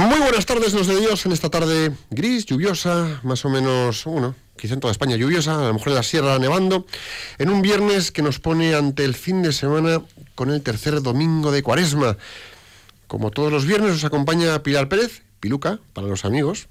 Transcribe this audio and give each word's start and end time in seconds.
Muy 0.00 0.18
buenas 0.18 0.46
tardes, 0.46 0.72
los 0.72 0.86
de 0.86 0.98
Dios, 0.98 1.26
en 1.26 1.32
esta 1.32 1.50
tarde 1.50 1.92
gris, 2.08 2.46
lluviosa, 2.46 3.20
más 3.22 3.44
o 3.44 3.50
menos, 3.50 4.02
bueno, 4.06 4.34
quizá 4.56 4.72
en 4.72 4.80
toda 4.80 4.92
España 4.92 5.14
lluviosa, 5.16 5.56
a 5.56 5.68
lo 5.68 5.74
mejor 5.74 5.88
en 5.88 5.94
la 5.96 6.02
sierra 6.02 6.38
nevando, 6.38 6.86
en 7.36 7.50
un 7.50 7.60
viernes 7.60 8.10
que 8.10 8.22
nos 8.22 8.38
pone 8.38 8.74
ante 8.74 9.04
el 9.04 9.14
fin 9.14 9.42
de 9.42 9.52
semana 9.52 10.00
con 10.34 10.50
el 10.50 10.62
tercer 10.62 11.02
domingo 11.02 11.52
de 11.52 11.62
cuaresma. 11.62 12.16
Como 13.08 13.30
todos 13.30 13.52
los 13.52 13.66
viernes 13.66 13.90
nos 13.90 14.04
acompaña 14.04 14.62
Pilar 14.62 14.88
Pérez, 14.88 15.20
Piluca, 15.38 15.80
para 15.92 16.06
los 16.06 16.24
amigos, 16.24 16.68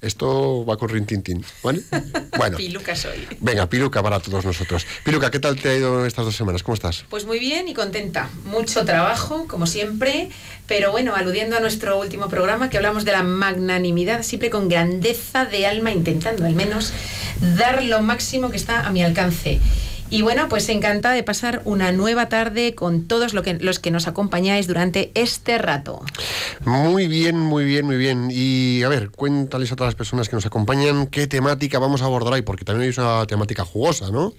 esto 0.00 0.64
va 0.66 0.76
con 0.76 0.88
rintintín, 0.88 1.44
¿vale? 1.62 1.82
Bueno. 2.36 2.56
Piluca 2.56 2.96
soy. 2.96 3.26
Venga, 3.40 3.68
Piluca 3.68 4.02
para 4.02 4.18
todos 4.18 4.44
nosotros. 4.44 4.84
Piluca, 5.04 5.30
¿qué 5.30 5.38
tal 5.38 5.56
te 5.56 5.68
ha 5.68 5.76
ido 5.76 6.04
estas 6.04 6.24
dos 6.24 6.34
semanas? 6.34 6.62
¿Cómo 6.62 6.74
estás? 6.74 7.04
Pues 7.08 7.24
muy 7.26 7.38
bien 7.38 7.68
y 7.68 7.74
contenta. 7.74 8.28
Mucho 8.44 8.84
trabajo, 8.84 9.46
como 9.46 9.66
siempre, 9.66 10.30
pero 10.66 10.90
bueno, 10.90 11.14
aludiendo 11.14 11.56
a 11.56 11.60
nuestro 11.60 11.98
último 11.98 12.28
programa 12.28 12.70
que 12.70 12.76
hablamos 12.76 13.04
de 13.04 13.12
la 13.12 13.22
magnanimidad, 13.22 14.22
siempre 14.22 14.50
con 14.50 14.68
grandeza 14.68 15.44
de 15.44 15.66
alma, 15.66 15.92
intentando 15.92 16.44
al 16.44 16.54
menos 16.54 16.92
dar 17.56 17.84
lo 17.84 18.02
máximo 18.02 18.50
que 18.50 18.56
está 18.56 18.86
a 18.86 18.90
mi 18.90 19.02
alcance. 19.02 19.60
Y 20.10 20.22
bueno, 20.22 20.48
pues 20.48 20.68
encantada 20.68 21.14
de 21.14 21.22
pasar 21.22 21.62
una 21.64 21.90
nueva 21.90 22.28
tarde 22.28 22.74
con 22.74 23.08
todos 23.08 23.34
los 23.34 23.78
que 23.78 23.90
nos 23.90 24.06
acompañáis 24.06 24.66
durante 24.66 25.10
este 25.14 25.58
rato. 25.58 26.02
Muy 26.64 27.08
bien, 27.08 27.38
muy 27.38 27.64
bien, 27.64 27.84
muy 27.86 27.96
bien. 27.96 28.28
Y 28.30 28.82
a 28.84 28.88
ver, 28.88 29.10
cuéntales 29.10 29.72
a 29.72 29.76
todas 29.76 29.88
las 29.88 29.96
personas 29.96 30.28
que 30.28 30.36
nos 30.36 30.46
acompañan 30.46 31.08
qué 31.08 31.26
temática 31.26 31.78
vamos 31.78 32.02
a 32.02 32.04
abordar 32.04 32.34
hoy, 32.34 32.42
porque 32.42 32.64
también 32.64 32.92
hay 32.92 33.02
una 33.02 33.26
temática 33.26 33.64
jugosa, 33.64 34.10
¿no? 34.10 34.32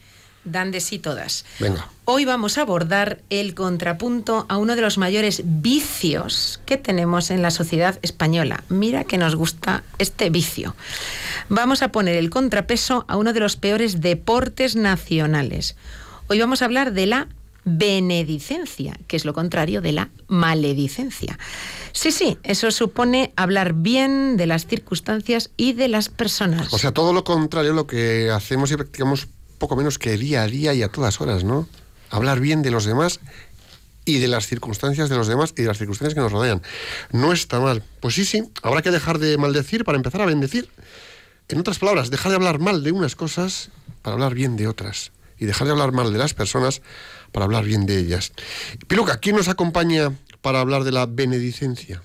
Dan 0.46 0.72
de 0.72 0.80
sí 0.80 1.00
todas. 1.00 1.46
Venga. 1.60 1.90
Hoy 2.06 2.24
vamos 2.24 2.58
a 2.58 2.62
abordar 2.62 3.20
el 3.30 3.56
contrapunto 3.56 4.46
a 4.48 4.58
uno 4.58 4.76
de 4.76 4.82
los 4.82 4.98
mayores 4.98 5.42
vicios 5.44 6.62
que 6.66 6.78
tenemos 6.78 7.32
en 7.32 7.42
la 7.42 7.52
sociedad 7.52 8.00
española. 8.04 8.64
Mira 8.70 9.04
que 9.04 9.18
nos 9.18 9.36
gusta 9.36 9.84
este 9.98 10.30
vicio. 10.30 10.76
Vamos 11.50 11.82
a 11.82 11.92
poner 11.92 12.16
el 12.16 12.30
contrapeso 12.30 13.06
a 13.08 13.18
uno 13.18 13.34
de 13.34 13.40
los 13.40 13.56
peores 13.58 14.02
deportes 14.02 14.76
nacionales. 14.76 15.76
Hoy 16.28 16.40
vamos 16.40 16.62
a 16.62 16.66
hablar 16.66 16.94
de 16.94 17.08
la 17.08 17.28
benedicencia, 17.66 18.98
que 19.08 19.18
es 19.18 19.26
lo 19.26 19.34
contrario 19.34 19.82
de 19.82 19.92
la 19.92 20.10
maledicencia. 20.28 21.38
Sí, 21.92 22.12
sí, 22.12 22.38
eso 22.44 22.70
supone 22.72 23.34
hablar 23.36 23.74
bien 23.74 24.38
de 24.38 24.46
las 24.46 24.68
circunstancias 24.68 25.50
y 25.58 25.74
de 25.74 25.88
las 25.88 26.10
personas. 26.10 26.72
O 26.74 26.78
sea, 26.78 26.92
todo 26.92 27.12
lo 27.12 27.24
contrario 27.24 27.72
a 27.72 27.76
lo 27.76 27.88
que 27.88 28.30
hacemos 28.30 28.72
y 28.72 28.76
practicamos 28.76 29.28
poco 29.66 29.76
menos 29.76 29.98
que 29.98 30.16
día 30.16 30.44
a 30.44 30.48
día 30.48 30.76
y 30.76 30.84
a 30.84 30.90
todas 30.90 31.20
horas, 31.22 31.44
¿no? 31.44 31.68
Hablar 32.12 32.40
bien 32.40 32.62
de 32.62 32.70
los 32.70 32.86
demás 32.86 33.20
y 34.06 34.20
de 34.20 34.28
las 34.28 34.46
circunstancias 34.46 35.10
de 35.10 35.18
los 35.18 35.28
demás 35.28 35.56
y 35.58 35.64
de 35.64 35.68
las 35.68 35.80
circunstancias 35.80 36.14
que 36.14 36.20
nos 36.20 36.32
rodean. 36.32 36.62
No 37.12 37.34
está 37.34 37.60
mal. 37.60 37.82
Pues 38.00 38.14
sí, 38.14 38.26
sí, 38.26 38.44
habrá 38.62 38.84
que 38.84 38.92
dejar 38.92 39.18
de 39.18 39.40
maldecir 39.40 39.84
para 39.84 39.96
empezar 39.96 40.22
a 40.22 40.28
bendecir. 40.28 40.70
En 41.48 41.58
otras 41.58 41.80
palabras, 41.80 42.12
dejar 42.12 42.30
de 42.30 42.36
hablar 42.36 42.60
mal 42.60 42.84
de 42.84 42.92
unas 42.92 43.16
cosas 43.16 43.72
para 44.04 44.14
hablar 44.14 44.36
bien 44.36 44.56
de 44.56 44.68
otras. 44.68 45.12
Y 45.40 45.46
dejar 45.46 45.66
de 45.66 45.72
hablar 45.72 45.94
mal 45.94 46.14
de 46.14 46.20
las 46.20 46.36
personas 46.36 46.84
para 47.32 47.46
hablar 47.46 47.66
bien 47.66 47.88
de 47.88 47.98
ellas. 47.98 48.34
Piluca, 48.88 49.18
¿quién 49.18 49.36
nos 49.36 49.48
acompaña 49.48 50.14
para 50.42 50.62
hablar 50.62 50.84
de 50.84 50.92
la 50.92 51.08
benedicencia? 51.08 52.04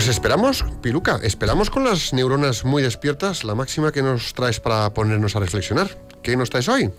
Pues 0.00 0.08
esperamos, 0.08 0.64
Piluca, 0.80 1.20
esperamos 1.22 1.68
con 1.68 1.84
las 1.84 2.14
neuronas 2.14 2.64
muy 2.64 2.82
despiertas 2.82 3.44
la 3.44 3.54
máxima 3.54 3.92
que 3.92 4.02
nos 4.02 4.32
traes 4.32 4.58
para 4.58 4.94
ponernos 4.94 5.36
a 5.36 5.40
reflexionar. 5.40 5.90
¿Qué 6.22 6.38
nos 6.38 6.48
traes 6.48 6.70
hoy? 6.70 6.90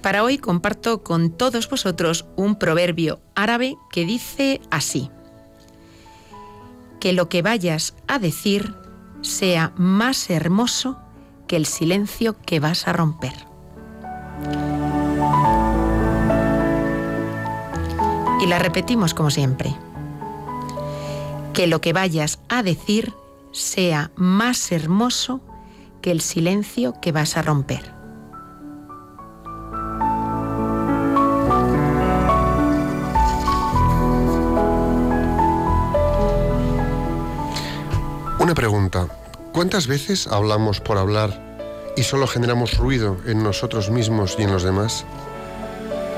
Para 0.00 0.22
hoy 0.22 0.38
comparto 0.38 1.02
con 1.02 1.32
todos 1.32 1.68
vosotros 1.68 2.26
un 2.36 2.54
proverbio 2.54 3.20
árabe 3.34 3.74
que 3.90 4.04
dice 4.04 4.60
así. 4.70 5.10
Que 7.00 7.12
lo 7.12 7.28
que 7.28 7.42
vayas 7.42 7.94
a 8.06 8.20
decir 8.20 8.76
sea 9.22 9.72
más 9.74 10.30
hermoso 10.30 11.00
que 11.48 11.56
el 11.56 11.66
silencio 11.66 12.36
que 12.46 12.60
vas 12.60 12.86
a 12.86 12.92
romper. 12.92 13.34
Y 18.40 18.46
la 18.46 18.60
repetimos 18.60 19.14
como 19.14 19.30
siempre 19.30 19.74
que 21.60 21.66
lo 21.66 21.82
que 21.82 21.92
vayas 21.92 22.38
a 22.48 22.62
decir 22.62 23.12
sea 23.52 24.12
más 24.16 24.72
hermoso 24.72 25.42
que 26.00 26.10
el 26.10 26.22
silencio 26.22 26.94
que 27.02 27.12
vas 27.12 27.36
a 27.36 27.42
romper. 27.42 27.82
Una 38.38 38.54
pregunta. 38.54 39.08
¿Cuántas 39.52 39.86
veces 39.86 40.28
hablamos 40.28 40.80
por 40.80 40.96
hablar 40.96 41.58
y 41.94 42.04
solo 42.04 42.26
generamos 42.26 42.78
ruido 42.78 43.18
en 43.26 43.42
nosotros 43.42 43.90
mismos 43.90 44.36
y 44.38 44.44
en 44.44 44.52
los 44.52 44.62
demás? 44.62 45.04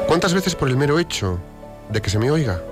¿Cuántas 0.06 0.34
veces 0.34 0.54
por 0.54 0.68
el 0.68 0.76
mero 0.76 1.00
hecho 1.00 1.40
de 1.90 2.00
que 2.00 2.10
se 2.10 2.20
me 2.20 2.30
oiga? 2.30 2.62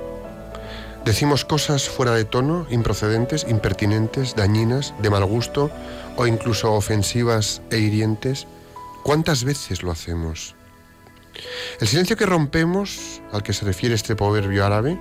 Decimos 1.04 1.46
cosas 1.46 1.88
fuera 1.88 2.12
de 2.12 2.24
tono, 2.24 2.66
improcedentes, 2.70 3.46
impertinentes, 3.48 4.36
dañinas, 4.36 4.92
de 5.00 5.08
mal 5.08 5.24
gusto 5.24 5.70
o 6.16 6.26
incluso 6.26 6.74
ofensivas 6.74 7.62
e 7.70 7.78
hirientes. 7.78 8.46
¿Cuántas 9.02 9.44
veces 9.44 9.82
lo 9.82 9.90
hacemos? 9.90 10.54
El 11.80 11.88
silencio 11.88 12.16
que 12.16 12.26
rompemos, 12.26 13.22
al 13.32 13.42
que 13.42 13.54
se 13.54 13.64
refiere 13.64 13.94
este 13.94 14.14
proverbio 14.14 14.64
árabe, 14.64 14.98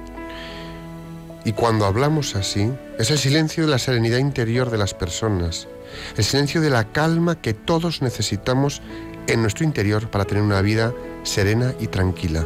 y 1.44 1.52
cuando 1.52 1.86
hablamos 1.86 2.36
así, 2.36 2.72
es 2.98 3.12
el 3.12 3.18
silencio 3.18 3.66
de 3.66 3.72
la 3.72 3.80
serenidad 3.80 4.20
interior 4.20 4.70
de 4.70 4.78
las 4.78 4.94
personas, 4.94 5.68
el 6.16 6.24
silencio 6.24 6.62
de 6.62 6.70
la 6.70 6.92
calma 6.92 7.42
que 7.42 7.54
todos 7.54 8.02
necesitamos 8.02 8.82
en 9.28 9.42
nuestro 9.42 9.66
interior 9.66 10.10
para 10.10 10.26
tener 10.26 10.44
una 10.44 10.62
vida 10.62 10.94
serena 11.24 11.74
y 11.80 11.88
tranquila. 11.88 12.46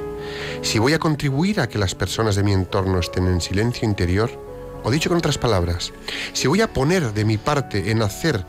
Si 0.61 0.79
voy 0.79 0.93
a 0.93 0.99
contribuir 0.99 1.59
a 1.59 1.67
que 1.67 1.77
las 1.77 1.95
personas 1.95 2.35
de 2.35 2.43
mi 2.43 2.53
entorno 2.53 2.99
estén 2.99 3.27
en 3.27 3.41
silencio 3.41 3.87
interior, 3.87 4.31
o 4.83 4.91
dicho 4.91 5.09
con 5.09 5.17
otras 5.17 5.37
palabras, 5.37 5.91
si 6.33 6.47
voy 6.47 6.61
a 6.61 6.71
poner 6.71 7.13
de 7.13 7.25
mi 7.25 7.37
parte 7.37 7.91
en 7.91 8.01
hacer 8.01 8.45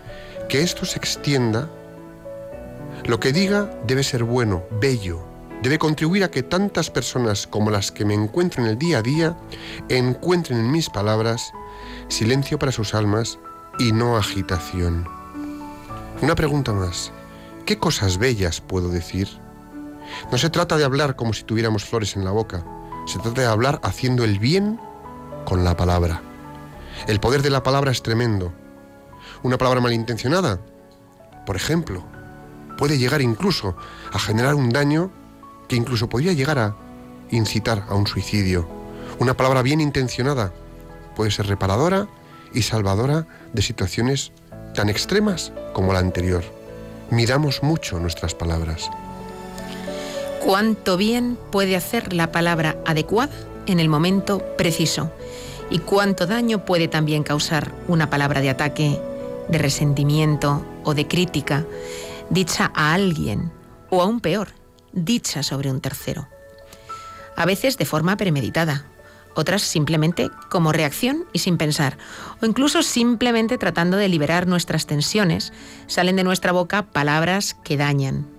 que 0.49 0.63
esto 0.63 0.85
se 0.85 0.99
extienda, 0.99 1.71
lo 3.07 3.21
que 3.21 3.33
diga 3.33 3.71
debe 3.87 4.03
ser 4.03 4.25
bueno, 4.25 4.65
bello, 4.81 5.25
debe 5.63 5.79
contribuir 5.79 6.25
a 6.25 6.31
que 6.31 6.43
tantas 6.43 6.91
personas 6.91 7.47
como 7.47 7.71
las 7.71 7.93
que 7.93 8.05
me 8.05 8.15
encuentro 8.15 8.63
en 8.63 8.69
el 8.69 8.79
día 8.79 8.99
a 8.99 9.03
día 9.03 9.37
encuentren 9.89 10.59
en 10.59 10.71
mis 10.71 10.91
palabras 10.91 11.53
silencio 12.09 12.59
para 12.59 12.73
sus 12.73 12.95
almas 12.95 13.39
y 13.79 13.93
no 13.93 14.17
agitación. 14.17 15.07
Una 16.23 16.35
pregunta 16.35 16.73
más. 16.73 17.13
¿Qué 17.67 17.79
cosas 17.79 18.19
bellas 18.19 18.61
puedo 18.61 18.89
decir? 18.89 19.29
No 20.31 20.39
se 20.39 20.51
trata 20.51 20.77
de 20.77 20.85
hablar 20.85 21.17
como 21.17 21.33
si 21.33 21.45
tuviéramos 21.45 21.85
flores 21.85 22.17
en 22.17 22.25
la 22.25 22.31
boca. 22.31 22.65
Se 23.07 23.19
trata 23.19 23.43
de 23.43 23.47
hablar 23.47 23.81
haciendo 23.83 24.25
el 24.25 24.39
bien 24.39 24.81
con 25.45 25.65
la 25.65 25.77
palabra. 25.77 26.23
El 27.07 27.21
poder 27.21 27.43
de 27.43 27.51
la 27.51 27.63
palabra 27.63 27.91
es 27.91 28.03
tremendo. 28.03 28.53
Una 29.43 29.59
palabra 29.59 29.81
malintencionada, 29.81 30.61
por 31.45 31.57
ejemplo, 31.57 32.05
puede 32.79 32.99
llegar 32.99 33.21
incluso 33.21 33.77
a 34.13 34.19
generar 34.19 34.55
un 34.55 34.71
daño 34.71 35.11
que 35.69 35.77
incluso 35.77 36.09
podría 36.09 36.33
llegar 36.33 36.59
a 36.59 36.77
incitar 37.31 37.85
a 37.89 37.95
un 37.95 38.07
suicidio. 38.07 38.69
Una 39.19 39.37
palabra 39.37 39.63
bien 39.63 39.81
intencionada 39.81 40.53
puede 41.15 41.31
ser 41.31 41.47
reparadora 41.47 42.09
y 42.53 42.63
salvadora 42.63 43.27
de 43.53 43.63
situaciones 43.63 44.33
tan 44.75 44.89
extremas 44.89 45.53
como 45.73 45.93
la 45.93 45.99
anterior. 46.01 46.45
Miramos 47.11 47.63
mucho 47.63 47.99
nuestras 48.01 48.35
palabras. 48.35 48.91
Cuánto 50.45 50.99
bien 50.99 51.39
puede 51.51 51.75
hacer 51.75 52.13
la 52.13 52.31
palabra 52.31 52.77
adecuada 52.85 53.33
en 53.65 53.81
el 53.81 53.89
momento 53.89 54.45
preciso 54.59 55.11
y 55.71 55.79
cuánto 55.79 56.27
daño 56.27 56.67
puede 56.67 56.87
también 56.87 57.23
causar 57.23 57.73
una 57.89 58.11
palabra 58.11 58.43
de 58.43 58.51
ataque, 58.51 59.01
de 59.49 59.57
resentimiento 59.57 60.63
o 60.85 60.93
de 60.93 61.09
crítica 61.09 61.65
dicha 62.29 62.71
a 62.75 62.93
alguien 62.93 63.53
o 63.89 64.03
aún 64.03 64.21
peor, 64.21 64.49
dicha 64.93 65.43
sobre 65.43 65.71
un 65.71 65.81
tercero. 65.81 66.29
A 67.37 67.47
veces 67.47 67.79
de 67.79 67.87
forma 67.87 68.19
premeditada, 68.19 68.85
otras 69.35 69.63
simplemente 69.63 70.31
como 70.51 70.73
reacción 70.73 71.25
y 71.33 71.39
sin 71.39 71.57
pensar, 71.57 71.97
o 72.43 72.45
incluso 72.45 72.83
simplemente 72.83 73.57
tratando 73.57 73.97
de 73.97 74.09
liberar 74.09 74.47
nuestras 74.47 74.85
tensiones, 74.85 75.55
salen 75.87 76.17
de 76.17 76.25
nuestra 76.25 76.53
boca 76.53 76.83
palabras 76.83 77.57
que 77.65 77.79
dañan. 77.79 78.34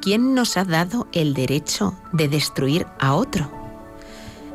¿Quién 0.00 0.34
nos 0.34 0.56
ha 0.56 0.64
dado 0.64 1.08
el 1.12 1.34
derecho 1.34 1.94
de 2.12 2.28
destruir 2.28 2.86
a 2.98 3.14
otro? 3.14 3.50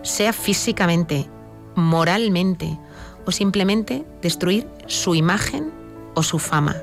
Sea 0.02 0.34
físicamente, 0.34 1.30
moralmente 1.76 2.80
o 3.26 3.32
simplemente 3.32 4.06
destruir 4.22 4.68
su 4.88 5.16
imagen 5.16 5.72
o 6.16 6.24
su 6.24 6.40
fama. 6.40 6.76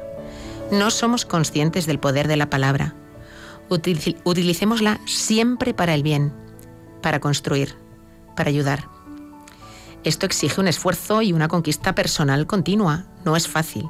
No 0.70 0.90
somos 0.90 1.24
conscientes 1.24 1.86
del 1.86 1.98
poder 1.98 2.28
de 2.28 2.36
la 2.36 2.50
palabra. 2.50 2.94
utilicémosla 3.68 5.00
siempre 5.06 5.74
para 5.74 5.94
el 5.94 6.02
bien, 6.02 6.32
para 7.02 7.20
construir 7.20 7.76
para 8.40 8.48
ayudar. 8.48 8.88
Esto 10.02 10.24
exige 10.24 10.62
un 10.62 10.68
esfuerzo 10.68 11.20
y 11.20 11.34
una 11.34 11.48
conquista 11.48 11.94
personal 11.94 12.46
continua. 12.46 13.04
No 13.26 13.36
es 13.36 13.46
fácil. 13.46 13.86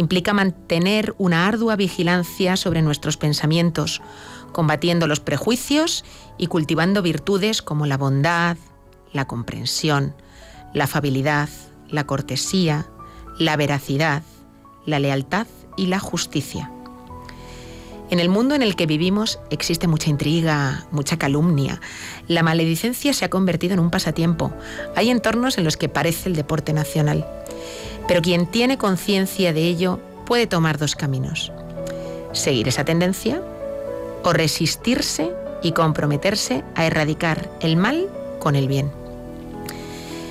Implica 0.00 0.32
mantener 0.32 1.14
una 1.18 1.46
ardua 1.46 1.76
vigilancia 1.76 2.56
sobre 2.56 2.80
nuestros 2.80 3.18
pensamientos, 3.18 4.00
combatiendo 4.50 5.06
los 5.06 5.20
prejuicios 5.20 6.06
y 6.38 6.46
cultivando 6.46 7.02
virtudes 7.02 7.60
como 7.60 7.84
la 7.84 7.98
bondad, 7.98 8.56
la 9.12 9.26
comprensión, 9.26 10.14
la 10.72 10.84
afabilidad, 10.84 11.50
la 11.90 12.06
cortesía, 12.06 12.86
la 13.38 13.58
veracidad, 13.58 14.22
la 14.86 15.00
lealtad 15.00 15.46
y 15.76 15.88
la 15.88 15.98
justicia. 15.98 16.72
En 18.08 18.20
el 18.20 18.30
mundo 18.30 18.54
en 18.54 18.62
el 18.62 18.76
que 18.76 18.86
vivimos 18.86 19.38
existe 19.50 19.86
mucha 19.86 20.08
intriga, 20.08 20.86
mucha 20.92 21.18
calumnia. 21.18 21.78
La 22.26 22.42
maledicencia 22.42 23.12
se 23.12 23.26
ha 23.26 23.30
convertido 23.30 23.74
en 23.74 23.80
un 23.80 23.90
pasatiempo. 23.90 24.50
Hay 24.96 25.10
entornos 25.10 25.58
en 25.58 25.64
los 25.64 25.76
que 25.76 25.90
parece 25.90 26.30
el 26.30 26.36
deporte 26.36 26.72
nacional. 26.72 27.26
Pero 28.08 28.22
quien 28.22 28.46
tiene 28.46 28.78
conciencia 28.78 29.52
de 29.52 29.64
ello 29.64 30.00
puede 30.26 30.46
tomar 30.46 30.78
dos 30.78 30.96
caminos. 30.96 31.52
Seguir 32.32 32.68
esa 32.68 32.84
tendencia 32.84 33.42
o 34.22 34.32
resistirse 34.32 35.32
y 35.62 35.72
comprometerse 35.72 36.64
a 36.74 36.86
erradicar 36.86 37.50
el 37.60 37.76
mal 37.76 38.08
con 38.38 38.56
el 38.56 38.68
bien. 38.68 38.90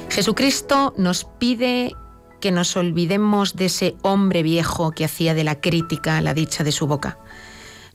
Jesucristo 0.09 0.93
nos 0.97 1.25
pide 1.25 1.95
que 2.39 2.51
nos 2.51 2.75
olvidemos 2.77 3.55
de 3.55 3.65
ese 3.65 3.95
hombre 4.01 4.43
viejo 4.43 4.91
que 4.91 5.05
hacía 5.05 5.33
de 5.33 5.43
la 5.43 5.59
crítica 5.59 6.21
la 6.21 6.33
dicha 6.33 6.63
de 6.63 6.71
su 6.71 6.87
boca. 6.87 7.17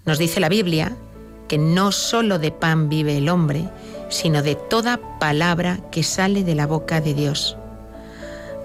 Nos 0.05 0.19
dice 0.19 0.41
la 0.41 0.49
Biblia 0.49 0.97
que 1.49 1.59
no 1.59 1.93
solo 1.93 2.39
de 2.39 2.53
pan 2.53 2.89
vive 2.89 3.19
el 3.19 3.29
hombre, 3.29 3.69
sino 4.11 4.43
de 4.43 4.55
toda 4.55 5.01
palabra 5.19 5.79
que 5.91 6.03
sale 6.03 6.45
de 6.45 6.55
la 6.55 6.67
boca 6.67 7.01
de 7.01 7.15
Dios. 7.15 7.57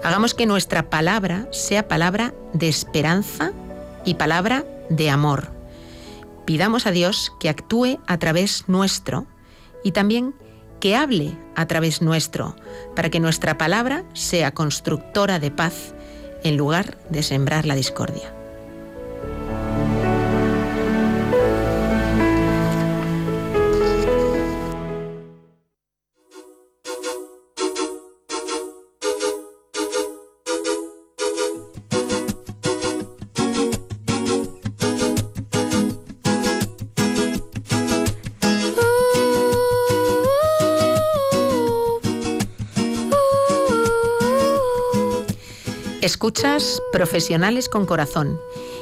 Hagamos 0.02 0.32
que 0.32 0.46
nuestra 0.46 0.88
palabra 0.88 1.46
sea 1.50 1.86
palabra 1.86 2.32
de 2.54 2.68
esperanza 2.68 3.52
y 4.04 4.14
palabra 4.14 4.64
de 4.88 5.10
amor. 5.10 5.50
Pidamos 6.46 6.86
a 6.86 6.90
Dios 6.90 7.32
que 7.38 7.50
actúe 7.50 8.00
a 8.06 8.18
través 8.18 8.64
nuestro 8.66 9.26
y 9.84 9.92
también 9.92 10.34
que 10.80 10.96
hable 10.96 11.36
a 11.54 11.66
través 11.66 12.00
nuestro, 12.00 12.56
para 12.96 13.10
que 13.10 13.20
nuestra 13.20 13.58
palabra 13.58 14.04
sea 14.14 14.52
constructora 14.52 15.38
de 15.38 15.50
paz 15.50 15.94
en 16.44 16.56
lugar 16.56 16.96
de 17.10 17.22
sembrar 17.22 17.66
la 17.66 17.74
discordia. 17.74 18.39
Escuchas 46.00 46.80
Profesionales 46.92 47.68
con 47.68 47.84
Corazón 47.84 48.40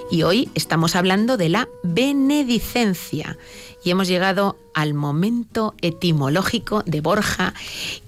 y 0.09 0.23
hoy 0.23 0.51
estamos 0.55 0.95
hablando 0.95 1.37
de 1.37 1.49
la 1.49 1.69
benedicencia 1.83 3.37
y 3.83 3.91
hemos 3.91 4.07
llegado 4.07 4.57
al 4.73 4.95
momento 4.95 5.75
etimológico 5.83 6.85
de 6.87 7.01
Borja 7.01 7.55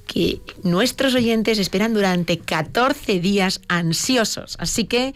que 0.07 0.41
nuestros 0.63 1.17
oyentes 1.17 1.59
esperan 1.59 1.93
durante 1.93 2.39
14 2.39 3.19
días 3.19 3.61
ansiosos. 3.67 4.57
Así 4.61 4.85
que, 4.85 5.13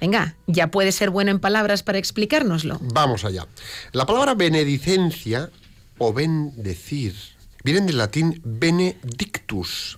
venga, 0.00 0.34
ya 0.48 0.72
puede 0.72 0.90
ser 0.90 1.10
bueno 1.10 1.30
en 1.30 1.38
palabras 1.38 1.84
para 1.84 1.98
explicárnoslo. 1.98 2.78
Vamos 2.92 3.24
allá. 3.24 3.46
La 3.92 4.04
palabra 4.04 4.34
benedicencia 4.34 5.50
o 5.98 6.12
bendecir 6.12 7.14
viene 7.62 7.82
del 7.82 7.98
latín 7.98 8.40
benedictus 8.44 9.96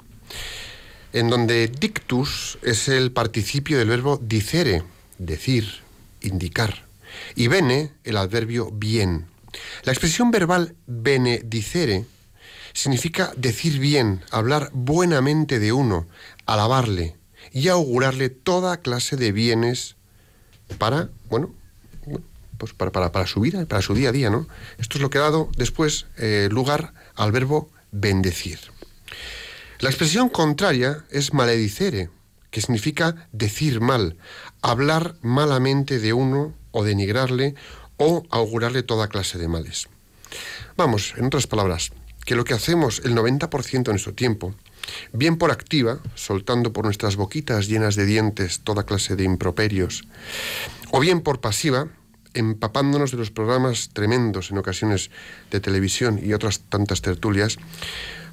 en 1.12 1.28
donde 1.28 1.68
dictus 1.68 2.58
es 2.62 2.88
el 2.88 3.12
participio 3.12 3.78
del 3.78 3.88
verbo 3.88 4.18
dicere, 4.22 4.82
decir, 5.18 5.80
indicar, 6.20 6.84
y 7.34 7.48
bene 7.48 7.92
el 8.04 8.16
adverbio 8.16 8.70
bien. 8.70 9.26
La 9.82 9.92
expresión 9.92 10.30
verbal 10.30 10.74
benedicere 10.86 12.06
significa 12.72 13.32
decir 13.36 13.78
bien, 13.78 14.22
hablar 14.30 14.70
buenamente 14.72 15.58
de 15.58 15.72
uno, 15.72 16.06
alabarle 16.46 17.16
y 17.52 17.68
augurarle 17.68 18.30
toda 18.30 18.78
clase 18.78 19.16
de 19.16 19.32
bienes 19.32 19.96
para, 20.78 21.10
bueno, 21.28 21.52
pues 22.58 22.74
para, 22.74 22.92
para, 22.92 23.26
su 23.26 23.40
vida, 23.40 23.64
para 23.66 23.82
su 23.82 23.94
día 23.94 24.10
a 24.10 24.12
día, 24.12 24.30
¿no? 24.30 24.46
Esto 24.78 24.98
es 24.98 25.02
lo 25.02 25.10
que 25.10 25.18
ha 25.18 25.22
dado 25.22 25.50
después 25.56 26.06
eh, 26.18 26.48
lugar 26.50 26.92
al 27.16 27.32
verbo 27.32 27.70
bendecir. 27.90 28.60
La 29.80 29.88
expresión 29.88 30.28
contraria 30.28 31.06
es 31.10 31.32
maledicere, 31.32 32.10
que 32.50 32.60
significa 32.60 33.28
decir 33.32 33.80
mal, 33.80 34.18
hablar 34.60 35.14
malamente 35.22 35.98
de 35.98 36.12
uno 36.12 36.52
o 36.70 36.84
denigrarle 36.84 37.54
o 37.96 38.22
augurarle 38.28 38.82
toda 38.82 39.08
clase 39.08 39.38
de 39.38 39.48
males. 39.48 39.88
Vamos, 40.76 41.14
en 41.16 41.24
otras 41.24 41.46
palabras, 41.46 41.92
que 42.26 42.34
lo 42.34 42.44
que 42.44 42.52
hacemos 42.52 43.00
el 43.06 43.14
90% 43.14 43.84
de 43.84 43.92
nuestro 43.92 44.12
tiempo, 44.12 44.54
bien 45.14 45.38
por 45.38 45.50
activa, 45.50 45.98
soltando 46.14 46.74
por 46.74 46.84
nuestras 46.84 47.16
boquitas 47.16 47.66
llenas 47.66 47.96
de 47.96 48.04
dientes 48.04 48.60
toda 48.60 48.84
clase 48.84 49.16
de 49.16 49.24
improperios, 49.24 50.04
o 50.90 51.00
bien 51.00 51.22
por 51.22 51.40
pasiva, 51.40 51.88
empapándonos 52.34 53.12
de 53.12 53.16
los 53.16 53.30
programas 53.30 53.88
tremendos 53.94 54.50
en 54.50 54.58
ocasiones 54.58 55.10
de 55.50 55.60
televisión 55.60 56.20
y 56.22 56.34
otras 56.34 56.60
tantas 56.68 57.00
tertulias, 57.00 57.56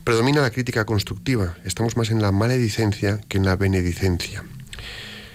Predomina 0.07 0.39
la 0.41 0.51
crítica 0.51 0.85
constructiva. 0.85 1.57
Estamos 1.65 1.97
más 1.97 2.11
en 2.11 2.21
la 2.21 2.31
maledicencia 2.31 3.19
que 3.27 3.39
en 3.39 3.43
la 3.43 3.57
benedicencia. 3.57 4.45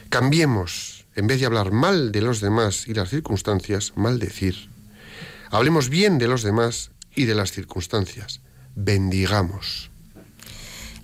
Cambiemos, 0.08 1.04
en 1.14 1.26
vez 1.26 1.40
de 1.40 1.44
hablar 1.44 1.72
mal 1.72 2.10
de 2.10 2.22
los 2.22 2.40
demás 2.40 2.88
y 2.88 2.94
las 2.94 3.10
circunstancias, 3.10 3.92
maldecir. 3.96 4.70
Hablemos 5.50 5.90
bien 5.90 6.16
de 6.16 6.26
los 6.26 6.42
demás 6.42 6.90
y 7.14 7.26
de 7.26 7.34
las 7.34 7.52
circunstancias. 7.52 8.40
Bendigamos. 8.74 9.90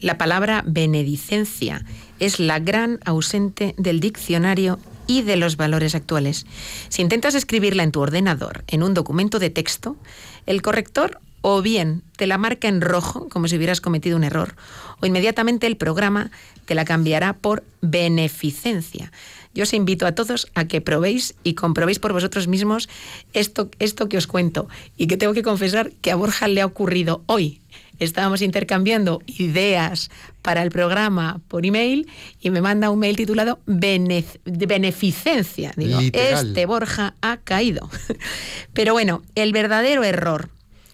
La 0.01 0.17
palabra 0.17 0.65
benedicencia 0.67 1.85
es 2.21 2.41
la 2.41 2.61
gran 2.61 3.01
ausente 3.05 3.75
del 3.77 4.01
diccionario 4.01 4.79
y 5.07 5.21
de 5.21 5.37
los 5.37 5.59
valores 5.59 5.95
actuales. 5.95 6.47
Si 6.89 7.03
intentas 7.03 7.35
escribirla 7.35 7.83
en 7.83 7.93
tu 7.93 8.01
ordenador, 8.01 8.65
en 8.67 8.83
un 8.83 8.95
documento 8.95 9.39
de 9.39 9.51
texto, 9.51 9.99
el 10.47 10.63
corrector 10.63 11.21
o 11.41 11.63
bien 11.63 12.03
te 12.17 12.27
la 12.27 12.39
marca 12.39 12.69
en 12.69 12.81
rojo, 12.81 13.29
como 13.29 13.49
si 13.49 13.57
hubieras 13.57 13.81
cometido 13.81 14.17
un 14.17 14.25
error, 14.25 14.55
o 15.01 15.07
inmediatamente 15.07 15.67
el 15.67 15.77
programa 15.77 16.31
te 16.65 16.75
la 16.75 16.85
cambiará 16.85 17.35
por 17.35 17.65
beneficencia. 17.81 19.13
Yo 19.55 19.63
os 19.63 19.73
invito 19.73 20.07
a 20.07 20.13
todos 20.13 20.49
a 20.55 20.67
que 20.67 20.81
probéis 20.81 21.35
y 21.43 21.55
comprobéis 21.55 21.99
por 21.99 22.13
vosotros 22.13 22.47
mismos 22.47 22.89
esto, 23.33 23.71
esto 23.79 24.09
que 24.09 24.19
os 24.19 24.27
cuento 24.27 24.69
y 24.97 25.07
que 25.07 25.17
tengo 25.17 25.33
que 25.33 25.43
confesar 25.43 25.93
que 26.01 26.11
a 26.11 26.17
Borja 26.17 26.49
le 26.49 26.61
ha 26.61 26.67
ocurrido 26.67 27.23
hoy. 27.27 27.61
Estábamos 27.99 28.43
intercambiando 28.43 29.23
ideas 29.27 30.11
para 30.43 30.63
el 30.63 30.71
programa 30.71 31.41
por 31.49 31.67
email 31.67 32.09
y 32.41 32.51
me 32.51 32.61
manda 32.61 32.91
un 32.91 33.01
mail 33.01 33.17
titulado 33.17 33.59
Beneficencia. 33.67 35.73
Digo, 35.77 35.99
este 36.13 36.67
Borja 36.67 37.15
ha 37.21 37.39
caído. 37.39 37.91
Pero 38.73 38.93
bueno, 38.93 39.23
el 39.35 39.53
verdadero 39.53 40.05
error 40.05 40.51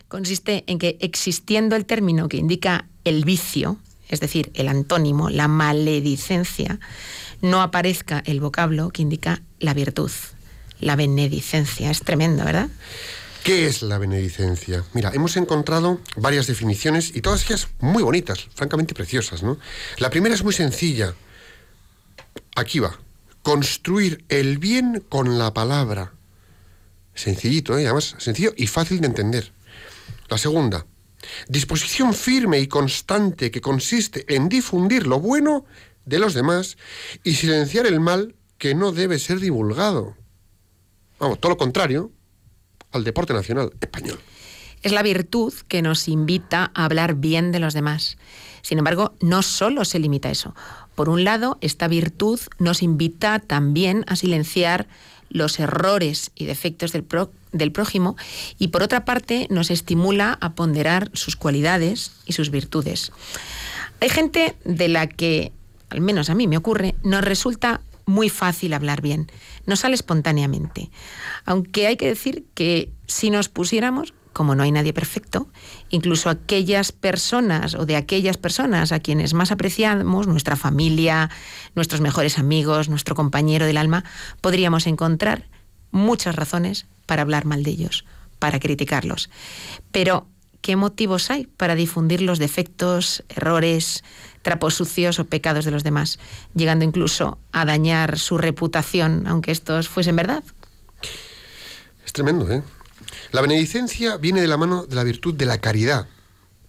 consiste 0.08 0.64
en 0.66 0.78
que 0.78 0.96
existiendo 1.00 1.76
el 1.76 1.86
término 1.86 2.28
que 2.28 2.36
indica 2.36 2.86
el 3.04 3.24
vicio, 3.24 3.78
es 4.08 4.20
decir, 4.20 4.50
el 4.54 4.68
antónimo, 4.68 5.30
la 5.30 5.48
maledicencia, 5.48 6.78
no 7.40 7.62
aparezca 7.62 8.22
el 8.26 8.40
vocablo 8.40 8.90
que 8.90 9.02
indica 9.02 9.42
la 9.58 9.74
virtud, 9.74 10.10
la 10.80 10.96
benedicencia. 10.96 11.90
Es 11.90 12.00
tremendo, 12.00 12.44
¿verdad? 12.44 12.68
¿Qué 13.44 13.66
es 13.66 13.82
la 13.82 13.98
benedicencia? 13.98 14.84
Mira, 14.94 15.10
hemos 15.12 15.36
encontrado 15.36 16.00
varias 16.16 16.46
definiciones 16.46 17.14
y 17.14 17.20
todas 17.20 17.44
ellas 17.44 17.68
muy 17.78 18.02
bonitas, 18.02 18.48
francamente 18.54 18.94
preciosas, 18.94 19.42
¿no? 19.42 19.58
La 19.98 20.08
primera 20.08 20.34
es 20.34 20.42
muy 20.42 20.54
sencilla. 20.54 21.14
Aquí 22.56 22.78
va. 22.78 22.98
Construir 23.42 24.24
el 24.30 24.56
bien 24.56 25.04
con 25.10 25.38
la 25.38 25.52
palabra. 25.52 26.14
Sencillito, 27.14 27.78
¿eh? 27.78 27.84
además 27.84 28.16
sencillo 28.18 28.54
y 28.56 28.66
fácil 28.66 29.02
de 29.02 29.08
entender. 29.08 29.52
La 30.28 30.38
segunda, 30.38 30.86
disposición 31.48 32.14
firme 32.14 32.60
y 32.60 32.66
constante 32.66 33.50
que 33.50 33.60
consiste 33.60 34.24
en 34.34 34.48
difundir 34.48 35.06
lo 35.06 35.20
bueno 35.20 35.64
de 36.04 36.18
los 36.18 36.34
demás 36.34 36.76
y 37.22 37.34
silenciar 37.34 37.86
el 37.86 38.00
mal 38.00 38.34
que 38.58 38.74
no 38.74 38.92
debe 38.92 39.18
ser 39.18 39.40
divulgado. 39.40 40.16
Vamos, 41.18 41.40
todo 41.40 41.50
lo 41.50 41.56
contrario 41.56 42.12
al 42.92 43.04
deporte 43.04 43.34
nacional 43.34 43.72
español. 43.80 44.18
Es 44.82 44.92
la 44.92 45.02
virtud 45.02 45.52
que 45.66 45.80
nos 45.80 46.08
invita 46.08 46.70
a 46.74 46.84
hablar 46.84 47.14
bien 47.14 47.52
de 47.52 47.58
los 47.58 47.72
demás. 47.72 48.18
Sin 48.60 48.78
embargo, 48.78 49.14
no 49.20 49.42
solo 49.42 49.84
se 49.84 49.98
limita 49.98 50.28
a 50.28 50.32
eso. 50.32 50.54
Por 50.94 51.08
un 51.08 51.24
lado, 51.24 51.58
esta 51.62 51.88
virtud 51.88 52.38
nos 52.58 52.82
invita 52.82 53.38
también 53.38 54.04
a 54.08 54.16
silenciar 54.16 54.86
los 55.30 55.58
errores 55.58 56.30
y 56.34 56.44
defectos 56.44 56.92
del, 56.92 57.04
del 57.54 57.72
prójimo 57.72 58.16
y 58.58 58.68
por 58.68 58.82
otra 58.82 59.06
parte 59.06 59.46
nos 59.50 59.70
estimula 59.70 60.36
a 60.40 60.54
ponderar 60.54 61.10
sus 61.14 61.36
cualidades 61.36 62.12
y 62.26 62.34
sus 62.34 62.50
virtudes. 62.50 63.12
Hay 64.00 64.10
gente 64.10 64.54
de 64.64 64.88
la 64.88 65.06
que, 65.06 65.52
al 65.88 66.02
menos 66.02 66.28
a 66.28 66.34
mí 66.34 66.46
me 66.46 66.58
ocurre, 66.58 66.94
nos 67.02 67.24
resulta 67.24 67.80
muy 68.06 68.28
fácil 68.28 68.74
hablar 68.74 69.00
bien, 69.00 69.30
nos 69.64 69.80
sale 69.80 69.94
espontáneamente. 69.94 70.90
Aunque 71.46 71.86
hay 71.86 71.96
que 71.96 72.08
decir 72.08 72.44
que 72.54 72.92
si 73.06 73.30
nos 73.30 73.48
pusiéramos, 73.48 74.12
como 74.32 74.54
no 74.54 74.64
hay 74.64 74.72
nadie 74.72 74.92
perfecto, 74.92 75.48
incluso 75.90 76.28
aquellas 76.28 76.92
personas 76.92 77.74
o 77.74 77.86
de 77.86 77.96
aquellas 77.96 78.36
personas 78.36 78.92
a 78.92 79.00
quienes 79.00 79.32
más 79.32 79.52
apreciamos, 79.52 80.26
nuestra 80.26 80.56
familia, 80.56 81.30
nuestros 81.74 82.00
mejores 82.00 82.38
amigos, 82.38 82.88
nuestro 82.88 83.14
compañero 83.14 83.64
del 83.64 83.78
alma, 83.78 84.04
podríamos 84.40 84.86
encontrar 84.86 85.48
muchas 85.92 86.34
razones 86.34 86.86
para 87.06 87.22
hablar 87.22 87.44
mal 87.44 87.62
de 87.62 87.70
ellos, 87.70 88.04
para 88.38 88.60
criticarlos. 88.60 89.30
Pero, 89.92 90.26
¿qué 90.60 90.76
motivos 90.76 91.30
hay 91.30 91.46
para 91.46 91.74
difundir 91.74 92.22
los 92.22 92.38
defectos, 92.38 93.24
errores, 93.28 94.04
trapos 94.42 94.74
sucios 94.74 95.18
o 95.18 95.24
pecados 95.24 95.64
de 95.64 95.70
los 95.70 95.84
demás, 95.84 96.18
llegando 96.54 96.84
incluso 96.84 97.38
a 97.52 97.64
dañar 97.64 98.18
su 98.18 98.38
reputación, 98.38 99.26
aunque 99.26 99.50
estos 99.50 99.88
fuesen 99.88 100.16
verdad? 100.16 100.44
Es 102.04 102.12
tremendo, 102.12 102.50
¿eh? 102.50 102.62
La 103.32 103.40
benedicencia 103.40 104.16
viene 104.16 104.40
de 104.40 104.48
la 104.48 104.56
mano 104.56 104.86
de 104.86 104.94
la 104.94 105.04
virtud 105.04 105.34
de 105.34 105.46
la 105.46 105.58
caridad, 105.58 106.06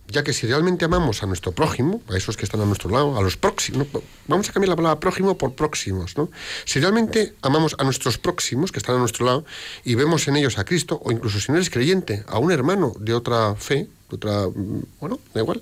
ya 0.07 0.23
que 0.23 0.33
si 0.33 0.47
realmente 0.47 0.85
amamos 0.85 1.23
a 1.23 1.25
nuestro 1.25 1.51
prójimo, 1.51 2.01
a 2.09 2.17
esos 2.17 2.37
que 2.37 2.45
están 2.45 2.61
a 2.61 2.65
nuestro 2.65 2.89
lado, 2.89 3.17
a 3.17 3.21
los 3.21 3.37
próximos, 3.37 3.87
vamos 4.27 4.49
a 4.49 4.53
cambiar 4.53 4.69
la 4.69 4.75
palabra 4.75 4.99
prójimo 4.99 5.37
por 5.37 5.53
próximos, 5.53 6.15
¿no? 6.17 6.29
Si 6.65 6.79
realmente 6.79 7.33
amamos 7.41 7.75
a 7.79 7.83
nuestros 7.83 8.17
próximos 8.17 8.71
que 8.71 8.79
están 8.79 8.95
a 8.95 8.99
nuestro 8.99 9.25
lado 9.25 9.45
y 9.83 9.95
vemos 9.95 10.27
en 10.27 10.35
ellos 10.35 10.57
a 10.57 10.65
Cristo, 10.65 11.01
o 11.03 11.11
incluso 11.11 11.39
si 11.39 11.51
no 11.51 11.57
eres 11.57 11.69
creyente, 11.69 12.23
a 12.27 12.39
un 12.39 12.51
hermano 12.51 12.93
de 12.99 13.13
otra 13.13 13.55
fe, 13.55 13.87
de 14.09 14.15
otra, 14.15 14.47
mm, 14.47 14.83
bueno, 14.99 15.19
da 15.33 15.41
igual, 15.41 15.61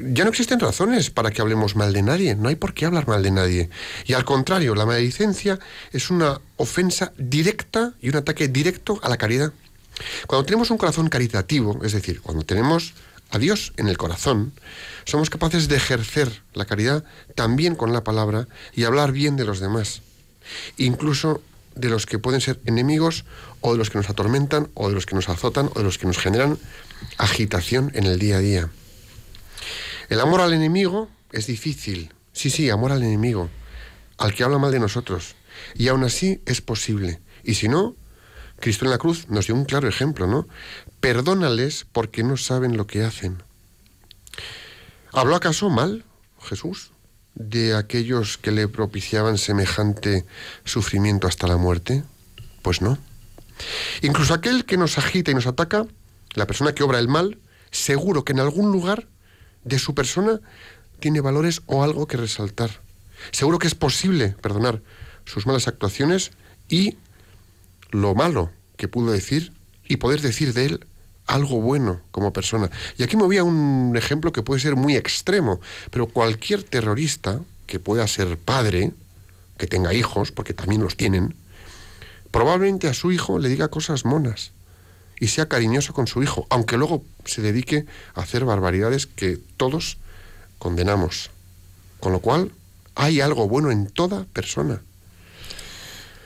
ya 0.00 0.24
no 0.24 0.30
existen 0.30 0.60
razones 0.60 1.10
para 1.10 1.30
que 1.30 1.40
hablemos 1.40 1.76
mal 1.76 1.92
de 1.92 2.02
nadie, 2.02 2.34
no 2.34 2.48
hay 2.48 2.56
por 2.56 2.74
qué 2.74 2.86
hablar 2.86 3.06
mal 3.08 3.22
de 3.22 3.30
nadie. 3.30 3.70
Y 4.04 4.14
al 4.14 4.24
contrario, 4.24 4.74
la 4.74 4.86
maledicencia 4.86 5.58
es 5.92 6.10
una 6.10 6.40
ofensa 6.56 7.12
directa 7.18 7.94
y 8.00 8.08
un 8.08 8.16
ataque 8.16 8.48
directo 8.48 8.98
a 9.02 9.08
la 9.08 9.16
caridad. 9.16 9.52
Cuando 10.26 10.44
tenemos 10.44 10.70
un 10.70 10.78
corazón 10.78 11.08
caritativo, 11.08 11.80
es 11.82 11.92
decir, 11.92 12.20
cuando 12.20 12.44
tenemos 12.44 12.94
a 13.30 13.38
Dios 13.38 13.72
en 13.76 13.88
el 13.88 13.98
corazón, 13.98 14.52
somos 15.04 15.30
capaces 15.30 15.68
de 15.68 15.76
ejercer 15.76 16.42
la 16.54 16.64
caridad 16.64 17.04
también 17.34 17.74
con 17.74 17.92
la 17.92 18.04
palabra 18.04 18.48
y 18.74 18.84
hablar 18.84 19.12
bien 19.12 19.36
de 19.36 19.44
los 19.44 19.60
demás, 19.60 20.02
incluso 20.76 21.42
de 21.74 21.90
los 21.90 22.06
que 22.06 22.18
pueden 22.18 22.40
ser 22.40 22.60
enemigos 22.64 23.24
o 23.60 23.72
de 23.72 23.78
los 23.78 23.90
que 23.90 23.98
nos 23.98 24.08
atormentan 24.08 24.70
o 24.74 24.88
de 24.88 24.94
los 24.94 25.06
que 25.06 25.14
nos 25.14 25.28
azotan 25.28 25.70
o 25.74 25.78
de 25.78 25.84
los 25.84 25.98
que 25.98 26.06
nos 26.06 26.18
generan 26.18 26.58
agitación 27.18 27.90
en 27.94 28.04
el 28.04 28.18
día 28.18 28.36
a 28.36 28.40
día. 28.40 28.70
El 30.08 30.20
amor 30.20 30.40
al 30.40 30.52
enemigo 30.52 31.10
es 31.32 31.46
difícil, 31.46 32.12
sí, 32.32 32.50
sí, 32.50 32.70
amor 32.70 32.92
al 32.92 33.02
enemigo, 33.02 33.50
al 34.18 34.34
que 34.34 34.44
habla 34.44 34.58
mal 34.58 34.72
de 34.72 34.80
nosotros, 34.80 35.34
y 35.74 35.88
aún 35.88 36.04
así 36.04 36.40
es 36.46 36.60
posible. 36.60 37.20
Y 37.44 37.54
si 37.54 37.68
no, 37.68 37.96
Cristo 38.60 38.84
en 38.84 38.90
la 38.90 38.98
cruz 38.98 39.28
nos 39.28 39.46
dio 39.46 39.54
un 39.54 39.64
claro 39.64 39.88
ejemplo, 39.88 40.26
¿no? 40.26 40.46
Perdónales 41.00 41.86
porque 41.92 42.22
no 42.22 42.36
saben 42.36 42.76
lo 42.76 42.86
que 42.86 43.04
hacen. 43.04 43.42
¿Habló 45.12 45.36
acaso 45.36 45.70
mal 45.70 46.04
Jesús 46.42 46.92
de 47.34 47.74
aquellos 47.74 48.38
que 48.38 48.50
le 48.50 48.66
propiciaban 48.68 49.38
semejante 49.38 50.24
sufrimiento 50.64 51.26
hasta 51.26 51.46
la 51.46 51.56
muerte? 51.56 52.02
Pues 52.62 52.82
no. 52.82 52.98
Incluso 54.02 54.34
aquel 54.34 54.64
que 54.64 54.76
nos 54.76 54.98
agita 54.98 55.30
y 55.30 55.34
nos 55.34 55.46
ataca, 55.46 55.86
la 56.34 56.46
persona 56.46 56.74
que 56.74 56.82
obra 56.82 56.98
el 56.98 57.08
mal, 57.08 57.38
seguro 57.70 58.24
que 58.24 58.32
en 58.32 58.40
algún 58.40 58.72
lugar 58.72 59.06
de 59.64 59.78
su 59.78 59.94
persona 59.94 60.40
tiene 61.00 61.20
valores 61.20 61.62
o 61.66 61.82
algo 61.82 62.06
que 62.06 62.16
resaltar. 62.16 62.70
Seguro 63.32 63.58
que 63.58 63.66
es 63.66 63.74
posible 63.74 64.36
perdonar 64.40 64.82
sus 65.24 65.46
malas 65.46 65.68
actuaciones 65.68 66.32
y 66.68 66.96
lo 67.90 68.14
malo 68.14 68.50
que 68.76 68.88
pudo 68.88 69.12
decir 69.12 69.52
y 69.88 69.96
poder 69.96 70.20
decir 70.20 70.52
de 70.52 70.66
él 70.66 70.86
algo 71.26 71.60
bueno 71.60 72.00
como 72.10 72.32
persona. 72.32 72.70
Y 72.96 73.02
aquí 73.02 73.16
me 73.16 73.24
voy 73.24 73.38
a 73.38 73.44
un 73.44 73.94
ejemplo 73.96 74.32
que 74.32 74.42
puede 74.42 74.60
ser 74.60 74.76
muy 74.76 74.96
extremo, 74.96 75.60
pero 75.90 76.06
cualquier 76.06 76.62
terrorista 76.62 77.40
que 77.66 77.80
pueda 77.80 78.06
ser 78.06 78.38
padre, 78.38 78.92
que 79.58 79.66
tenga 79.66 79.92
hijos, 79.92 80.32
porque 80.32 80.54
también 80.54 80.82
los 80.82 80.96
tienen, 80.96 81.34
probablemente 82.30 82.88
a 82.88 82.94
su 82.94 83.12
hijo 83.12 83.38
le 83.38 83.48
diga 83.48 83.68
cosas 83.68 84.04
monas 84.04 84.52
y 85.18 85.28
sea 85.28 85.48
cariñoso 85.48 85.94
con 85.94 86.06
su 86.06 86.22
hijo, 86.22 86.46
aunque 86.50 86.76
luego 86.76 87.02
se 87.24 87.42
dedique 87.42 87.86
a 88.14 88.20
hacer 88.20 88.44
barbaridades 88.44 89.06
que 89.06 89.38
todos 89.56 89.98
condenamos. 90.58 91.30
Con 92.00 92.12
lo 92.12 92.20
cual, 92.20 92.52
hay 92.94 93.20
algo 93.20 93.48
bueno 93.48 93.70
en 93.70 93.88
toda 93.88 94.24
persona. 94.32 94.82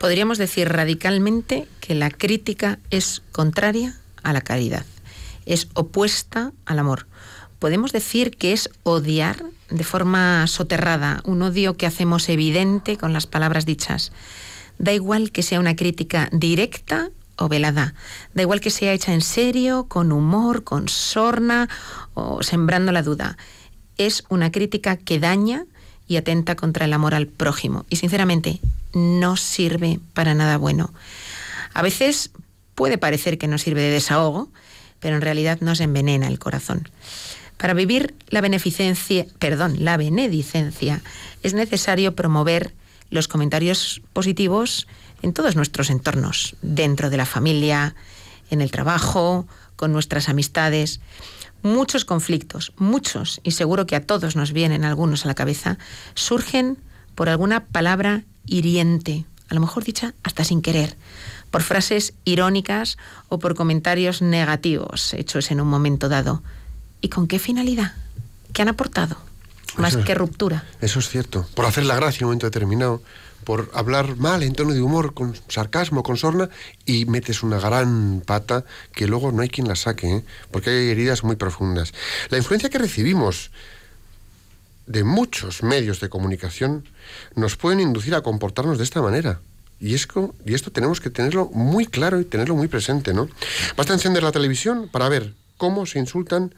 Podríamos 0.01 0.39
decir 0.39 0.67
radicalmente 0.67 1.69
que 1.83 1.95
la 1.95 2.09
crítica 2.09 2.79
es 2.89 3.21
contraria 3.33 4.01
a 4.23 4.33
la 4.33 4.41
caridad, 4.41 4.87
es 5.45 5.69
opuesta 5.75 6.53
al 6.65 6.79
amor. 6.79 7.07
Podemos 7.59 7.93
decir 7.93 8.35
que 8.39 8.55
es 8.55 8.71
odiar 8.83 9.45
de 9.69 9.85
forma 9.85 10.47
soterrada, 10.47 11.21
un 11.27 11.43
odio 11.43 11.77
que 11.77 11.85
hacemos 11.85 12.31
evidente 12.31 12.97
con 12.97 13.13
las 13.13 13.27
palabras 13.27 13.67
dichas. 13.67 14.11
Da 14.79 14.95
igual 14.95 15.33
que 15.33 15.43
sea 15.43 15.61
una 15.61 15.77
crítica 15.77 16.31
directa 16.33 17.11
o 17.37 17.51
velada, 17.51 17.93
da 18.33 18.41
igual 18.41 18.63
que 18.63 18.71
sea 18.71 18.95
hecha 18.95 19.13
en 19.13 19.21
serio, 19.21 19.85
con 19.87 20.13
humor, 20.13 20.65
con 20.65 20.89
sorna 20.89 21.69
o 22.15 22.43
sembrando 22.43 22.91
la 22.91 23.03
duda. 23.03 23.37
Es 23.99 24.25
una 24.31 24.51
crítica 24.51 24.97
que 24.97 25.21
daña 25.21 25.67
y 26.09 26.17
atenta 26.17 26.57
contra 26.57 26.87
el 26.87 26.95
amor 26.95 27.15
al 27.15 27.27
prójimo. 27.27 27.85
Y 27.91 27.97
sinceramente, 27.97 28.61
no 28.93 29.37
sirve 29.37 30.01
para 30.15 30.35
nada 30.35 30.57
bueno. 30.57 30.93
A 31.75 31.83
veces 31.83 32.31
puede 32.75 32.99
parecer 32.99 33.39
que 33.39 33.49
no 33.49 33.59
sirve 33.59 33.83
de 33.83 33.91
desahogo, 33.91 34.49
pero 35.01 35.17
en 35.17 35.23
realidad 35.23 35.59
nos 35.61 35.81
envenena 35.81 36.29
el 36.29 36.39
corazón. 36.39 36.89
Para 37.57 37.75
vivir 37.75 38.15
la 38.29 38.41
beneficencia, 38.41 39.27
perdón, 39.39 39.85
la 39.85 39.97
benedicencia, 39.97 41.03
es 41.43 41.53
necesario 41.53 42.15
promover 42.15 42.75
los 43.11 43.29
comentarios 43.29 44.01
positivos 44.13 44.87
en 45.23 45.35
todos 45.35 45.57
nuestros 45.57 45.91
entornos, 45.91 46.57
dentro 46.63 47.11
de 47.11 47.17
la 47.19 47.27
familia, 47.27 47.95
en 48.51 48.63
el 48.63 48.71
trabajo, 48.71 49.47
con 49.77 49.93
nuestras 49.93 50.29
amistades. 50.29 51.01
Muchos 51.63 52.05
conflictos, 52.05 52.73
muchos, 52.77 53.41
y 53.45 53.51
seguro 53.51 53.87
que 53.87 53.97
a 53.97 54.07
todos 54.07 54.37
nos 54.37 54.53
vienen 54.53 54.85
algunos 54.85 55.25
a 55.25 55.29
la 55.29 55.35
cabeza, 55.35 55.77
surgen 56.15 56.79
por 57.15 57.29
alguna 57.29 57.67
palabra 57.67 58.25
hiriente, 58.51 59.25
a 59.49 59.55
lo 59.55 59.61
mejor 59.61 59.85
dicha 59.85 60.13
hasta 60.23 60.45
sin 60.45 60.61
querer, 60.61 60.97
por 61.51 61.63
frases 61.63 62.13
irónicas 62.25 62.99
o 63.29 63.39
por 63.39 63.55
comentarios 63.55 64.21
negativos 64.21 65.15
hechos 65.15 65.51
en 65.51 65.61
un 65.61 65.69
momento 65.69 66.09
dado. 66.09 66.43
¿Y 67.01 67.09
con 67.09 67.27
qué 67.27 67.39
finalidad? 67.39 67.95
¿Qué 68.53 68.63
han 68.63 68.69
aportado? 68.69 69.17
Más 69.77 69.97
que 69.97 70.15
ruptura. 70.15 70.65
Eso 70.81 70.99
es 70.99 71.09
cierto. 71.09 71.47
Por 71.55 71.65
hacer 71.65 71.87
la 71.87 71.95
gracia 71.97 72.19
en 72.19 72.25
un 72.25 72.29
momento 72.31 72.47
determinado, 72.47 73.03
por 73.45 73.71
hablar 73.73 74.17
mal 74.17 74.43
en 74.43 74.53
tono 74.53 74.75
de 74.75 74.83
humor, 74.83 75.15
con 75.15 75.35
sarcasmo, 75.49 76.03
con 76.03 76.17
sorna, 76.17 76.51
y 76.85 77.07
metes 77.07 77.43
una 77.43 77.59
gran 77.59 78.23
pata 78.27 78.65
que 78.93 79.07
luego 79.07 79.33
no 79.33 79.43
hay 79.43 79.49
quien 79.49 79.69
la 79.69 79.77
saque, 79.77 80.17
¿eh? 80.17 80.25
porque 80.51 80.71
hay 80.71 80.91
heridas 80.91 81.25
muy 81.25 81.37
profundas. 81.37 81.93
La 82.29 82.39
influencia 82.39 82.69
que 82.69 82.79
recibimos 82.79 83.51
de 84.91 85.05
muchos 85.05 85.63
medios 85.63 86.01
de 86.01 86.09
comunicación 86.09 86.85
nos 87.37 87.55
pueden 87.57 87.79
inducir 87.79 88.17
a 88.17 88.23
comportarnos 88.23 88.77
de 88.77 88.83
esta 88.83 89.01
manera. 89.01 89.41
Y, 89.79 89.95
esto, 89.95 90.35
y 90.45 90.55
esto 90.55 90.73
tenemos 90.73 91.01
que 91.01 91.11
tenerlo 91.11 91.49
muy 91.55 91.87
claro 91.87 92.21
y 92.21 92.25
tenerlo 92.25 92.57
muy 92.57 92.67
presente, 92.67 93.15
¿no? 93.15 93.29
Basta 93.77 93.95
encender 93.95 94.25
la 94.25 94.33
televisión 94.33 94.89
para 94.91 95.09
ver 95.09 95.33
cómo 95.57 95.87
se 95.87 96.01
insultan 96.01 96.53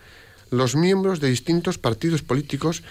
los 0.50 0.74
miembros 0.74 1.20
de 1.20 1.28
distintos 1.28 1.76
partidos 1.76 2.22
políticos, 2.22 2.82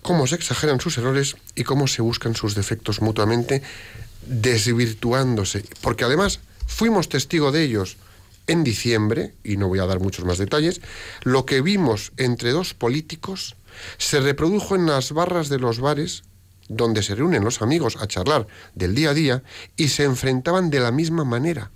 cómo 0.00 0.26
se 0.26 0.36
exageran 0.36 0.80
sus 0.80 0.96
errores 0.96 1.36
y 1.54 1.64
cómo 1.64 1.86
se 1.86 2.00
buscan 2.00 2.34
sus 2.34 2.54
defectos 2.54 3.02
mutuamente, 3.02 3.62
desvirtuándose. 4.26 5.62
Porque 5.82 6.04
además 6.04 6.40
fuimos 6.66 7.10
testigo 7.10 7.52
de 7.52 7.64
ellos 7.64 7.98
en 8.46 8.64
diciembre, 8.64 9.34
y 9.44 9.58
no 9.58 9.68
voy 9.68 9.78
a 9.78 9.86
dar 9.86 10.00
muchos 10.00 10.24
más 10.24 10.38
detalles, 10.38 10.80
lo 11.22 11.44
que 11.44 11.60
vimos 11.60 12.12
entre 12.16 12.50
dos 12.50 12.74
políticos 12.74 13.56
se 13.98 14.20
reprodujo 14.20 14.74
en 14.74 14.86
las 14.86 15.12
barras 15.12 15.48
de 15.48 15.58
los 15.58 15.80
bares 15.80 16.22
donde 16.68 17.02
se 17.02 17.14
reúnen 17.14 17.44
los 17.44 17.62
amigos 17.62 17.96
a 18.00 18.06
charlar 18.06 18.46
del 18.74 18.94
día 18.94 19.10
a 19.10 19.14
día 19.14 19.42
y 19.76 19.88
se 19.88 20.04
enfrentaban 20.04 20.70
de 20.70 20.80
la 20.80 20.92
misma 20.92 21.24
manera 21.24 21.70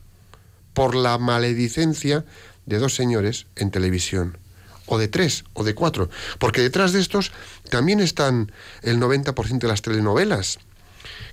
por 0.73 0.95
la 0.95 1.19
maledicencia 1.19 2.25
de 2.67 2.79
dos 2.79 2.95
señores 2.95 3.47
en 3.57 3.71
televisión 3.71 4.39
o 4.87 4.99
de 4.99 5.09
tres, 5.09 5.45
o 5.55 5.65
de 5.65 5.75
cuatro, 5.75 6.11
porque 6.39 6.61
detrás 6.61 6.93
de 6.93 7.01
estos 7.01 7.33
también 7.71 8.01
están 8.01 8.53
el 8.83 9.01
90% 9.01 9.59
de 9.59 9.69
las 9.69 9.83
telenovelas 9.83 10.59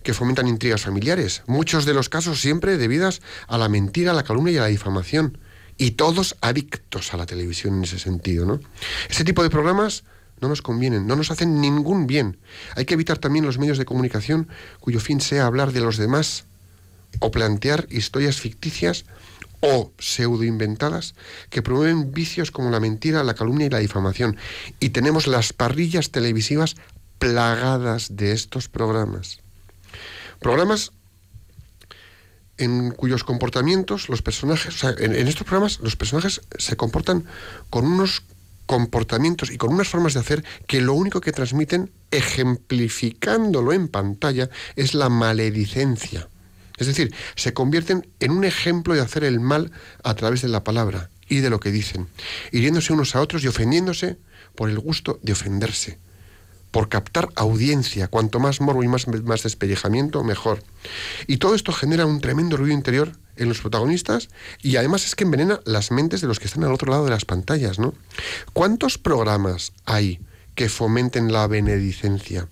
que 0.04 0.14
fomentan 0.14 0.48
intrigas 0.48 0.82
familiares, 0.82 1.44
muchos 1.48 1.86
de 1.86 1.94
los 1.94 2.10
casos 2.10 2.40
siempre 2.40 2.78
debidas 2.78 3.22
a 3.48 3.58
la 3.58 3.70
mentira, 3.70 4.12
a 4.12 4.16
la 4.16 4.24
calumnia 4.24 4.54
y 4.54 4.58
a 4.58 4.62
la 4.62 4.68
difamación, 4.68 5.38
y 5.78 5.92
todos 5.92 6.38
adictos 6.42 7.14
a 7.14 7.18
la 7.18 7.26
televisión 7.26 7.76
en 7.76 7.84
ese 7.84 8.00
sentido, 8.00 8.46
¿no? 8.46 8.60
Ese 9.10 9.24
tipo 9.24 9.44
de 9.44 9.50
programas 9.50 10.04
no 10.42 10.50
nos 10.50 10.62
convienen, 10.62 11.08
no 11.08 11.16
nos 11.16 11.32
hacen 11.32 11.62
ningún 11.62 12.08
bien. 12.08 12.38
Hay 12.76 12.86
que 12.86 12.96
evitar 12.96 13.18
también 13.18 13.46
los 13.46 13.60
medios 13.60 13.78
de 13.78 13.86
comunicación 13.86 14.48
cuyo 14.80 15.00
fin 15.00 15.22
sea 15.22 15.46
hablar 15.46 15.72
de 15.72 15.82
los 15.82 15.98
demás 15.98 16.46
o 17.20 17.32
plantear 17.32 17.88
historias 17.90 18.40
ficticias 18.40 19.06
o 19.62 19.92
pseudo-inventadas 20.00 21.14
que 21.50 21.62
promueven 21.62 22.12
vicios 22.12 22.52
como 22.52 22.72
la 22.72 22.80
mentira, 22.80 23.24
la 23.24 23.36
calumnia 23.36 23.68
y 23.68 23.70
la 23.70 23.80
difamación. 23.80 24.38
Y 24.80 24.90
tenemos 24.90 25.28
las 25.28 25.54
parrillas 25.54 26.10
televisivas 26.10 26.76
plagadas 27.20 28.16
de 28.18 28.32
estos 28.32 28.68
programas. 28.68 29.40
Programas 30.40 30.92
en 32.58 32.92
cuyos 32.92 33.24
comportamientos 33.24 34.10
los 34.10 34.22
personajes, 34.22 34.76
o 34.76 34.78
sea, 34.78 34.96
en, 34.98 35.16
en, 35.16 35.28
estos 35.28 35.46
programas 35.46 35.80
los 35.80 35.96
personajes 35.96 36.42
se 36.58 36.76
comportan 36.76 37.26
con 37.70 37.86
unos 37.86 38.24
comportamientos 38.72 39.52
y 39.52 39.58
con 39.58 39.74
unas 39.74 39.90
formas 39.90 40.14
de 40.14 40.22
hacer 40.22 40.46
que 40.66 40.80
lo 40.80 40.94
único 40.94 41.20
que 41.20 41.34
transmiten, 41.34 41.92
ejemplificándolo 42.10 43.74
en 43.74 43.90
pantalla, 43.90 44.50
es 44.78 44.94
la 44.94 45.10
maledicencia. 45.10 46.30
Es 46.78 46.88
decir, 46.88 47.14
se 47.36 47.54
convierten 47.54 48.08
en 48.22 48.32
un 48.32 48.46
ejemplo 48.46 48.94
de 48.94 49.02
hacer 49.02 49.26
el 49.26 49.42
mal 49.42 49.74
a 50.06 50.14
través 50.14 50.42
de 50.42 50.48
la 50.48 50.64
palabra 50.64 51.10
y 51.28 51.42
de 51.42 51.50
lo 51.50 51.60
que 51.60 51.70
dicen, 51.70 52.08
hiriéndose 52.54 52.94
unos 52.94 53.14
a 53.14 53.20
otros 53.20 53.44
y 53.44 53.50
ofendiéndose 53.50 54.16
por 54.56 54.70
el 54.70 54.80
gusto 54.80 55.20
de 55.22 55.34
ofenderse, 55.34 56.00
por 56.72 56.88
captar 56.88 57.28
audiencia, 57.36 58.08
cuanto 58.08 58.40
más 58.40 58.62
morbo 58.62 58.84
y 58.84 58.88
más, 58.88 59.06
más 59.10 59.44
despellejamiento, 59.44 60.24
mejor. 60.24 60.64
Y 61.28 61.38
todo 61.38 61.56
esto 61.56 61.74
genera 61.74 62.06
un 62.06 62.22
tremendo 62.22 62.56
ruido 62.56 62.74
interior 62.74 63.18
en 63.42 63.50
los 63.50 63.60
protagonistas 63.60 64.30
y 64.62 64.76
además 64.76 65.06
es 65.06 65.16
que 65.16 65.24
envenena 65.24 65.60
las 65.66 65.92
mentes 65.92 66.22
de 66.22 66.28
los 66.28 66.40
que 66.40 66.46
están 66.46 66.64
al 66.64 66.74
otro 66.74 66.92
lado 66.92 67.06
de 67.06 67.10
las 67.10 67.26
pantallas, 67.26 67.80
¿no? 67.80 67.94
¿Cuántos 68.54 68.98
programas 68.98 69.74
hay 69.86 70.20
que 70.54 70.70
fomenten 70.70 71.32
la 71.32 71.48
benedicencia, 71.48 72.48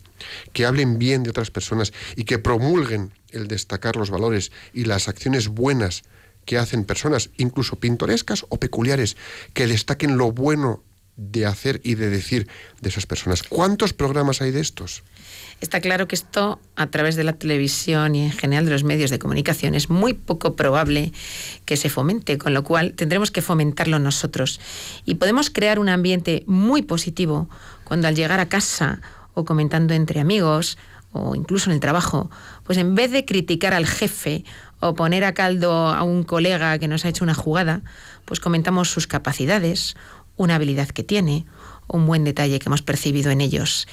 que 0.52 0.66
hablen 0.66 0.98
bien 0.98 1.22
de 1.24 1.30
otras 1.30 1.52
personas 1.52 1.94
y 2.16 2.24
que 2.24 2.40
promulguen 2.40 3.12
el 3.30 3.48
destacar 3.48 3.98
los 3.98 4.10
valores 4.10 4.52
y 4.74 4.86
las 4.86 5.08
acciones 5.08 5.48
buenas 5.50 6.04
que 6.46 6.58
hacen 6.58 6.86
personas, 6.86 7.30
incluso 7.38 7.76
pintorescas 7.76 8.46
o 8.50 8.58
peculiares, 8.58 9.16
que 9.54 9.68
destaquen 9.68 10.18
lo 10.18 10.32
bueno 10.32 10.84
de 11.18 11.46
hacer 11.46 11.82
y 11.84 11.96
de 11.96 12.10
decir 12.10 12.48
de 12.82 12.90
esas 12.90 13.06
personas? 13.06 13.44
¿Cuántos 13.44 13.94
programas 13.94 14.42
hay 14.42 14.50
de 14.50 14.62
estos? 14.62 15.04
Está 15.62 15.82
claro 15.82 16.08
que 16.08 16.16
esto, 16.16 16.60
a 16.78 16.88
través 16.88 17.18
de 17.18 17.26
la 17.26 17.34
televisión 17.34 18.16
y 18.16 18.24
en 18.24 18.32
general 18.32 18.66
de 18.66 18.72
los 18.72 18.86
medios 18.86 19.12
de 19.12 19.20
comunicación, 19.20 19.76
es 19.76 19.90
muy 19.90 20.14
poco 20.14 20.56
probable 20.56 21.12
que 21.66 21.76
se 21.76 21.90
fomente, 21.90 22.38
con 22.38 22.54
lo 22.54 22.64
cual 22.64 22.94
tendremos 22.94 23.30
que 23.30 23.42
fomentarlo 23.42 24.00
nosotros. 24.00 24.62
Y 25.04 25.16
podemos 25.16 25.50
crear 25.50 25.80
un 25.80 25.90
ambiente 25.90 26.44
muy 26.48 26.82
positivo 26.82 27.50
cuando 27.84 28.08
al 28.08 28.16
llegar 28.16 28.40
a 28.40 28.48
casa 28.48 29.02
o 29.34 29.44
comentando 29.44 29.94
entre 29.94 30.22
amigos 30.22 30.78
o 31.12 31.36
incluso 31.36 31.70
en 31.70 31.74
el 31.74 31.80
trabajo, 31.82 32.30
pues 32.64 32.78
en 32.78 32.96
vez 32.96 33.12
de 33.12 33.26
criticar 33.26 33.74
al 33.74 33.88
jefe 33.88 34.46
o 34.80 34.94
poner 34.94 35.26
a 35.26 35.34
caldo 35.34 35.88
a 35.88 36.04
un 36.04 36.24
colega 36.24 36.78
que 36.80 36.88
nos 36.88 37.04
ha 37.04 37.10
hecho 37.10 37.26
una 37.26 37.34
jugada, 37.34 37.82
pues 38.26 38.40
comentamos 38.40 38.90
sus 38.90 39.08
capacidades, 39.08 39.96
una 40.38 40.56
habilidad 40.56 40.88
que 40.88 41.04
tiene, 41.04 41.46
un 41.88 42.06
buen 42.06 42.24
detalle 42.24 42.60
que 42.60 42.70
hemos 42.70 42.82
percibido 42.82 43.32
en 43.32 43.42
ellos. 43.42 43.88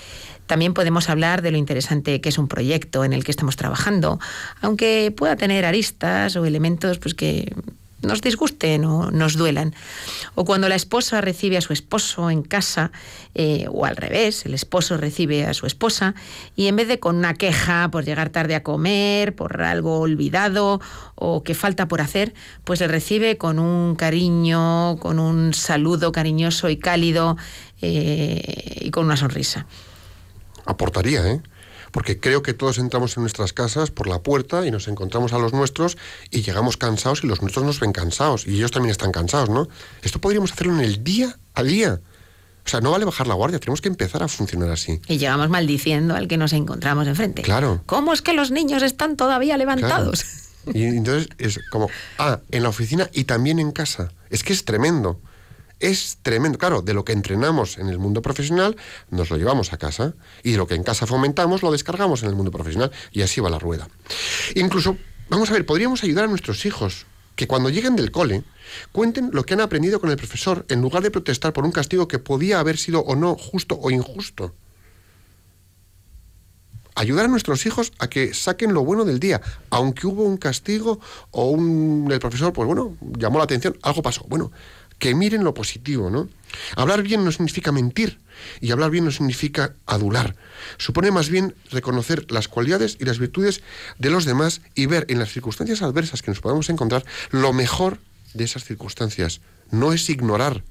También 0.46 0.74
podemos 0.74 1.08
hablar 1.08 1.42
de 1.42 1.50
lo 1.50 1.58
interesante 1.58 2.20
que 2.20 2.28
es 2.28 2.38
un 2.38 2.48
proyecto 2.48 3.04
en 3.04 3.12
el 3.12 3.24
que 3.24 3.30
estamos 3.30 3.56
trabajando, 3.56 4.18
aunque 4.60 5.12
pueda 5.16 5.36
tener 5.36 5.64
aristas 5.64 6.36
o 6.36 6.44
elementos 6.44 6.98
pues, 6.98 7.14
que 7.14 7.52
nos 8.02 8.20
disgusten 8.20 8.84
o 8.84 9.10
nos 9.10 9.36
duelan. 9.36 9.74
O 10.34 10.44
cuando 10.44 10.68
la 10.68 10.74
esposa 10.74 11.20
recibe 11.20 11.56
a 11.56 11.60
su 11.60 11.72
esposo 11.72 12.30
en 12.30 12.42
casa, 12.42 12.92
eh, 13.34 13.66
o 13.70 13.84
al 13.84 13.96
revés, 13.96 14.46
el 14.46 14.54
esposo 14.54 14.96
recibe 14.96 15.44
a 15.46 15.54
su 15.54 15.66
esposa, 15.66 16.14
y 16.54 16.68
en 16.68 16.76
vez 16.76 16.88
de 16.88 16.98
con 16.98 17.16
una 17.16 17.34
queja 17.34 17.90
por 17.90 18.04
llegar 18.04 18.30
tarde 18.30 18.54
a 18.54 18.62
comer, 18.62 19.34
por 19.34 19.62
algo 19.62 20.00
olvidado 20.00 20.80
o 21.14 21.42
que 21.42 21.54
falta 21.54 21.88
por 21.88 22.00
hacer, 22.00 22.34
pues 22.64 22.80
le 22.80 22.88
recibe 22.88 23.36
con 23.36 23.58
un 23.58 23.96
cariño, 23.96 24.96
con 24.98 25.18
un 25.18 25.54
saludo 25.54 26.12
cariñoso 26.12 26.68
y 26.68 26.76
cálido 26.76 27.36
eh, 27.82 28.80
y 28.80 28.90
con 28.90 29.06
una 29.06 29.16
sonrisa 29.16 29.66
aportaría, 30.66 31.26
¿eh? 31.26 31.40
Porque 31.92 32.20
creo 32.20 32.42
que 32.42 32.52
todos 32.52 32.78
entramos 32.78 33.16
en 33.16 33.22
nuestras 33.22 33.52
casas 33.52 33.90
por 33.90 34.06
la 34.06 34.22
puerta 34.22 34.66
y 34.66 34.70
nos 34.70 34.88
encontramos 34.88 35.32
a 35.32 35.38
los 35.38 35.52
nuestros 35.52 35.96
y 36.30 36.42
llegamos 36.42 36.76
cansados 36.76 37.24
y 37.24 37.26
los 37.26 37.40
nuestros 37.40 37.64
nos 37.64 37.80
ven 37.80 37.92
cansados 37.92 38.46
y 38.46 38.56
ellos 38.56 38.70
también 38.70 38.90
están 38.90 39.12
cansados, 39.12 39.48
¿no? 39.48 39.68
Esto 40.02 40.20
podríamos 40.20 40.52
hacerlo 40.52 40.74
en 40.74 40.80
el 40.80 41.02
día 41.02 41.38
a 41.54 41.62
día. 41.62 42.00
O 42.64 42.68
sea, 42.68 42.80
no 42.80 42.90
vale 42.90 43.04
bajar 43.04 43.28
la 43.28 43.34
guardia, 43.34 43.60
tenemos 43.60 43.80
que 43.80 43.88
empezar 43.88 44.22
a 44.24 44.28
funcionar 44.28 44.70
así. 44.70 45.00
Y 45.06 45.18
llegamos 45.18 45.48
maldiciendo 45.48 46.16
al 46.16 46.26
que 46.26 46.36
nos 46.36 46.52
encontramos 46.52 47.06
enfrente. 47.06 47.42
Claro. 47.42 47.82
¿Cómo 47.86 48.12
es 48.12 48.22
que 48.22 48.32
los 48.32 48.50
niños 48.50 48.82
están 48.82 49.16
todavía 49.16 49.56
levantados? 49.56 50.24
Y 50.74 50.82
entonces 50.82 51.28
es 51.38 51.60
como, 51.70 51.88
ah, 52.18 52.40
en 52.50 52.64
la 52.64 52.70
oficina 52.70 53.08
y 53.12 53.22
también 53.22 53.60
en 53.60 53.70
casa. 53.70 54.10
Es 54.30 54.42
que 54.42 54.52
es 54.52 54.64
tremendo 54.64 55.20
es 55.80 56.18
tremendo. 56.22 56.58
Claro, 56.58 56.82
de 56.82 56.94
lo 56.94 57.04
que 57.04 57.12
entrenamos 57.12 57.78
en 57.78 57.88
el 57.88 57.98
mundo 57.98 58.22
profesional, 58.22 58.76
nos 59.10 59.30
lo 59.30 59.36
llevamos 59.36 59.72
a 59.72 59.78
casa. 59.78 60.14
Y 60.42 60.52
de 60.52 60.58
lo 60.58 60.66
que 60.66 60.74
en 60.74 60.82
casa 60.82 61.06
fomentamos, 61.06 61.62
lo 61.62 61.72
descargamos 61.72 62.22
en 62.22 62.28
el 62.28 62.34
mundo 62.34 62.50
profesional. 62.50 62.90
Y 63.12 63.22
así 63.22 63.40
va 63.40 63.50
la 63.50 63.58
rueda. 63.58 63.88
Incluso, 64.54 64.96
vamos 65.28 65.50
a 65.50 65.52
ver, 65.52 65.66
podríamos 65.66 66.02
ayudar 66.02 66.24
a 66.24 66.28
nuestros 66.28 66.64
hijos 66.66 67.06
que 67.36 67.46
cuando 67.46 67.68
lleguen 67.68 67.96
del 67.96 68.10
cole 68.10 68.42
cuenten 68.92 69.30
lo 69.32 69.44
que 69.44 69.54
han 69.54 69.60
aprendido 69.60 70.00
con 70.00 70.10
el 70.10 70.16
profesor 70.16 70.64
en 70.68 70.80
lugar 70.80 71.02
de 71.02 71.10
protestar 71.10 71.52
por 71.52 71.64
un 71.64 71.70
castigo 71.70 72.08
que 72.08 72.18
podía 72.18 72.58
haber 72.58 72.78
sido 72.78 73.00
o 73.00 73.14
no 73.14 73.36
justo 73.36 73.78
o 73.80 73.90
injusto. 73.90 74.54
Ayudar 76.94 77.26
a 77.26 77.28
nuestros 77.28 77.66
hijos 77.66 77.92
a 77.98 78.08
que 78.08 78.32
saquen 78.32 78.72
lo 78.72 78.82
bueno 78.82 79.04
del 79.04 79.20
día, 79.20 79.42
aunque 79.68 80.06
hubo 80.06 80.22
un 80.22 80.38
castigo 80.38 80.98
o 81.30 81.50
un 81.50 82.08
el 82.10 82.18
profesor 82.18 82.54
pues 82.54 82.66
bueno, 82.66 82.96
llamó 83.18 83.36
la 83.36 83.44
atención, 83.44 83.76
algo 83.82 84.00
pasó. 84.00 84.24
Bueno, 84.28 84.50
que 84.98 85.14
miren 85.14 85.44
lo 85.44 85.54
positivo, 85.54 86.10
¿no? 86.10 86.28
Hablar 86.74 87.02
bien 87.02 87.24
no 87.24 87.32
significa 87.32 87.72
mentir 87.72 88.18
y 88.60 88.70
hablar 88.70 88.90
bien 88.90 89.04
no 89.04 89.10
significa 89.10 89.74
adular. 89.86 90.36
Supone 90.78 91.10
más 91.10 91.28
bien 91.28 91.54
reconocer 91.70 92.30
las 92.30 92.48
cualidades 92.48 92.96
y 93.00 93.04
las 93.04 93.18
virtudes 93.18 93.62
de 93.98 94.10
los 94.10 94.24
demás 94.24 94.62
y 94.74 94.86
ver 94.86 95.06
en 95.08 95.18
las 95.18 95.32
circunstancias 95.32 95.82
adversas 95.82 96.22
que 96.22 96.30
nos 96.30 96.40
podamos 96.40 96.70
encontrar 96.70 97.04
lo 97.30 97.52
mejor 97.52 97.98
de 98.34 98.44
esas 98.44 98.64
circunstancias. 98.64 99.40
No 99.70 99.92
es 99.92 100.08
ignorar. 100.08 100.62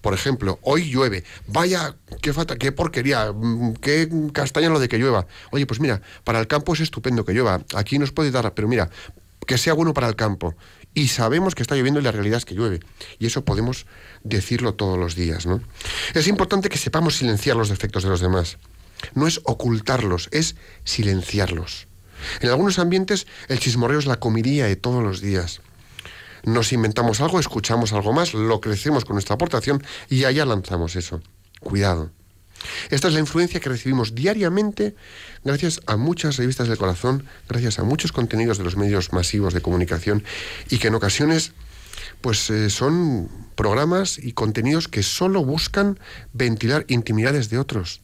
Por 0.00 0.12
ejemplo, 0.12 0.58
hoy 0.62 0.90
llueve. 0.90 1.24
Vaya, 1.46 1.96
qué 2.20 2.34
falta, 2.34 2.56
qué 2.56 2.72
porquería, 2.72 3.32
mm, 3.32 3.74
qué 3.76 4.08
castaña 4.32 4.68
lo 4.68 4.78
de 4.78 4.88
que 4.88 4.98
llueva. 4.98 5.26
Oye, 5.50 5.64
pues 5.66 5.80
mira, 5.80 6.02
para 6.24 6.40
el 6.40 6.46
campo 6.46 6.74
es 6.74 6.80
estupendo 6.80 7.24
que 7.24 7.32
llueva. 7.32 7.62
Aquí 7.74 7.98
nos 7.98 8.12
puede 8.12 8.30
dar, 8.30 8.52
pero 8.52 8.68
mira, 8.68 8.90
que 9.46 9.56
sea 9.56 9.72
bueno 9.72 9.94
para 9.94 10.08
el 10.08 10.14
campo. 10.14 10.54
Y 10.94 11.08
sabemos 11.08 11.54
que 11.54 11.62
está 11.62 11.74
lloviendo 11.74 12.00
y 12.00 12.04
la 12.04 12.12
realidad 12.12 12.38
es 12.38 12.44
que 12.44 12.54
llueve. 12.54 12.80
Y 13.18 13.26
eso 13.26 13.44
podemos 13.44 13.86
decirlo 14.22 14.74
todos 14.74 14.98
los 14.98 15.16
días, 15.16 15.44
¿no? 15.44 15.60
Es 16.14 16.28
importante 16.28 16.68
que 16.68 16.78
sepamos 16.78 17.16
silenciar 17.16 17.56
los 17.56 17.68
defectos 17.68 18.04
de 18.04 18.10
los 18.10 18.20
demás. 18.20 18.58
No 19.14 19.26
es 19.26 19.40
ocultarlos, 19.44 20.28
es 20.30 20.54
silenciarlos. 20.84 21.88
En 22.40 22.48
algunos 22.48 22.78
ambientes 22.78 23.26
el 23.48 23.58
chismorreo 23.58 23.98
es 23.98 24.06
la 24.06 24.20
comidilla 24.20 24.66
de 24.66 24.76
todos 24.76 25.02
los 25.02 25.20
días. 25.20 25.60
Nos 26.44 26.72
inventamos 26.72 27.20
algo, 27.20 27.40
escuchamos 27.40 27.92
algo 27.92 28.12
más, 28.12 28.34
lo 28.34 28.60
crecemos 28.60 29.04
con 29.04 29.14
nuestra 29.14 29.34
aportación 29.34 29.82
y 30.08 30.24
allá 30.24 30.44
lanzamos 30.44 30.94
eso. 30.94 31.20
Cuidado. 31.60 32.10
Esta 32.90 33.08
es 33.08 33.14
la 33.14 33.20
influencia 33.20 33.60
que 33.60 33.68
recibimos 33.68 34.14
diariamente 34.14 34.94
gracias 35.44 35.80
a 35.86 35.96
muchas 35.96 36.36
revistas 36.36 36.68
del 36.68 36.78
corazón, 36.78 37.24
gracias 37.48 37.78
a 37.78 37.84
muchos 37.84 38.12
contenidos 38.12 38.58
de 38.58 38.64
los 38.64 38.76
medios 38.76 39.12
masivos 39.12 39.54
de 39.54 39.60
comunicación 39.60 40.24
y 40.70 40.78
que 40.78 40.88
en 40.88 40.94
ocasiones 40.94 41.52
pues 42.20 42.48
eh, 42.50 42.70
son 42.70 43.28
programas 43.54 44.18
y 44.18 44.32
contenidos 44.32 44.88
que 44.88 45.02
solo 45.02 45.44
buscan 45.44 45.98
ventilar 46.32 46.84
intimidades 46.88 47.50
de 47.50 47.58
otros. 47.58 48.00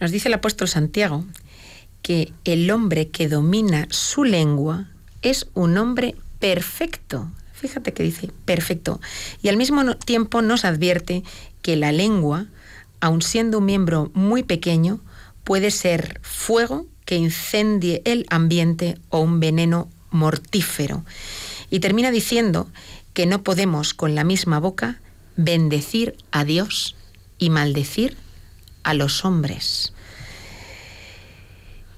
Nos 0.00 0.10
dice 0.10 0.28
el 0.28 0.34
apóstol 0.34 0.68
Santiago 0.68 1.24
que 2.02 2.32
el 2.44 2.70
hombre 2.70 3.08
que 3.08 3.28
domina 3.28 3.86
su 3.90 4.24
lengua 4.24 4.88
es 5.22 5.46
un 5.54 5.78
hombre 5.78 6.16
perfecto. 6.40 7.30
Fíjate 7.52 7.92
que 7.92 8.02
dice 8.02 8.30
perfecto. 8.44 9.00
Y 9.40 9.48
al 9.48 9.56
mismo 9.56 9.96
tiempo 9.96 10.42
nos 10.42 10.64
advierte 10.64 11.22
que 11.62 11.76
la 11.76 11.92
lengua, 11.92 12.46
aun 13.02 13.20
siendo 13.20 13.58
un 13.58 13.66
miembro 13.66 14.12
muy 14.14 14.44
pequeño, 14.44 15.00
puede 15.42 15.72
ser 15.72 16.20
fuego 16.22 16.86
que 17.04 17.16
incendie 17.16 18.00
el 18.04 18.26
ambiente 18.30 18.96
o 19.10 19.18
un 19.18 19.40
veneno 19.40 19.90
mortífero. 20.10 21.04
Y 21.68 21.80
termina 21.80 22.12
diciendo 22.12 22.68
que 23.12 23.26
no 23.26 23.42
podemos 23.42 23.92
con 23.92 24.14
la 24.14 24.22
misma 24.22 24.60
boca 24.60 25.00
bendecir 25.36 26.16
a 26.30 26.44
Dios 26.44 26.94
y 27.38 27.50
maldecir 27.50 28.16
a 28.84 28.94
los 28.94 29.24
hombres. 29.24 29.92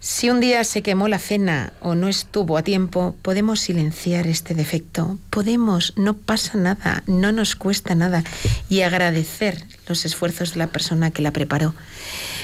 Si 0.06 0.28
un 0.28 0.38
día 0.38 0.62
se 0.64 0.82
quemó 0.82 1.08
la 1.08 1.18
cena 1.18 1.72
o 1.80 1.94
no 1.94 2.08
estuvo 2.08 2.58
a 2.58 2.62
tiempo, 2.62 3.16
podemos 3.22 3.60
silenciar 3.60 4.26
este 4.26 4.54
defecto. 4.54 5.18
Podemos, 5.30 5.94
no 5.96 6.12
pasa 6.12 6.58
nada, 6.58 7.02
no 7.06 7.32
nos 7.32 7.56
cuesta 7.56 7.94
nada. 7.94 8.22
Y 8.68 8.82
agradecer 8.82 9.64
los 9.88 10.04
esfuerzos 10.04 10.52
de 10.52 10.58
la 10.58 10.66
persona 10.66 11.10
que 11.10 11.22
la 11.22 11.32
preparó. 11.32 11.74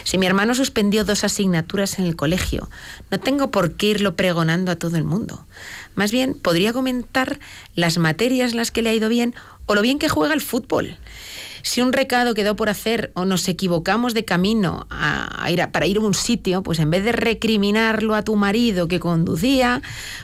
Si 0.04 0.16
mi 0.16 0.24
hermano 0.24 0.54
suspendió 0.54 1.04
dos 1.04 1.22
asignaturas 1.22 1.98
en 1.98 2.06
el 2.06 2.16
colegio, 2.16 2.70
no 3.10 3.20
tengo 3.20 3.50
por 3.50 3.74
qué 3.74 3.88
irlo 3.88 4.16
pregonando 4.16 4.72
a 4.72 4.76
todo 4.76 4.96
el 4.96 5.04
mundo. 5.04 5.44
Más 5.94 6.12
bien, 6.12 6.32
podría 6.32 6.72
comentar 6.72 7.40
las 7.74 7.98
materias 7.98 8.54
las 8.54 8.70
que 8.70 8.80
le 8.80 8.88
ha 8.88 8.94
ido 8.94 9.10
bien 9.10 9.34
o 9.66 9.74
lo 9.74 9.82
bien 9.82 9.98
que 9.98 10.08
juega 10.08 10.32
el 10.32 10.40
fútbol. 10.40 10.96
Si 11.62 11.80
un 11.80 11.92
recado 11.92 12.34
quedó 12.34 12.56
por 12.56 12.68
hacer 12.68 13.12
o 13.14 13.24
nos 13.24 13.48
equivocamos 13.48 14.14
de 14.14 14.24
camino 14.24 14.86
a, 14.90 15.50
ir 15.50 15.66
para 15.72 15.86
ir 15.86 15.98
a 15.98 16.00
un 16.00 16.14
sitio, 16.14 16.62
pues 16.62 16.78
en 16.78 16.90
vez 16.90 17.04
de 17.04 17.12
recriminarlo 17.12 18.14
a 18.14 18.22
tu 18.22 18.36
marido 18.36 18.88
que 18.88 19.00
conducía, 19.00 19.82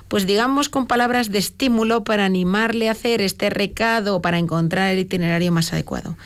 pues 0.09 0.27
digamos 0.27 0.69
con 0.69 0.87
palabras 0.87 1.31
de 1.31 1.39
estímulo 1.39 2.05
para 2.05 2.25
animarle 2.25 2.89
a 2.89 2.93
hacer 2.93 3.21
este 3.21 3.51
recado 3.51 4.21
para 4.23 4.39
encontrar 4.39 4.93
el 4.93 5.01
itinerario 5.01 5.53
más 5.53 5.73
adecuado. 5.73 6.17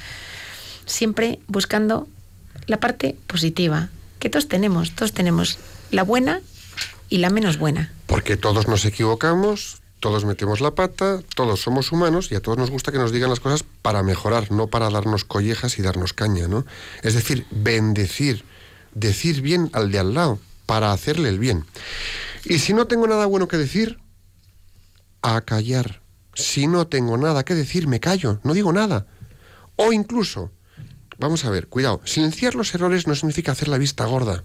Siempre 0.87 1.40
buscando 1.46 2.09
la 2.66 2.79
parte 2.79 3.16
positiva, 3.27 3.88
que 4.18 4.31
todos 4.31 4.49
tenemos, 4.49 4.92
todos 4.92 5.12
tenemos 5.12 5.59
la 5.90 6.03
buena 6.03 6.40
y 7.09 7.18
la 7.18 7.31
menos 7.31 7.59
buena. 7.59 7.92
Porque 8.07 8.37
todos 8.37 8.68
nos 8.68 8.85
equivocamos, 8.85 9.80
todos 10.01 10.25
metemos 10.25 10.61
la 10.61 10.75
pata, 10.75 11.21
todos 11.35 11.61
somos 11.61 11.93
humanos 11.93 12.33
y 12.33 12.35
a 12.35 12.41
todos 12.41 12.59
nos 12.59 12.71
gusta 12.71 12.91
que 12.91 12.99
nos 12.99 13.13
digan 13.13 13.31
las 13.31 13.41
cosas 13.41 13.65
para 13.83 14.03
mejorar, 14.03 14.51
no 14.51 14.67
para 14.67 14.91
darnos 14.91 15.25
collejas 15.25 15.79
y 15.79 15.83
darnos 15.83 16.15
caña, 16.15 16.49
¿no? 16.49 16.65
Es 17.03 17.15
decir, 17.15 17.47
bendecir, 17.51 18.45
decir 18.95 19.43
bien 19.43 19.71
al 19.75 19.93
de 19.93 19.99
al 19.99 20.15
lado, 20.15 20.39
para 20.65 20.93
hacerle 20.93 21.29
el 21.29 21.39
bien. 21.39 21.67
Y 22.45 22.59
si 22.59 22.73
no 22.73 22.87
tengo 22.87 23.07
nada 23.07 23.27
bueno 23.27 23.47
que 23.47 23.59
decir, 23.59 23.99
a 25.23 25.43
callar. 25.43 26.01
Si 26.35 26.67
no 26.67 26.87
tengo 26.87 27.19
nada 27.19 27.45
que 27.45 27.55
decir, 27.55 27.87
me 27.87 28.01
callo, 28.01 28.41
no 28.43 28.55
digo 28.55 28.73
nada. 28.73 29.07
O 29.77 29.93
incluso, 29.93 30.51
vamos 31.19 31.45
a 31.45 31.51
ver, 31.51 31.69
cuidado, 31.69 32.01
silenciar 32.05 32.55
los 32.55 32.75
errores 32.75 33.07
no 33.07 33.15
significa 33.15 33.53
hacer 33.53 33.69
la 33.69 33.79
vista 33.79 34.07
gorda. 34.07 34.43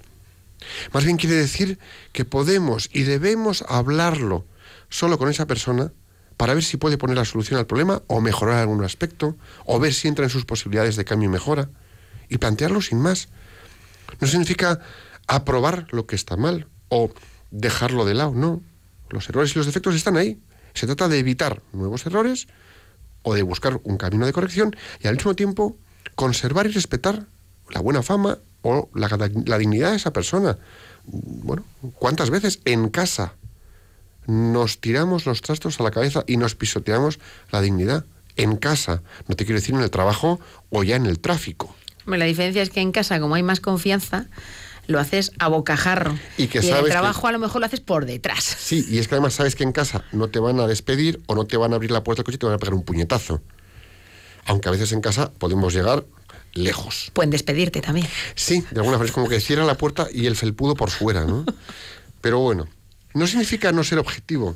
Más 0.91 1.05
bien 1.05 1.17
quiere 1.17 1.35
decir 1.35 1.79
que 2.11 2.25
podemos 2.25 2.89
y 2.91 3.03
debemos 3.03 3.63
hablarlo 3.67 4.45
solo 4.89 5.17
con 5.17 5.29
esa 5.29 5.47
persona 5.47 5.91
para 6.37 6.53
ver 6.53 6.63
si 6.63 6.77
puede 6.77 6.97
poner 6.97 7.17
la 7.17 7.25
solución 7.25 7.59
al 7.59 7.65
problema 7.65 8.01
o 8.07 8.21
mejorar 8.21 8.57
algún 8.57 8.83
aspecto, 8.83 9.37
o 9.65 9.79
ver 9.79 9.93
si 9.93 10.07
entra 10.07 10.25
en 10.25 10.29
sus 10.29 10.45
posibilidades 10.45 10.95
de 10.95 11.05
cambio 11.05 11.29
y 11.29 11.31
mejora, 11.31 11.69
y 12.29 12.37
plantearlo 12.37 12.81
sin 12.81 12.99
más. 12.99 13.29
No 14.19 14.27
significa 14.27 14.79
aprobar 15.27 15.87
lo 15.91 16.05
que 16.05 16.15
está 16.15 16.35
mal 16.35 16.67
o 16.89 17.11
dejarlo 17.51 18.05
de 18.05 18.13
lado, 18.13 18.33
no. 18.35 18.61
Los 19.09 19.29
errores 19.29 19.55
y 19.55 19.57
los 19.57 19.65
defectos 19.65 19.95
están 19.95 20.17
ahí. 20.17 20.39
Se 20.73 20.87
trata 20.87 21.07
de 21.07 21.19
evitar 21.19 21.61
nuevos 21.71 22.05
errores 22.05 22.47
o 23.21 23.33
de 23.33 23.43
buscar 23.43 23.79
un 23.83 23.97
camino 23.97 24.25
de 24.25 24.33
corrección 24.33 24.75
y 24.99 25.07
al 25.07 25.15
mismo 25.15 25.35
tiempo 25.35 25.77
conservar 26.15 26.67
y 26.67 26.71
respetar 26.71 27.27
la 27.69 27.79
buena 27.79 28.03
fama 28.03 28.39
o 28.61 28.89
la, 28.93 29.07
la 29.45 29.57
dignidad 29.57 29.91
de 29.91 29.97
esa 29.97 30.11
persona. 30.11 30.57
Bueno, 31.05 31.63
¿cuántas 31.97 32.29
veces 32.29 32.59
en 32.65 32.89
casa 32.89 33.35
nos 34.27 34.79
tiramos 34.79 35.25
los 35.25 35.41
trastos 35.41 35.79
a 35.79 35.83
la 35.83 35.91
cabeza 35.91 36.23
y 36.27 36.37
nos 36.37 36.55
pisoteamos 36.55 37.19
la 37.51 37.61
dignidad. 37.61 38.05
En 38.37 38.57
casa, 38.57 39.01
no 39.27 39.35
te 39.35 39.45
quiero 39.45 39.59
decir 39.59 39.75
en 39.75 39.81
el 39.81 39.89
trabajo 39.89 40.39
o 40.69 40.83
ya 40.83 40.95
en 40.95 41.05
el 41.05 41.19
tráfico. 41.19 41.75
la 42.05 42.25
diferencia 42.25 42.61
es 42.61 42.69
que 42.69 42.81
en 42.81 42.91
casa, 42.91 43.19
como 43.19 43.35
hay 43.35 43.43
más 43.43 43.61
confianza, 43.61 44.27
lo 44.87 44.99
haces 44.99 45.31
a 45.39 45.47
bocajarro. 45.47 46.17
Y 46.37 46.47
que 46.47 46.59
en 46.59 46.75
el 46.75 46.85
trabajo 46.85 47.27
a 47.27 47.31
lo 47.31 47.39
mejor 47.39 47.61
lo 47.61 47.67
haces 47.67 47.79
por 47.79 48.05
detrás. 48.05 48.43
Sí, 48.43 48.85
y 48.89 48.99
es 48.99 49.07
que 49.07 49.15
además 49.15 49.33
sabes 49.33 49.55
que 49.55 49.63
en 49.63 49.71
casa 49.71 50.03
no 50.11 50.27
te 50.27 50.39
van 50.39 50.59
a 50.59 50.67
despedir 50.67 51.21
o 51.27 51.35
no 51.35 51.45
te 51.45 51.57
van 51.57 51.73
a 51.73 51.75
abrir 51.75 51.91
la 51.91 52.03
puerta 52.03 52.19
del 52.21 52.25
coche 52.25 52.35
y 52.35 52.39
te 52.39 52.45
van 52.45 52.55
a 52.55 52.57
pegar 52.57 52.73
un 52.73 52.83
puñetazo. 52.83 53.41
Aunque 54.45 54.69
a 54.69 54.71
veces 54.71 54.91
en 54.91 55.01
casa 55.01 55.31
podemos 55.31 55.73
llegar 55.73 56.05
lejos. 56.53 57.11
Pueden 57.13 57.31
despedirte 57.31 57.81
también. 57.81 58.07
Sí, 58.35 58.61
de 58.71 58.79
alguna 58.79 58.97
manera 58.97 59.05
es 59.05 59.11
como 59.11 59.27
que 59.27 59.39
cierra 59.39 59.65
la 59.65 59.75
puerta 59.75 60.07
y 60.11 60.25
el 60.25 60.35
felpudo 60.35 60.75
por 60.75 60.89
fuera, 60.89 61.25
¿no? 61.25 61.45
Pero 62.21 62.39
bueno, 62.39 62.67
no 63.15 63.25
significa 63.25 63.71
no 63.71 63.83
ser 63.83 63.97
objetivo. 63.97 64.55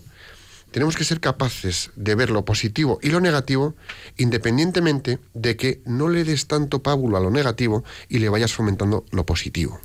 Tenemos 0.69 0.95
que 0.95 1.03
ser 1.03 1.19
capaces 1.19 1.89
de 1.95 2.13
ver 2.13 2.29
lo 2.29 2.45
positivo 2.45 2.99
y 3.01 3.09
lo 3.09 3.19
negativo 3.19 3.73
independientemente 4.17 5.17
de 5.33 5.57
que 5.57 5.81
no 5.85 6.09
le 6.09 6.23
des 6.23 6.45
tanto 6.45 6.83
pábulo 6.83 7.17
a 7.17 7.19
lo 7.19 7.31
negativo 7.31 7.83
y 8.07 8.19
le 8.19 8.29
vayas 8.29 8.53
fomentando 8.53 9.05
lo 9.09 9.25
positivo. 9.25 9.79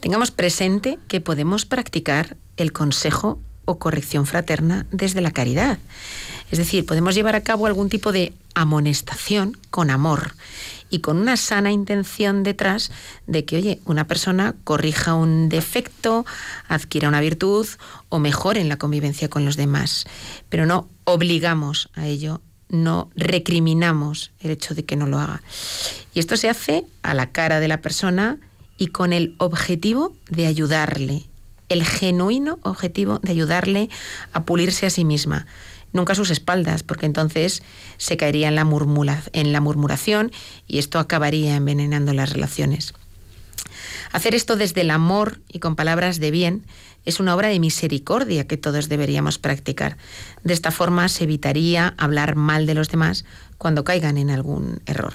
Tengamos 0.00 0.30
presente 0.30 0.98
que 1.08 1.22
podemos 1.22 1.64
practicar 1.64 2.36
el 2.58 2.72
consejo 2.72 3.40
o 3.64 3.78
corrección 3.78 4.26
fraterna 4.26 4.86
desde 4.90 5.22
la 5.22 5.30
caridad. 5.30 5.78
Es 6.50 6.58
decir, 6.58 6.84
podemos 6.84 7.14
llevar 7.14 7.36
a 7.36 7.42
cabo 7.42 7.66
algún 7.66 7.88
tipo 7.88 8.12
de 8.12 8.34
amonestación 8.54 9.56
con 9.70 9.88
amor 9.88 10.34
y 10.90 11.00
con 11.00 11.16
una 11.16 11.36
sana 11.36 11.72
intención 11.72 12.42
detrás 12.42 12.90
de 13.26 13.44
que, 13.44 13.56
oye, 13.56 13.80
una 13.84 14.06
persona 14.06 14.54
corrija 14.64 15.14
un 15.14 15.48
defecto, 15.48 16.24
adquiera 16.68 17.08
una 17.08 17.20
virtud 17.20 17.66
o 18.08 18.18
mejore 18.18 18.60
en 18.60 18.68
la 18.68 18.76
convivencia 18.76 19.28
con 19.28 19.44
los 19.44 19.56
demás. 19.56 20.06
Pero 20.48 20.66
no 20.66 20.88
obligamos 21.04 21.90
a 21.94 22.06
ello, 22.06 22.40
no 22.68 23.10
recriminamos 23.16 24.32
el 24.40 24.50
hecho 24.50 24.74
de 24.74 24.84
que 24.84 24.96
no 24.96 25.06
lo 25.06 25.18
haga. 25.18 25.42
Y 26.14 26.20
esto 26.20 26.36
se 26.36 26.48
hace 26.48 26.84
a 27.02 27.14
la 27.14 27.32
cara 27.32 27.60
de 27.60 27.68
la 27.68 27.80
persona 27.80 28.38
y 28.76 28.88
con 28.88 29.12
el 29.12 29.34
objetivo 29.38 30.14
de 30.30 30.46
ayudarle, 30.46 31.24
el 31.68 31.84
genuino 31.84 32.58
objetivo 32.62 33.18
de 33.20 33.32
ayudarle 33.32 33.88
a 34.32 34.44
pulirse 34.44 34.86
a 34.86 34.90
sí 34.90 35.04
misma 35.04 35.46
nunca 35.94 36.12
a 36.12 36.16
sus 36.16 36.28
espaldas, 36.30 36.82
porque 36.82 37.06
entonces 37.06 37.62
se 37.96 38.18
caería 38.18 38.48
en 38.48 38.56
la, 38.56 39.22
en 39.32 39.52
la 39.52 39.60
murmuración 39.62 40.30
y 40.66 40.78
esto 40.78 40.98
acabaría 40.98 41.56
envenenando 41.56 42.12
las 42.12 42.30
relaciones. 42.30 42.92
Hacer 44.12 44.34
esto 44.34 44.56
desde 44.56 44.82
el 44.82 44.90
amor 44.90 45.40
y 45.48 45.60
con 45.60 45.74
palabras 45.74 46.20
de 46.20 46.30
bien 46.30 46.66
es 47.04 47.20
una 47.20 47.34
obra 47.34 47.48
de 47.48 47.58
misericordia 47.60 48.46
que 48.46 48.56
todos 48.56 48.88
deberíamos 48.88 49.38
practicar. 49.38 49.96
De 50.42 50.54
esta 50.54 50.70
forma 50.70 51.08
se 51.08 51.24
evitaría 51.24 51.94
hablar 51.96 52.36
mal 52.36 52.66
de 52.66 52.74
los 52.74 52.88
demás 52.88 53.24
cuando 53.58 53.84
caigan 53.84 54.18
en 54.18 54.30
algún 54.30 54.80
error. 54.86 55.14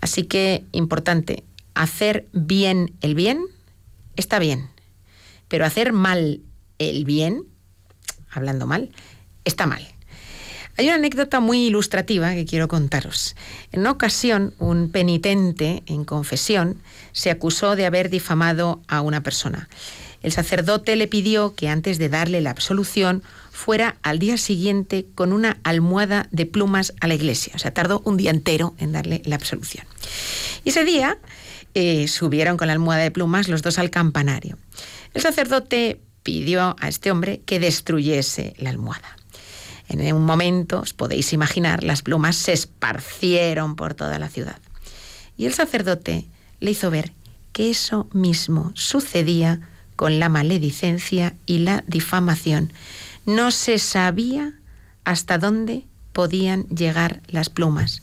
Así 0.00 0.24
que, 0.24 0.64
importante, 0.72 1.44
hacer 1.74 2.26
bien 2.32 2.92
el 3.00 3.14
bien 3.14 3.44
está 4.16 4.38
bien, 4.38 4.68
pero 5.48 5.64
hacer 5.64 5.92
mal 5.92 6.40
el 6.78 7.04
bien, 7.04 7.44
hablando 8.30 8.66
mal, 8.66 8.90
está 9.48 9.66
mal. 9.66 9.86
Hay 10.78 10.86
una 10.86 10.94
anécdota 10.94 11.40
muy 11.40 11.66
ilustrativa 11.66 12.34
que 12.34 12.44
quiero 12.44 12.68
contaros. 12.68 13.34
En 13.72 13.80
una 13.80 13.90
ocasión, 13.90 14.54
un 14.60 14.92
penitente 14.92 15.82
en 15.86 16.04
confesión 16.04 16.80
se 17.10 17.32
acusó 17.32 17.74
de 17.74 17.84
haber 17.84 18.10
difamado 18.10 18.80
a 18.86 19.00
una 19.00 19.24
persona. 19.24 19.68
El 20.22 20.30
sacerdote 20.30 20.94
le 20.94 21.08
pidió 21.08 21.56
que 21.56 21.68
antes 21.68 21.98
de 21.98 22.08
darle 22.08 22.40
la 22.40 22.50
absolución 22.50 23.24
fuera 23.50 23.96
al 24.02 24.20
día 24.20 24.38
siguiente 24.38 25.06
con 25.16 25.32
una 25.32 25.58
almohada 25.64 26.28
de 26.30 26.46
plumas 26.46 26.94
a 27.00 27.08
la 27.08 27.14
iglesia. 27.14 27.54
O 27.56 27.58
sea, 27.58 27.74
tardó 27.74 28.00
un 28.04 28.16
día 28.16 28.30
entero 28.30 28.76
en 28.78 28.92
darle 28.92 29.20
la 29.24 29.34
absolución. 29.34 29.84
Y 30.64 30.68
ese 30.68 30.84
día 30.84 31.18
eh, 31.74 32.06
subieron 32.06 32.56
con 32.56 32.68
la 32.68 32.72
almohada 32.72 33.02
de 33.02 33.10
plumas 33.10 33.48
los 33.48 33.62
dos 33.62 33.80
al 33.80 33.90
campanario. 33.90 34.58
El 35.12 35.22
sacerdote 35.22 36.00
pidió 36.22 36.76
a 36.78 36.88
este 36.88 37.10
hombre 37.10 37.40
que 37.46 37.58
destruyese 37.58 38.54
la 38.58 38.70
almohada. 38.70 39.17
En 39.88 40.00
un 40.12 40.24
momento, 40.24 40.80
os 40.80 40.92
podéis 40.92 41.32
imaginar, 41.32 41.82
las 41.82 42.02
plumas 42.02 42.36
se 42.36 42.52
esparcieron 42.52 43.74
por 43.74 43.94
toda 43.94 44.18
la 44.18 44.28
ciudad. 44.28 44.58
Y 45.38 45.46
el 45.46 45.54
sacerdote 45.54 46.26
le 46.60 46.72
hizo 46.72 46.90
ver 46.90 47.12
que 47.52 47.70
eso 47.70 48.06
mismo 48.12 48.70
sucedía 48.74 49.60
con 49.96 50.20
la 50.20 50.28
maledicencia 50.28 51.34
y 51.46 51.58
la 51.58 51.82
difamación. 51.86 52.72
No 53.24 53.50
se 53.50 53.78
sabía 53.78 54.52
hasta 55.04 55.38
dónde 55.38 55.84
podían 56.12 56.64
llegar 56.64 57.22
las 57.28 57.48
plumas. 57.48 58.02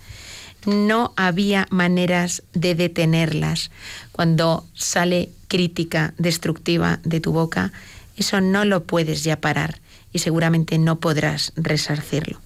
No 0.66 1.14
había 1.16 1.68
maneras 1.70 2.42
de 2.54 2.74
detenerlas. 2.74 3.70
Cuando 4.12 4.66
sale 4.74 5.30
crítica 5.48 6.16
destructiva 6.18 7.00
de 7.04 7.20
tu 7.20 7.32
boca, 7.32 7.72
eso 8.18 8.42
no 8.42 8.66
lo 8.66 8.84
puedes 8.86 9.24
ya 9.24 9.40
parar 9.40 9.80
y 10.16 10.20
seguramente 10.20 10.78
no 10.78 11.02
podrás 11.02 11.52
resarcirlo. 11.58 12.40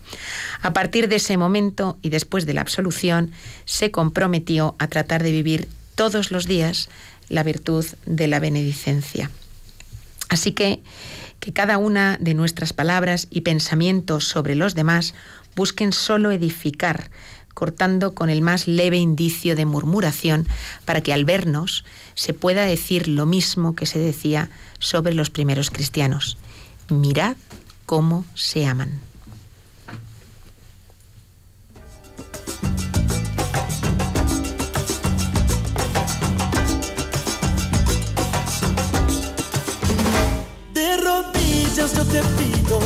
A 0.63 0.73
partir 0.73 1.07
de 1.07 1.17
ese 1.17 1.37
momento 1.37 1.99
y 2.01 2.09
después 2.09 2.47
de 2.47 2.55
la 2.55 2.61
absolución, 2.61 3.31
se 3.65 3.91
comprometió 3.91 4.75
a 4.79 4.87
tratar 4.87 5.21
de 5.21 5.31
vivir 5.31 5.69
todos 5.93 6.31
los 6.31 6.47
días 6.47 6.89
la 7.29 7.43
virtud 7.43 7.85
de 8.07 8.27
la 8.27 8.39
benedicencia. 8.39 9.29
Así 10.29 10.53
que 10.53 10.81
que 11.39 11.53
cada 11.53 11.77
una 11.77 12.17
de 12.19 12.33
nuestras 12.33 12.73
palabras 12.73 13.27
y 13.29 13.41
pensamientos 13.41 14.27
sobre 14.27 14.55
los 14.55 14.73
demás 14.73 15.13
busquen 15.55 15.93
solo 15.93 16.31
edificar, 16.31 17.11
cortando 17.53 18.15
con 18.15 18.31
el 18.31 18.41
más 18.41 18.67
leve 18.67 18.97
indicio 18.97 19.55
de 19.55 19.67
murmuración, 19.67 20.47
para 20.85 21.01
que 21.01 21.13
al 21.13 21.23
vernos 21.23 21.85
se 22.15 22.33
pueda 22.33 22.63
decir 22.65 23.07
lo 23.07 23.27
mismo 23.27 23.75
que 23.75 23.85
se 23.85 23.99
decía 23.99 24.49
sobre 24.79 25.13
los 25.13 25.29
primeros 25.29 25.69
cristianos. 25.69 26.39
Mirad 26.89 27.37
cómo 27.85 28.25
se 28.33 28.65
aman. 28.65 28.99
De 40.73 40.97
rodillas 40.97 41.95
yo 41.95 42.05
te 42.05 42.21
pido, 42.21 42.79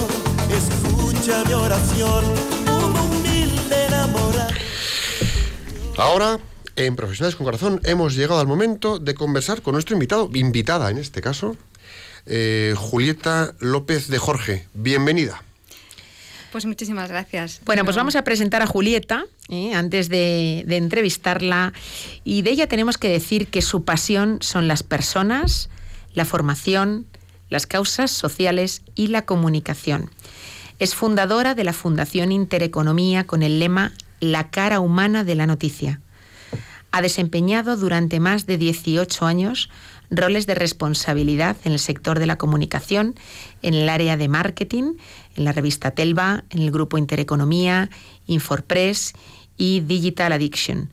escucha 0.52 1.46
mi 1.46 1.54
oración, 1.54 2.26
un 2.68 2.98
humilde 2.98 3.86
enamorado. 3.88 4.52
Ahora, 5.98 6.40
en 6.76 6.96
Profesionales 6.98 7.38
con 7.38 7.46
Corazón, 7.46 7.80
hemos 7.86 8.16
llegado 8.16 8.42
al 8.42 8.48
momento 8.48 9.00
de 9.00 9.16
conversar 9.16 9.62
con 9.62 9.74
nuestro 9.74 9.96
invitado, 9.96 10.30
invitada 10.34 10.92
en 10.92 10.98
este 10.98 11.22
caso, 11.22 11.56
eh, 12.26 12.74
Julieta 12.78 13.54
López 13.60 14.08
de 14.08 14.18
Jorge. 14.18 14.68
Bienvenida. 14.74 15.44
Pues 16.52 16.66
muchísimas 16.66 17.10
gracias. 17.10 17.62
Bueno, 17.66 17.84
pues 17.84 17.96
vamos 17.96 18.16
a 18.16 18.24
presentar 18.24 18.62
a 18.62 18.68
Julieta 18.68 19.26
¿eh? 19.50 19.74
antes 19.74 20.08
de, 20.10 20.64
de 20.68 20.78
entrevistarla. 20.78 21.74
Y 22.24 22.44
de 22.44 22.52
ella 22.52 22.68
tenemos 22.68 22.98
que 22.98 23.10
decir 23.10 23.48
que 23.48 23.64
su 23.64 23.84
pasión 23.84 24.38
son 24.42 24.68
las 24.68 24.84
personas, 24.84 25.70
la 26.14 26.26
formación, 26.26 27.08
las 27.50 27.66
causas 27.66 28.12
sociales 28.12 28.84
y 28.94 29.08
la 29.08 29.26
comunicación. 29.26 30.12
Es 30.80 30.96
fundadora 30.96 31.56
de 31.56 31.64
la 31.64 31.74
Fundación 31.74 32.32
Intereconomía 32.32 33.26
con 33.26 33.44
el 33.44 33.60
lema 33.60 33.94
La 34.20 34.50
cara 34.50 34.80
humana 34.80 35.24
de 35.24 35.36
la 35.36 35.48
noticia. 35.48 36.02
Ha 36.92 37.02
desempeñado 37.02 37.78
durante 37.78 38.20
más 38.20 38.46
de 38.46 38.58
18 38.58 39.26
años 39.26 39.70
roles 40.16 40.46
de 40.48 40.56
responsabilidad 40.56 41.58
en 41.64 41.74
el 41.74 41.80
sector 41.80 42.20
de 42.20 42.26
la 42.26 42.38
comunicación, 42.38 43.16
en 43.62 43.74
el 43.74 43.90
área 43.90 44.18
de 44.18 44.28
marketing, 44.28 44.94
en 45.36 45.44
la 45.44 45.52
revista 45.52 45.92
Telva, 45.92 46.44
en 46.50 46.62
el 46.62 46.72
grupo 46.72 46.98
Intereconomía, 46.98 47.90
Inforpress 48.28 49.14
y 49.58 49.82
Digital 49.82 50.34
Addiction. 50.34 50.90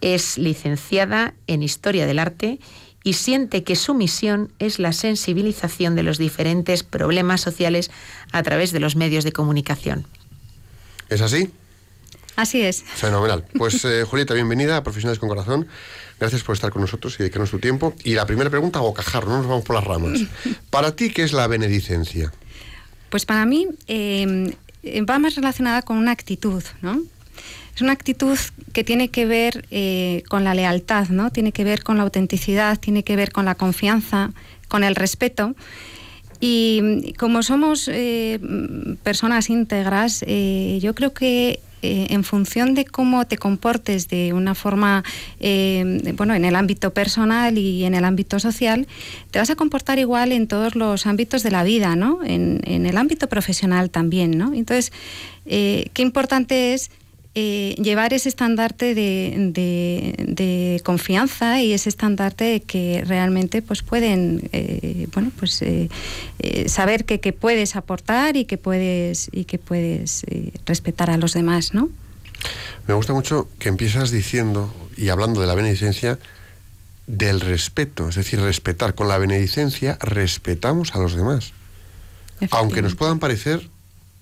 Es 0.00 0.38
licenciada 0.38 1.34
en 1.46 1.62
Historia 1.62 2.06
del 2.06 2.18
Arte 2.18 2.58
y 3.02 3.12
siente 3.12 3.64
que 3.64 3.76
su 3.76 3.94
misión 3.94 4.52
es 4.58 4.78
la 4.78 4.92
sensibilización 4.92 5.94
de 5.94 6.02
los 6.02 6.18
diferentes 6.18 6.82
problemas 6.82 7.42
sociales 7.42 7.90
a 8.32 8.42
través 8.42 8.72
de 8.72 8.80
los 8.80 8.96
medios 8.96 9.24
de 9.24 9.32
comunicación. 9.32 10.06
¿Es 11.10 11.20
así? 11.20 11.50
Así 12.36 12.62
es. 12.62 12.82
Fenomenal. 12.82 13.44
Pues 13.56 13.84
eh, 13.84 14.04
Julieta, 14.08 14.34
bienvenida 14.34 14.76
a 14.76 14.82
Profesionales 14.82 15.18
con 15.18 15.28
Corazón. 15.28 15.66
Gracias 16.18 16.42
por 16.42 16.54
estar 16.54 16.70
con 16.70 16.82
nosotros 16.82 17.14
y 17.14 17.18
dedicarnos 17.18 17.50
tu 17.50 17.58
tiempo. 17.58 17.94
Y 18.04 18.14
la 18.14 18.26
primera 18.26 18.50
pregunta, 18.50 18.80
bocajarro, 18.80 19.28
no 19.28 19.38
nos 19.38 19.46
vamos 19.46 19.64
por 19.64 19.76
las 19.76 19.84
ramas. 19.84 20.20
Para 20.70 20.96
ti, 20.96 21.10
¿qué 21.10 21.22
es 21.22 21.32
la 21.32 21.46
benedicencia? 21.46 22.32
Pues 23.10 23.26
para 23.26 23.46
mí 23.46 23.68
eh, 23.86 24.56
va 25.08 25.20
más 25.20 25.36
relacionada 25.36 25.82
con 25.82 25.98
una 25.98 26.10
actitud, 26.10 26.64
¿no? 26.82 27.00
Es 27.74 27.82
una 27.82 27.92
actitud 27.92 28.38
que 28.72 28.84
tiene 28.84 29.08
que 29.08 29.26
ver 29.26 29.64
eh, 29.70 30.22
con 30.28 30.44
la 30.44 30.54
lealtad, 30.54 31.08
¿no? 31.08 31.30
Tiene 31.30 31.50
que 31.50 31.64
ver 31.64 31.82
con 31.82 31.96
la 31.96 32.04
autenticidad, 32.04 32.78
tiene 32.78 33.02
que 33.02 33.16
ver 33.16 33.32
con 33.32 33.44
la 33.44 33.56
confianza, 33.56 34.32
con 34.68 34.84
el 34.84 34.94
respeto. 34.94 35.56
Y 36.40 37.14
como 37.18 37.42
somos 37.42 37.88
eh, 37.88 38.38
personas 39.02 39.50
íntegras, 39.50 40.24
eh, 40.26 40.78
yo 40.82 40.94
creo 40.94 41.14
que 41.14 41.60
eh, 41.84 42.06
en 42.08 42.24
función 42.24 42.74
de 42.74 42.86
cómo 42.86 43.26
te 43.26 43.36
comportes 43.36 44.08
de 44.08 44.32
una 44.32 44.54
forma, 44.54 45.04
eh, 45.38 46.00
bueno, 46.16 46.34
en 46.34 46.46
el 46.46 46.56
ámbito 46.56 46.94
personal 46.94 47.58
y 47.58 47.84
en 47.84 47.92
el 47.94 48.06
ámbito 48.06 48.40
social, 48.40 48.86
te 49.30 49.38
vas 49.38 49.50
a 49.50 49.54
comportar 49.54 49.98
igual 49.98 50.32
en 50.32 50.48
todos 50.48 50.76
los 50.76 51.06
ámbitos 51.06 51.42
de 51.42 51.50
la 51.50 51.62
vida, 51.62 51.94
¿no? 51.94 52.20
En, 52.24 52.62
en 52.64 52.86
el 52.86 52.96
ámbito 52.96 53.28
profesional 53.28 53.90
también, 53.90 54.38
¿no? 54.38 54.54
Entonces, 54.54 54.92
eh, 55.44 55.90
qué 55.92 56.00
importante 56.00 56.72
es 56.72 56.90
eh, 57.36 57.74
llevar 57.82 58.12
ese 58.12 58.28
estandarte 58.28 58.94
de, 58.94 59.34
de, 59.52 60.14
de, 60.28 60.80
confianza 60.84 61.60
y 61.60 61.72
ese 61.72 61.88
estandarte 61.88 62.44
de 62.44 62.60
que 62.60 63.02
realmente 63.04 63.60
pues 63.60 63.82
pueden 63.82 64.48
eh, 64.52 65.08
bueno 65.12 65.32
pues 65.36 65.60
eh, 65.62 65.88
saber 66.68 67.04
que, 67.04 67.18
que, 67.18 67.32
puedes 67.32 67.74
aportar 67.74 68.36
y 68.36 68.44
que 68.44 68.56
puedes 68.56 69.30
y 69.32 69.46
que 69.46 69.58
puedes 69.58 70.24
respetar 70.64 71.10
a 71.10 71.16
los 71.16 71.32
demás 71.32 71.74
no 71.74 71.88
me 72.86 72.94
gusta 72.94 73.12
mucho 73.12 73.48
que 73.58 73.68
empiezas 73.68 74.12
diciendo 74.12 74.72
y 74.96 75.08
hablando 75.08 75.40
de 75.40 75.48
la 75.48 75.56
benedicencia 75.56 76.20
del 77.08 77.40
respeto 77.40 78.10
es 78.10 78.14
decir 78.14 78.40
respetar 78.40 78.94
con 78.94 79.08
la 79.08 79.18
benedicencia 79.18 79.98
respetamos 80.00 80.94
a 80.94 80.98
los 80.98 81.16
demás. 81.16 81.52
Aunque 82.50 82.82
nos 82.82 82.94
puedan 82.94 83.18
parecer 83.18 83.73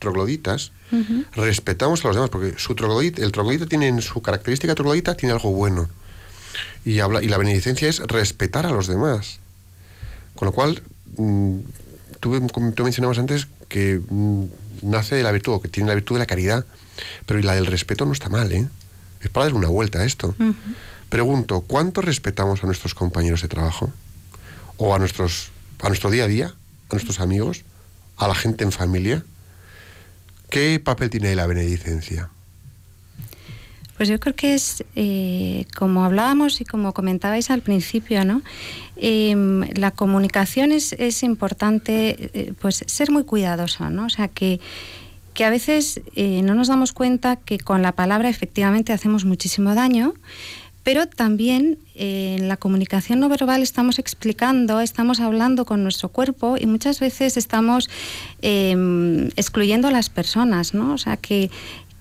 trogloditas, 0.03 0.73
uh 0.91 0.97
-huh. 0.97 1.25
respetamos 1.35 2.05
a 2.05 2.09
los 2.09 2.17
demás, 2.17 2.31
porque 2.31 2.59
su 2.59 2.75
troglodita, 2.75 3.23
el 3.23 3.33
troglodita 3.33 3.67
tiene 3.67 3.87
en 3.89 4.03
su 4.03 4.21
característica 4.21 4.75
troglodita 4.75 5.15
tiene 5.15 5.33
algo 5.33 5.51
bueno. 5.53 5.89
Y, 6.85 6.99
habla, 6.99 7.23
y 7.23 7.29
la 7.29 7.39
benedicencia 7.39 7.89
es 7.89 8.01
respetar 8.01 8.67
a 8.67 8.71
los 8.71 8.87
demás. 8.89 9.39
Con 10.35 10.47
lo 10.47 10.53
cual, 10.53 10.83
mmm, 11.17 11.59
tú, 12.21 12.27
tú, 12.75 12.83
mencionabas 12.83 13.19
antes 13.19 13.47
que 13.69 14.01
mmm, 14.11 14.45
nace 14.83 15.15
de 15.15 15.23
la 15.23 15.33
virtud, 15.33 15.63
que 15.63 15.69
tiene 15.69 15.89
la 15.89 15.95
virtud 15.95 16.17
de 16.17 16.21
la 16.21 16.27
caridad, 16.27 16.67
pero 17.27 17.39
y 17.41 17.43
la 17.43 17.55
del 17.55 17.67
respeto 17.67 18.05
no 18.05 18.13
está 18.13 18.29
mal, 18.29 18.53
¿eh? 18.53 18.69
Es 19.21 19.31
para 19.31 19.47
darle 19.47 19.59
una 19.59 19.69
vuelta 19.69 20.01
a 20.01 20.05
esto. 20.05 20.35
Uh 20.39 20.43
-huh. 20.43 20.55
Pregunto, 21.09 21.61
¿cuánto 21.61 22.01
respetamos 22.01 22.63
a 22.63 22.67
nuestros 22.67 22.95
compañeros 22.95 23.43
de 23.43 23.49
trabajo? 23.49 23.93
¿O 24.79 24.95
a, 24.95 24.99
nuestros, 24.99 25.51
a 25.81 25.89
nuestro 25.89 26.11
día 26.11 26.25
a 26.25 26.27
día? 26.27 26.47
¿A 26.89 26.93
nuestros 26.95 27.21
amigos? 27.21 27.63
¿A 28.17 28.27
la 28.29 28.35
gente 28.35 28.65
en 28.65 28.73
familia? 28.73 29.23
¿Qué 30.53 30.79
papel 30.81 31.09
tiene 31.09 31.35
la 31.35 31.47
benedicencia? 31.47 32.29
Pues 33.97 34.11
yo 34.11 34.21
creo 34.21 34.35
que 34.35 34.53
es, 34.53 34.85
eh, 34.97 35.65
como 35.75 36.05
hablábamos 36.05 36.61
y 36.61 36.67
como 36.67 36.93
comentabais 36.93 37.51
al 37.51 37.63
principio, 37.63 38.23
¿no? 38.27 38.43
Em, 38.97 39.63
la 39.73 39.93
comunicación 39.93 40.71
es, 40.71 40.93
es 40.93 41.23
importante, 41.23 42.31
eh, 42.35 42.53
pues 42.61 42.85
ser 42.87 43.11
muy 43.11 43.25
cuidadoso, 43.25 43.89
¿no? 43.89 44.05
O 44.05 44.11
sea, 44.11 44.29
que, 44.29 44.61
que 45.33 45.47
a 45.47 45.51
veces 45.51 46.03
eh, 46.17 46.43
no 46.43 46.55
nos 46.55 46.69
damos 46.69 46.93
cuenta 46.93 47.37
que 47.37 47.59
con 47.59 47.81
la 47.81 47.93
palabra 47.93 48.29
efectivamente 48.29 48.93
hacemos 48.93 49.25
muchísimo 49.25 49.75
daño, 49.75 50.13
pero 50.83 51.07
también 51.07 51.79
en 51.95 52.49
la 52.49 52.57
comunicación 52.57 53.21
no 53.21 53.29
verbal 53.29 53.63
estamos 53.63 53.99
explicando, 53.99 54.81
estamos 54.81 55.21
hablando 55.21 55.65
con 55.65 55.83
nuestro 55.83 56.09
cuerpo 56.09 56.57
y 56.59 56.67
muchas 56.67 57.01
veces 57.01 57.37
estamos 57.37 57.89
em, 58.41 59.29
excluyendo 59.37 59.89
a 59.89 59.91
las 59.91 60.09
personas, 60.09 60.75
¿no? 60.75 60.95
O 60.95 60.99
sea, 60.99 61.17
que, 61.17 61.51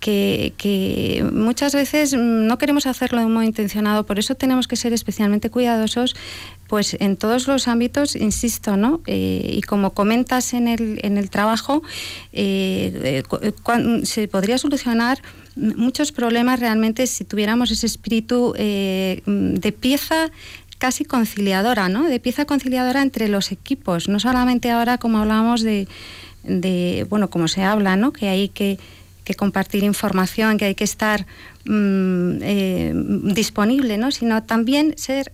que, 0.02 1.24
muchas 1.32 1.74
veces 1.74 2.14
no 2.14 2.58
queremos 2.58 2.88
hacerlo 2.88 3.20
de 3.20 3.26
un 3.26 3.34
modo 3.34 3.44
intencionado, 3.44 4.06
por 4.06 4.20
eso 4.20 4.36
tenemos 4.36 4.68
que 4.68 4.76
ser 4.76 4.94
especialmente 4.94 5.50
cuidadosos 5.50 6.16
pues 6.68 6.96
en 7.00 7.18
todos 7.18 7.48
los 7.48 7.68
ámbitos, 7.68 8.16
insisto, 8.16 8.78
¿no? 8.78 9.02
Eh, 9.06 9.56
y 9.58 9.62
como 9.62 9.92
comentas 9.92 10.54
en 10.54 10.70
el, 10.70 11.00
en 11.04 11.18
el 11.18 11.30
trabajo, 11.30 11.84
eh, 12.32 13.24
eh, 13.34 14.04
se 14.04 14.28
podría 14.30 14.58
solucionar 14.58 15.22
muchos 15.58 16.14
problemas 16.14 16.62
realmente 16.62 17.08
si 17.08 17.26
tuviéramos 17.26 17.72
ese 17.72 17.86
espíritu 17.86 18.54
de 18.56 19.76
pieza 19.78 20.32
casi 20.78 21.04
conciliadora, 21.04 21.90
¿no? 21.90 22.06
De 22.06 22.22
pieza 22.22 22.46
conciliadora 22.46 23.02
entre 23.02 23.28
los 23.28 23.52
equipos, 23.52 24.08
no 24.08 24.20
solamente 24.20 24.72
ahora 24.72 24.98
como 24.98 25.18
hablábamos 25.18 25.62
de, 25.62 25.90
de 26.44 27.06
bueno, 27.10 27.30
como 27.30 27.50
se 27.50 27.64
habla, 27.64 27.98
¿no? 27.98 28.14
Que 28.14 28.30
hay 28.30 28.48
que 28.48 28.80
que 29.24 29.36
compartir 29.36 29.84
información, 29.84 30.58
que 30.58 30.66
hay 30.66 30.76
que 30.76 30.84
estar 30.84 31.26
mm, 31.66 32.42
eh, 32.42 32.94
disponible, 33.34 33.98
¿no? 33.98 34.12
sino 34.12 34.44
también 34.44 34.96
ser 34.98 35.34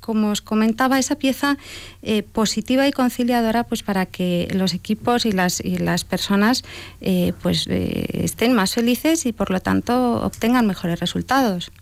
como 0.00 0.30
os 0.30 0.40
comentaba, 0.40 1.00
esa 1.00 1.16
pieza 1.16 1.58
eh, 2.02 2.22
positiva 2.22 2.86
y 2.86 2.92
conciliadora 2.92 3.64
pues 3.64 3.82
para 3.82 4.06
que 4.06 4.46
los 4.54 4.72
equipos 4.72 5.26
y 5.26 5.32
las, 5.32 5.58
y 5.58 5.78
las 5.78 6.04
personas 6.04 6.62
eh, 7.00 7.32
pues 7.42 7.66
estén 7.66 8.52
más 8.52 8.74
felices 8.74 9.26
y 9.26 9.32
por 9.32 9.50
lo 9.50 9.58
tanto 9.58 10.22
obtengan 10.22 10.64
mejores 10.64 11.00
resultados. 11.00 11.72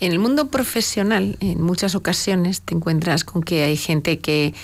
En 0.00 0.12
el 0.12 0.18
mundo 0.18 0.48
profesional, 0.48 1.36
en 1.40 1.62
muchas 1.62 1.94
ocasiones 1.94 2.60
te 2.62 2.74
encuentras 2.74 3.24
con 3.24 3.42
que 3.42 3.64
hay 3.64 3.76
gente 3.76 4.18
que 4.18 4.54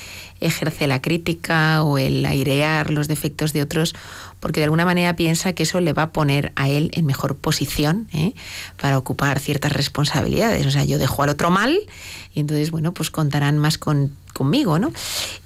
ejerce 0.41 0.87
la 0.87 1.01
crítica 1.01 1.83
o 1.83 1.99
el 1.99 2.25
airear 2.25 2.91
los 2.91 3.09
defectos 3.09 3.53
de 3.53 3.63
otros 3.63 3.95
porque 4.41 4.61
de 4.61 4.65
alguna 4.65 4.87
manera 4.87 5.15
piensa 5.15 5.53
que 5.53 5.63
eso 5.63 5.81
le 5.81 5.93
va 5.93 6.05
a 6.05 6.11
poner 6.11 6.53
a 6.57 6.69
él 6.69 6.91
en 6.95 7.07
mejor 7.07 7.37
posición 7.37 8.09
¿eh? 8.13 8.33
para 8.81 8.99
ocupar 8.99 9.39
ciertas 9.39 9.73
responsabilidades. 9.73 10.67
O 10.67 10.71
sea, 10.71 10.85
yo 10.85 10.99
dejo 10.99 11.23
al 11.23 11.29
otro 11.29 11.51
mal 11.51 11.79
y 12.35 12.41
entonces, 12.41 12.71
bueno, 12.71 12.93
pues 12.93 13.11
contarán 13.11 13.59
más 13.59 13.77
con, 13.77 14.17
conmigo, 14.33 14.79
¿no? 14.79 14.93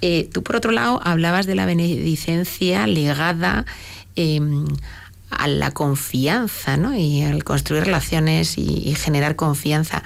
Eh, 0.01 0.31
tú, 0.33 0.43
por 0.43 0.57
otro 0.57 0.71
lado, 0.71 1.01
hablabas 1.05 1.47
de 1.47 1.57
la 1.57 1.67
beneficencia 1.67 2.87
ligada... 2.87 3.67
Em, 4.17 4.65
a 5.35 5.49
la 5.49 5.71
confianza, 5.71 6.77
¿no? 6.77 6.97
Y 6.97 7.23
al 7.23 7.45
construir 7.45 7.85
relaciones 7.85 8.59
y, 8.59 8.95
generar 8.95 9.37
confianza. 9.37 10.03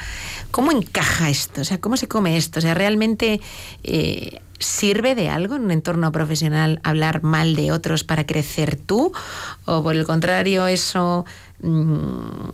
¿Cómo 0.51 0.73
encaja 0.73 1.31
esto? 1.31 1.61
O 1.61 1.65
sea, 1.65 1.79
¿cómo 1.79 1.97
se 1.97 2.09
come 2.09 2.37
esto? 2.37 2.59
O 2.59 2.63
sea, 2.63 2.75
realmente 2.75 3.41
eh, 3.85 4.41
¿Sirve 4.59 5.15
de 5.15 5.29
algo 5.29 5.55
en 5.55 5.63
un 5.63 5.71
entorno 5.71 6.11
profesional 6.11 6.81
hablar 6.83 7.23
mal 7.23 7.55
de 7.55 7.71
otros 7.71 8.03
para 8.03 8.27
crecer 8.27 8.77
tú? 8.77 9.13
¿O 9.67 9.85
por 9.85 9.95
el 9.95 10.05
contrario, 10.05 10.67
eso 10.67 11.25
mm, 11.63 12.49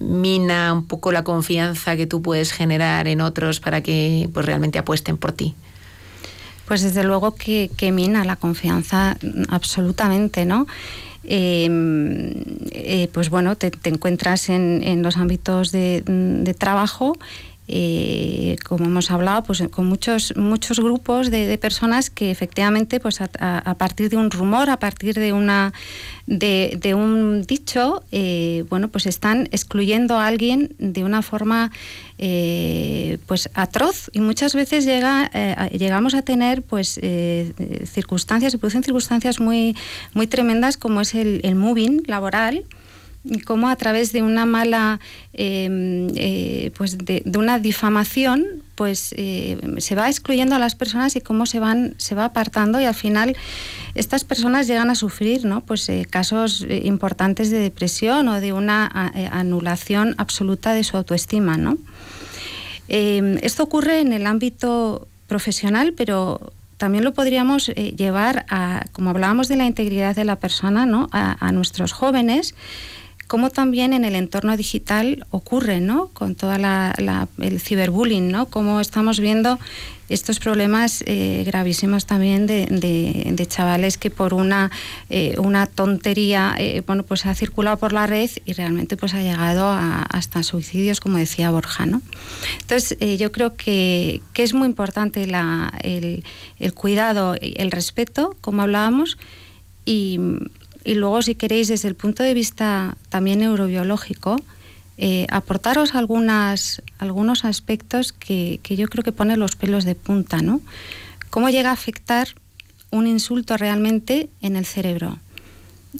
mina 0.00 0.72
un 0.72 0.86
poco 0.86 1.12
la 1.12 1.22
confianza 1.22 1.96
que 1.96 2.08
tú 2.08 2.20
puedes 2.20 2.52
generar 2.52 3.06
en 3.06 3.20
otros 3.20 3.60
para 3.60 3.80
que 3.80 4.28
pues, 4.34 4.44
realmente 4.44 4.80
apuesten 4.80 5.18
por 5.18 5.30
ti? 5.30 5.54
Pues 6.66 6.82
desde 6.82 7.04
luego 7.04 7.36
que, 7.36 7.70
mina 7.92 8.24
la 8.24 8.34
confianza 8.34 9.16
absolutamente, 9.48 10.46
¿no? 10.46 10.66
Em, 11.28 12.32
eh, 12.70 13.08
pues 13.12 13.30
bueno, 13.30 13.56
te, 13.56 13.72
encuentras 13.84 14.48
en, 14.48 15.02
los 15.02 15.16
ámbitos 15.16 15.72
de 15.72 16.56
trabajo 16.58 17.16
eh, 17.68 18.56
como 18.64 18.84
hemos 18.84 19.10
hablado, 19.10 19.42
pues 19.42 19.62
con 19.70 19.86
muchos, 19.86 20.36
muchos 20.36 20.78
grupos 20.78 21.30
de, 21.30 21.58
personas 21.58 22.10
que 22.10 22.30
efectivamente, 22.30 23.00
pues 23.00 23.20
a, 23.20 23.74
partir 23.76 24.08
de 24.08 24.16
un 24.16 24.30
rumor, 24.30 24.70
a 24.70 24.78
partir 24.78 25.14
de 25.14 25.32
una 25.32 25.72
de, 26.26 26.94
un 26.96 27.42
dicho, 27.42 28.04
eh, 28.12 28.64
bueno, 28.68 28.88
pues 28.88 29.06
están 29.06 29.48
excluyendo 29.50 30.18
a 30.18 30.26
alguien 30.26 30.74
de 30.78 31.04
una 31.04 31.22
forma 31.22 31.72
eh, 32.18 33.18
pues 33.26 33.50
atroz. 33.54 34.10
Y 34.12 34.20
muchas 34.20 34.54
veces 34.54 34.84
llega, 34.84 35.30
llegamos 35.70 36.14
a 36.14 36.22
tener 36.22 36.62
pues 36.62 37.00
circunstancias, 37.84 38.52
se 38.52 38.58
producen 38.58 38.84
circunstancias 38.84 39.40
muy, 39.40 39.76
muy 40.14 40.26
tremendas 40.26 40.76
como 40.76 41.00
es 41.00 41.14
el, 41.14 41.40
el 41.42 41.56
moving 41.56 42.02
laboral 42.06 42.64
cómo 43.44 43.68
a 43.68 43.76
través 43.76 44.12
de 44.12 44.22
una 44.22 44.46
mala, 44.46 45.00
em, 45.32 46.08
eh, 46.14 46.70
pues 46.76 46.98
de, 46.98 47.22
una 47.36 47.58
difamación, 47.58 48.44
pues 48.74 49.14
eh, 49.16 49.58
se 49.78 49.94
va 49.94 50.08
excluyendo 50.08 50.54
a 50.54 50.58
las 50.58 50.74
personas 50.74 51.16
y 51.16 51.20
cómo 51.20 51.46
se 51.46 51.58
van, 51.60 51.94
se 51.96 52.14
va 52.14 52.26
apartando 52.26 52.80
y 52.80 52.84
al 52.84 52.94
final 52.94 53.36
estas 53.94 54.24
personas 54.24 54.66
llegan 54.66 54.90
a 54.90 54.94
sufrir, 54.94 55.44
¿no? 55.44 55.62
Pues 55.62 55.88
eh, 55.88 56.06
casos 56.08 56.66
importantes 56.82 57.50
de 57.50 57.58
depresión 57.58 58.28
o 58.28 58.40
de 58.40 58.52
una 58.52 58.90
anulación 59.32 60.14
absoluta 60.18 60.74
de 60.74 60.84
su 60.84 60.96
autoestima, 60.96 61.56
¿no? 61.56 61.78
Em, 62.88 63.38
esto 63.42 63.62
ocurre 63.62 64.00
en 64.00 64.12
el 64.12 64.26
ámbito 64.26 65.08
profesional, 65.26 65.94
pero 65.96 66.52
también 66.76 67.04
lo 67.04 67.14
podríamos 67.14 67.68
llevar 67.68 68.44
a, 68.50 68.84
como 68.92 69.10
hablábamos 69.10 69.48
de 69.48 69.56
la 69.56 69.64
integridad 69.64 70.14
de 70.14 70.24
la 70.24 70.36
persona, 70.36 70.84
¿no? 70.84 71.08
a, 71.10 71.44
a 71.44 71.50
nuestros 71.50 71.92
jóvenes 71.92 72.54
como 73.26 73.50
también 73.50 73.92
en 73.92 74.04
el 74.04 74.14
entorno 74.14 74.56
digital 74.56 75.26
ocurre, 75.30 75.80
¿no? 75.80 76.08
Con 76.08 76.34
toda 76.34 76.58
la, 76.58 77.28
el 77.38 77.60
ciberbullying, 77.60 78.30
¿no? 78.30 78.46
Como 78.46 78.80
estamos 78.80 79.18
viendo 79.18 79.58
estos 80.08 80.38
problemas 80.38 81.02
eh, 81.06 81.42
gravísimos 81.44 82.06
también 82.06 82.46
de, 82.46 83.46
chavales 83.48 83.98
que 83.98 84.10
por 84.10 84.34
una, 84.34 84.70
eh, 85.10 85.34
una 85.38 85.66
tontería, 85.66 86.54
eh, 86.58 86.82
bueno, 86.86 87.02
pues 87.02 87.26
ha 87.26 87.34
circulado 87.34 87.76
por 87.78 87.92
la 87.92 88.06
red 88.06 88.30
y 88.44 88.52
realmente 88.52 88.96
pues 88.96 89.14
ha 89.14 89.22
llegado 89.22 89.68
hasta 89.68 90.42
suicidios, 90.44 91.00
como 91.00 91.18
decía 91.18 91.50
Borja, 91.50 91.86
¿no? 91.86 92.02
Entonces, 92.60 92.96
yo 93.18 93.32
creo 93.32 93.56
que, 93.56 94.22
que, 94.32 94.44
es 94.44 94.54
muy 94.54 94.66
importante 94.66 95.24
el, 95.24 96.24
el 96.60 96.74
cuidado, 96.74 97.34
el 97.40 97.70
respeto, 97.72 98.36
como 98.40 98.62
hablábamos, 98.62 99.18
y 99.84 100.20
y 100.86 100.94
luego, 100.94 101.20
si 101.20 101.34
queréis, 101.34 101.66
desde 101.66 101.88
el 101.88 101.96
punto 101.96 102.22
de 102.22 102.32
vista 102.32 102.96
también 103.08 103.40
neurobiológico, 103.40 104.36
eh, 104.98 105.26
aportaros 105.30 105.96
algunos 105.96 107.44
aspectos 107.44 108.12
que, 108.12 108.60
yo 108.64 108.86
creo 108.86 109.02
que 109.02 109.10
ponen 109.10 109.40
los 109.40 109.56
pelos 109.56 109.84
de 109.84 109.96
punta, 109.96 110.42
¿no? 110.42 110.60
¿Cómo 111.28 111.50
llega 111.50 111.70
a 111.70 111.72
afectar 111.72 112.28
un 112.90 113.08
insulto 113.08 113.56
realmente 113.56 114.28
en 114.40 114.54
el 114.54 114.64
cerebro? 114.64 115.18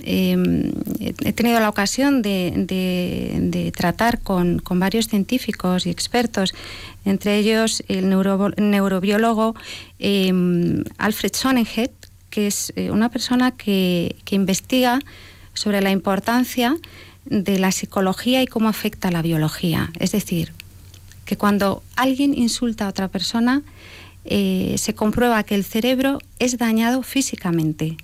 Em, 0.05 0.73
he 1.01 1.33
tenido 1.33 1.59
la 1.59 1.69
ocasión 1.69 2.23
de, 2.23 3.73
tratar 3.77 4.21
con, 4.21 4.63
varios 4.71 5.09
científicos 5.09 5.85
y 5.87 5.91
expertos, 5.91 6.55
entre 7.05 7.39
ellos 7.39 7.83
el 7.89 8.09
neurobiólogo 8.09 9.57
em, 9.99 10.85
Alfred 10.97 11.35
Sonnenhead, 11.35 11.91
que 12.37 12.49
es 12.49 12.71
eh, 12.77 12.91
una 12.91 13.09
persona 13.09 13.53
que, 13.53 14.15
investiga 14.31 15.01
sobre 15.55 15.81
la 15.81 15.91
importancia 15.91 16.77
de 17.25 17.59
la 17.59 17.73
psicología 17.73 18.43
y 18.43 18.47
cómo 18.47 18.69
afecta 18.69 19.09
a 19.09 19.11
la 19.11 19.23
biología. 19.23 19.91
Es 19.99 20.13
decir, 20.13 20.53
que 21.25 21.39
cuando 21.39 21.83
alguien 21.97 22.35
insulta 22.35 22.85
a 22.85 22.89
otra 22.91 23.09
persona, 23.09 23.63
eh, 24.27 24.75
se 24.77 24.95
comprueba 24.95 25.45
que 25.45 25.55
el 25.55 25.65
cerebro 25.65 26.19
es 26.39 26.59
dañado 26.59 27.03
físicamente. 27.03 27.97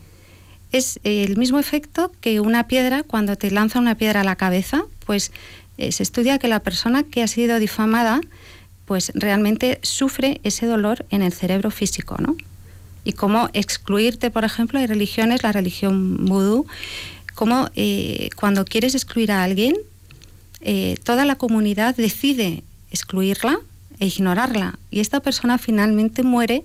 Es 0.71 0.99
el 1.05 1.37
mismo 1.37 1.59
efecto 1.59 2.11
que 2.23 2.41
una 2.41 2.67
piedra, 2.69 3.03
cuando 3.03 3.37
te 3.37 3.51
lanza 3.51 3.81
una 3.81 3.97
piedra 3.97 4.23
a 4.23 4.25
la 4.25 4.37
cabeza, 4.37 4.85
pues 5.05 5.31
eh, 5.77 5.93
se 5.93 6.03
estudia 6.03 6.39
que 6.39 6.49
la 6.49 6.61
persona 6.61 7.03
que 7.03 7.23
ha 7.23 7.29
sido 7.29 7.59
difamada, 7.59 8.23
pues 8.87 9.13
realmente 9.15 9.79
sufre 9.83 10.41
ese 10.43 10.65
dolor 10.65 11.05
en 11.11 11.21
el 11.21 11.35
cerebro 11.35 11.71
físico, 11.71 12.17
¿no? 12.19 12.35
Y 13.05 13.13
cómo 13.13 13.49
excluirte, 13.53 14.31
por 14.31 14.45
ejemplo, 14.45 14.79
hay 14.79 14.87
religiones, 14.87 15.43
la 15.43 15.53
religión 15.53 16.25
vudú, 16.27 16.67
cómo 17.35 17.69
eh, 17.75 18.31
cuando 18.37 18.65
quieres 18.65 18.95
excluir 18.95 19.33
a 19.33 19.43
alguien, 19.43 19.77
eh, 20.61 20.97
toda 21.03 21.25
la 21.25 21.37
comunidad 21.37 21.97
decide 21.97 22.63
excluirla 22.91 23.59
e 23.99 24.07
ignorarla. 24.07 24.79
Y 24.91 25.01
esta 25.01 25.21
persona 25.21 25.59
finalmente 25.59 26.23
muere 26.23 26.65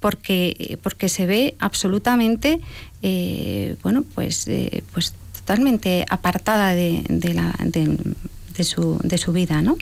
porque, 0.00 0.78
porque 0.82 1.08
se 1.08 1.26
ve 1.26 1.54
absolutamente, 1.58 2.60
eh, 3.02 3.76
bueno, 3.82 4.04
pues, 4.14 4.46
pues 4.92 5.14
totalmente 5.34 6.04
apartada 6.08 6.74
de, 6.74 7.04
la, 7.34 7.54
de 7.64 8.64
su, 8.64 8.98
de 9.02 9.18
su 9.18 9.32
vida, 9.32 9.62
¿no? 9.62 9.76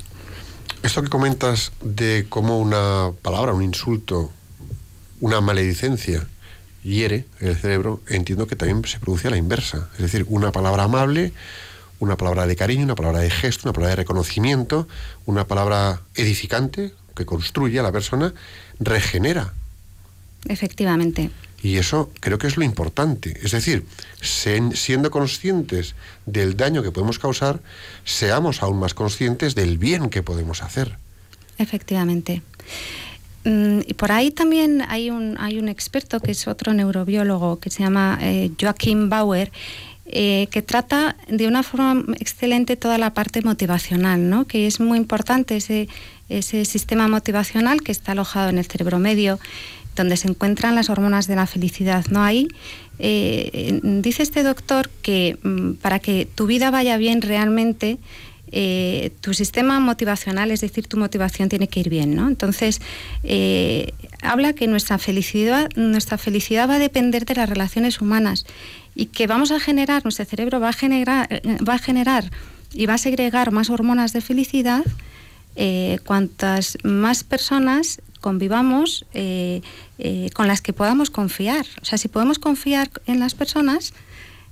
Esto 0.83 1.03
que 1.03 1.09
comentas 1.09 1.73
de 1.83 2.27
cómo 2.29 2.59
una 2.59 3.11
palabra, 3.21 3.53
un 3.53 3.63
insulto, 3.63 4.33
una 5.21 5.41
maledicencia 5.41 6.27
hiere 6.83 7.27
el 7.41 7.57
cerebro, 7.57 8.01
entiendo 8.09 8.47
que 8.47 8.57
también 8.57 8.83
se 8.85 8.99
produce 8.99 9.29
a 9.29 9.31
la 9.31 9.37
inversa. 9.37 9.91
Es 9.95 10.01
decir, 10.01 10.25
una 10.29 10.51
palabra 10.51 10.85
amable, 10.85 11.33
una 11.99 12.17
palabra 12.17 12.47
de 12.47 12.57
cariño, 12.57 12.85
una 12.85 12.95
palabra 12.95 13.21
de 13.21 13.31
gesto, 13.31 13.69
una 13.69 13.75
palabra 13.75 13.91
de 13.91 13.97
reconocimiento, 13.97 14.89
una 15.27 15.47
palabra 15.47 16.01
edificante 16.15 16.93
que 17.15 17.27
construye 17.27 17.79
a 17.79 17.83
la 17.83 17.93
persona, 17.93 18.33
regenera. 18.79 19.53
Efectivamente. 20.49 21.31
Y 21.63 21.77
eso 21.77 22.11
creo 22.21 22.39
que 22.39 22.47
es 22.47 22.57
lo 22.57 22.65
importante. 22.65 23.39
Es 23.43 23.51
decir, 23.51 23.85
siendo 24.23 25.11
conscientes 25.11 25.95
del 26.25 26.57
daño 26.57 26.83
que 26.83 26.91
podemos 26.91 27.19
causar, 27.19 27.61
seamos 28.07 28.63
aún 28.63 28.79
más 28.79 28.95
conscientes 28.95 29.55
del 29.55 29.77
bien 29.77 30.09
que 30.09 30.23
podemos 30.23 30.63
hacer. 30.63 30.97
Efectivamente. 31.59 32.41
Mm, 33.45 33.81
y 33.87 33.95
por 33.95 34.13
ahí 34.13 34.31
también 34.31 34.83
hay 34.89 35.11
un, 35.11 35.37
hay 35.39 35.59
un 35.59 35.69
experto 35.69 36.21
que 36.21 36.33
es 36.33 36.47
otro 36.47 36.75
neurobiólogo 36.75 37.59
que 37.59 37.71
se 37.71 37.83
llama 37.83 38.19
eh, 38.21 38.51
Joachim 38.61 39.09
Bauer, 39.09 39.51
eh, 40.13 40.49
que 40.51 40.61
trata 40.61 41.17
de 41.29 41.47
una 41.47 41.63
forma 41.63 42.05
excelente 42.19 42.77
toda 42.77 42.99
la 42.99 43.15
parte 43.15 43.43
motivacional, 43.43 44.29
¿no? 44.29 44.45
que 44.45 44.67
es 44.67 44.81
muy 44.81 44.99
importante 44.99 45.57
ese, 45.57 45.89
ese 46.29 46.65
sistema 46.65 47.07
motivacional 47.07 47.83
que 47.83 47.93
está 47.93 48.13
alojado 48.13 48.51
en 48.51 48.59
el 48.59 48.67
cerebro 48.67 48.99
medio, 48.99 49.39
donde 49.95 50.17
se 50.17 50.29
encuentran 50.29 50.75
las 50.75 50.91
hormonas 50.91 51.29
de 51.29 51.37
la 51.37 51.47
felicidad. 51.47 52.07
¿no? 52.11 52.25
Ahí 52.25 52.49
eh, 52.99 53.81
dice 53.83 54.25
este 54.25 54.43
doctor 54.43 54.91
que 55.03 55.39
mm, 55.43 55.75
para 55.75 56.01
que 56.01 56.27
tu 56.27 56.47
vida 56.47 56.73
vaya 56.73 56.97
bien 56.97 57.23
realmente, 57.23 57.99
eh, 58.53 59.13
tu 59.21 59.33
sistema 59.33 59.79
motivacional, 59.79 60.51
es 60.51 60.61
decir, 60.61 60.87
tu 60.87 60.97
motivación 60.97 61.49
tiene 61.49 61.69
que 61.69 61.81
ir 61.81 61.89
bien, 61.89 62.17
¿no? 62.17 62.27
Entonces, 62.27 62.81
eh, 63.23 63.93
habla 64.23 64.55
que 64.55 64.67
nuestra 64.67 64.99
felicidad, 64.99 65.69
nuestra 65.77 66.19
felicidad 66.19 66.69
va 66.69 66.75
a 66.75 66.79
depender 66.79 67.25
de 67.27 67.35
las 67.35 67.49
relaciones 67.49 68.01
humanas 68.01 68.47
y 68.95 69.07
que 69.07 69.27
vamos 69.27 69.53
a 69.53 69.61
generar, 69.61 70.05
nuestro 70.05 70.25
cerebro 70.25 70.59
va 70.59 70.71
a 70.71 70.73
generar, 70.73 71.29
va 71.67 71.75
a 71.75 71.79
generar 71.79 72.31
y 72.73 72.87
va 72.87 72.95
a 72.95 72.99
segregar 72.99 73.53
más 73.53 73.71
hormonas 73.71 74.13
de 74.13 74.21
felicidad 74.21 74.85
eh, 75.57 75.99
cuantas 76.05 76.79
más 76.83 77.25
personas 77.25 78.01
convivamos 78.21 79.07
con 80.35 80.47
las 80.47 80.61
que 80.61 80.73
podamos 80.73 81.11
confiar. 81.11 81.65
O 81.81 81.85
sea, 81.85 81.99
si 81.99 82.09
podemos 82.09 82.39
confiar 82.39 82.91
en 83.07 83.19
las 83.19 83.35
personas, 83.35 83.95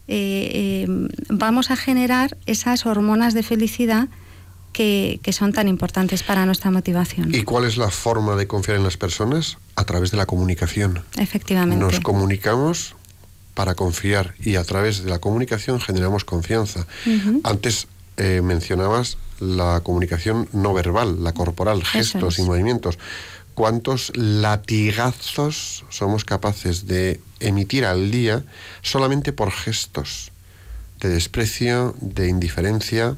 eh, 0.09 0.85
em, 0.85 1.09
vamos 1.29 1.71
a 1.71 1.77
generar 1.77 2.37
esas 2.47 2.87
hormonas 2.87 3.35
de 3.35 3.43
felicidad 3.43 4.09
que, 4.73 5.21
son 5.33 5.53
tan 5.53 5.69
importantes 5.69 6.23
para 6.23 6.47
nuestra 6.47 6.71
motivación. 6.71 7.35
¿Y 7.35 7.43
cuál 7.43 7.65
es 7.65 7.77
la 7.77 7.91
forma 7.91 8.37
de 8.37 8.47
confiar 8.47 8.77
en 8.77 8.85
las 8.85 8.97
personas? 8.97 9.59
A 9.75 9.85
través 9.85 10.11
de 10.11 10.17
la 10.17 10.27
comunicación. 10.27 11.03
Efectivamente. 11.17 11.85
Nos 11.85 12.01
comunicamos 12.01 12.95
para 13.55 13.75
confiar 13.75 14.35
y 14.39 14.55
a 14.55 14.65
través 14.65 15.03
de 15.03 15.11
la 15.11 15.19
comunicación 15.19 15.81
generamos 15.81 16.25
confianza. 16.25 16.87
Antes 17.43 17.89
eh, 18.17 18.41
mencionabas 18.43 19.19
la 19.41 19.81
comunicación 19.83 20.49
no 20.53 20.73
verbal, 20.73 21.25
la 21.25 21.33
corporal, 21.33 21.85
gestos 21.85 22.39
y 22.39 22.43
movimientos 22.43 22.99
cuántos 23.59 24.13
latigazos 24.15 25.85
somos 25.89 26.25
capaces 26.25 26.87
de 26.87 27.21
emitir 27.41 27.84
al 27.84 28.11
día 28.11 28.45
solamente 28.82 29.32
por 29.32 29.51
gestos 29.51 30.32
de 31.01 31.09
desprecio, 31.09 31.95
de 32.01 32.28
indiferencia, 32.28 33.16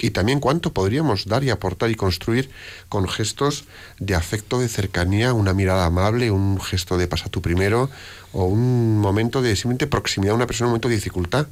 y 0.00 0.10
también 0.10 0.38
cuánto 0.38 0.72
podríamos 0.72 1.26
dar 1.26 1.42
y 1.42 1.50
aportar 1.50 1.90
y 1.90 1.96
construir 1.96 2.50
con 2.88 3.08
gestos 3.08 3.64
de 3.98 4.14
afecto, 4.14 4.60
de 4.60 4.68
cercanía, 4.68 5.32
una 5.32 5.52
mirada 5.52 5.86
amable, 5.86 6.30
un 6.30 6.60
gesto 6.60 6.96
de 6.96 7.08
pasa 7.08 7.28
tú 7.28 7.42
primero, 7.42 7.90
o 8.32 8.44
un 8.44 8.98
momento 8.98 9.42
de 9.42 9.56
simplemente 9.56 9.88
proximidad 9.88 10.32
a 10.32 10.36
una 10.36 10.46
persona, 10.46 10.68
un 10.68 10.72
momento 10.72 10.88
de 10.88 10.94
dificultad. 10.94 11.48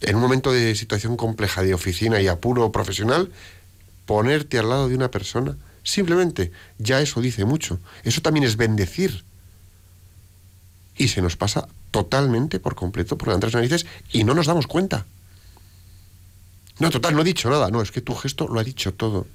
En 0.00 0.16
un 0.16 0.22
momento 0.22 0.52
de 0.52 0.74
situación 0.74 1.16
compleja 1.16 1.62
de 1.62 1.72
oficina 1.72 2.20
y 2.20 2.26
apuro 2.26 2.72
profesional, 2.72 3.30
ponerte 4.06 4.58
al 4.58 4.68
lado 4.68 4.88
de 4.88 4.96
una 4.96 5.12
persona 5.12 5.56
Simplemente, 5.82 6.52
ya 6.78 7.00
eso 7.00 7.20
dice 7.20 7.44
mucho. 7.44 7.80
Eso 8.04 8.20
también 8.20 8.44
es 8.44 8.56
bendecir. 8.56 9.24
Y 10.96 11.08
se 11.08 11.22
nos 11.22 11.36
pasa 11.36 11.68
totalmente 11.90 12.60
por 12.60 12.74
completo 12.74 13.16
por 13.16 13.28
delante 13.28 13.46
de 13.46 13.52
las 13.52 13.54
narices 13.54 13.86
y 14.12 14.24
no 14.24 14.34
nos 14.34 14.46
damos 14.46 14.66
cuenta. 14.66 15.06
No, 16.78 16.90
total, 16.90 17.14
no 17.14 17.22
he 17.22 17.24
dicho 17.24 17.48
nada. 17.50 17.70
No, 17.70 17.82
es 17.82 17.90
que 17.92 18.00
tu 18.00 18.14
gesto 18.14 18.48
lo 18.48 18.58
ha 18.58 18.64
dicho 18.64 18.92
todo. 18.92 19.26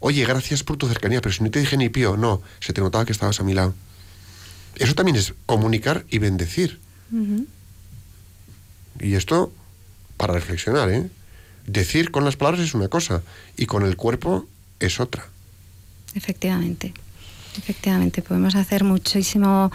Oye, 0.00 0.24
gracias 0.24 0.62
por 0.62 0.76
tu 0.76 0.88
cercanía, 0.88 1.20
pero 1.20 1.34
si 1.34 1.42
no 1.42 1.50
te 1.50 1.58
dije 1.60 1.76
ni 1.76 1.88
pío, 1.88 2.16
no, 2.16 2.42
se 2.60 2.72
te 2.72 2.80
notaba 2.80 3.04
que 3.04 3.12
estabas 3.12 3.40
a 3.40 3.44
mi 3.44 3.54
lado. 3.54 3.74
Eso 4.76 4.94
también 4.94 5.16
es 5.16 5.34
comunicar 5.46 6.04
y 6.10 6.18
bendecir. 6.18 6.78
Y 9.00 9.14
esto, 9.14 9.52
para 10.16 10.34
reflexionar, 10.34 10.90
¿eh? 10.90 11.08
Decir 11.66 12.10
con 12.10 12.24
las 12.24 12.36
palabras 12.36 12.62
es 12.62 12.74
una 12.74 12.88
cosa 12.88 13.22
y 13.56 13.66
con 13.66 13.84
el 13.84 13.96
cuerpo 13.96 14.46
es 14.78 15.00
otra. 15.00 15.26
Efectivamente. 16.14 16.94
Efectivamente, 17.58 18.22
podemos 18.22 18.54
hacer 18.54 18.84
muchísimo 18.84 19.70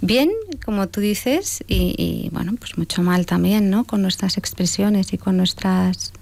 bien, 0.00 0.30
como 0.64 0.88
tú 0.88 1.00
dices, 1.00 1.62
y, 1.66 2.28
bueno, 2.32 2.54
pues 2.58 2.78
mucho 2.78 3.02
mal 3.02 3.26
también, 3.26 3.70
¿no? 3.70 3.84
Con 3.84 4.02
nuestras 4.02 4.38
expresiones 4.38 5.12
y 5.12 5.18
con 5.18 5.36
nuestras... 5.36 6.12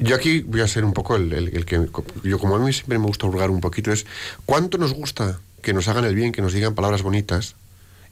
yo 0.00 0.14
aquí 0.14 0.40
voy 0.42 0.60
a 0.60 0.68
ser 0.68 0.84
un 0.84 0.92
poco 0.92 1.16
el, 1.16 1.64
que, 1.64 1.88
yo 2.22 2.38
como 2.38 2.56
a 2.56 2.58
mí 2.58 2.72
siempre 2.72 2.98
me 2.98 3.06
gusta 3.06 3.26
hurgar 3.26 3.50
un 3.50 3.60
poquito, 3.60 3.92
es 3.92 4.06
cuánto 4.46 4.78
nos 4.78 4.94
gusta 4.94 5.40
que 5.62 5.72
nos 5.72 5.88
hagan 5.88 6.04
el 6.04 6.14
bien, 6.14 6.32
que 6.32 6.42
nos 6.42 6.52
digan 6.52 6.74
palabras 6.74 7.02
bonitas 7.02 7.56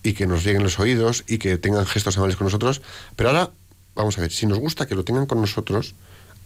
y 0.02 0.14
que 0.14 0.26
nos 0.26 0.44
lleguen 0.44 0.62
los 0.62 0.78
oídos 0.78 1.24
y 1.28 1.38
que 1.38 1.58
tengan 1.58 1.86
gestos 1.86 2.16
amables 2.16 2.36
con 2.36 2.46
nosotros, 2.46 2.82
pero 3.16 3.30
ahora, 3.30 3.50
vamos 3.94 4.18
a 4.18 4.22
ver, 4.22 4.32
si 4.32 4.46
nos 4.46 4.58
gusta 4.58 4.86
que 4.86 4.94
lo 4.94 5.04
tengan 5.04 5.26
con 5.26 5.40
nosotros, 5.40 5.94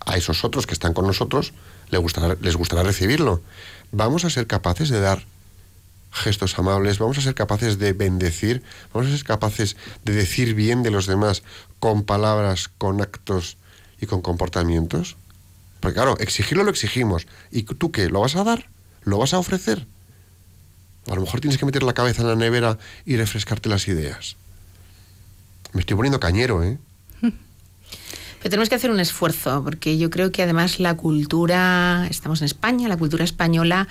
a 0.07 0.17
esos 0.17 0.45
otros 0.45 0.67
que 0.67 0.75
están 0.75 0.93
con 0.93 1.07
nosotros 1.07 1.55
les 1.91 2.01
gustará, 2.01 2.37
les 2.41 2.57
gustará 2.57 2.83
recibirlo 2.83 3.43
vamos 3.95 4.25
a 4.25 4.31
ser 4.31 4.47
capaces 4.47 4.89
de 4.89 5.01
dar 5.01 5.23
gestos 6.15 6.59
amables, 6.59 6.99
vamos 6.99 7.19
a 7.19 7.21
ser 7.21 7.35
capaces 7.35 7.79
de 7.79 7.93
bendecir, 7.93 8.63
vamos 8.93 9.11
a 9.11 9.17
ser 9.17 9.27
capaces 9.27 9.77
de 10.05 10.13
decir 10.13 10.55
bien 10.55 10.83
de 10.83 10.91
los 10.91 11.07
demás 11.07 11.43
con 11.81 12.05
palabras, 12.05 12.69
con 12.69 13.03
actos 13.03 13.57
y 14.01 14.07
con 14.07 14.23
comportamientos. 14.23 15.17
Porque 15.81 15.97
claro, 15.97 16.17
exigirlo 16.19 16.65
lo 16.65 16.71
exigimos. 16.71 17.27
¿Y 17.51 17.65
tú 17.65 17.91
qué? 17.91 18.09
¿Lo 18.09 18.21
vas 18.21 18.37
a 18.37 18.45
dar? 18.45 18.71
¿Lo 19.03 19.19
vas 19.19 19.35
a 19.35 19.39
ofrecer? 19.39 19.87
A 21.11 21.15
lo 21.15 21.21
mejor 21.21 21.41
tienes 21.41 21.59
que 21.59 21.67
meter 21.67 21.83
la 21.83 21.93
cabeza 21.93 22.23
en 22.23 22.29
la 22.29 22.37
nevera 22.37 22.79
y 23.05 23.17
refrescarte 23.17 23.69
las 23.69 23.89
ideas. 23.89 24.37
Me 25.73 25.81
estoy 25.81 25.97
poniendo 25.97 26.21
cañero, 26.21 26.63
¿eh? 26.63 26.79
Pero 28.45 28.51
tenemos 28.51 28.69
que 28.69 28.75
hacer 28.75 28.91
un 28.91 29.01
esfuerzo, 29.01 29.65
porque 29.65 29.97
yo 29.97 30.11
creo 30.11 30.31
que 30.31 30.43
además 30.43 30.79
la 30.79 30.99
cultura, 30.99 32.07
estamos 32.11 32.43
en 32.43 32.45
España, 32.45 32.89
la 32.89 32.99
cultura 32.99 33.25
española 33.25 33.89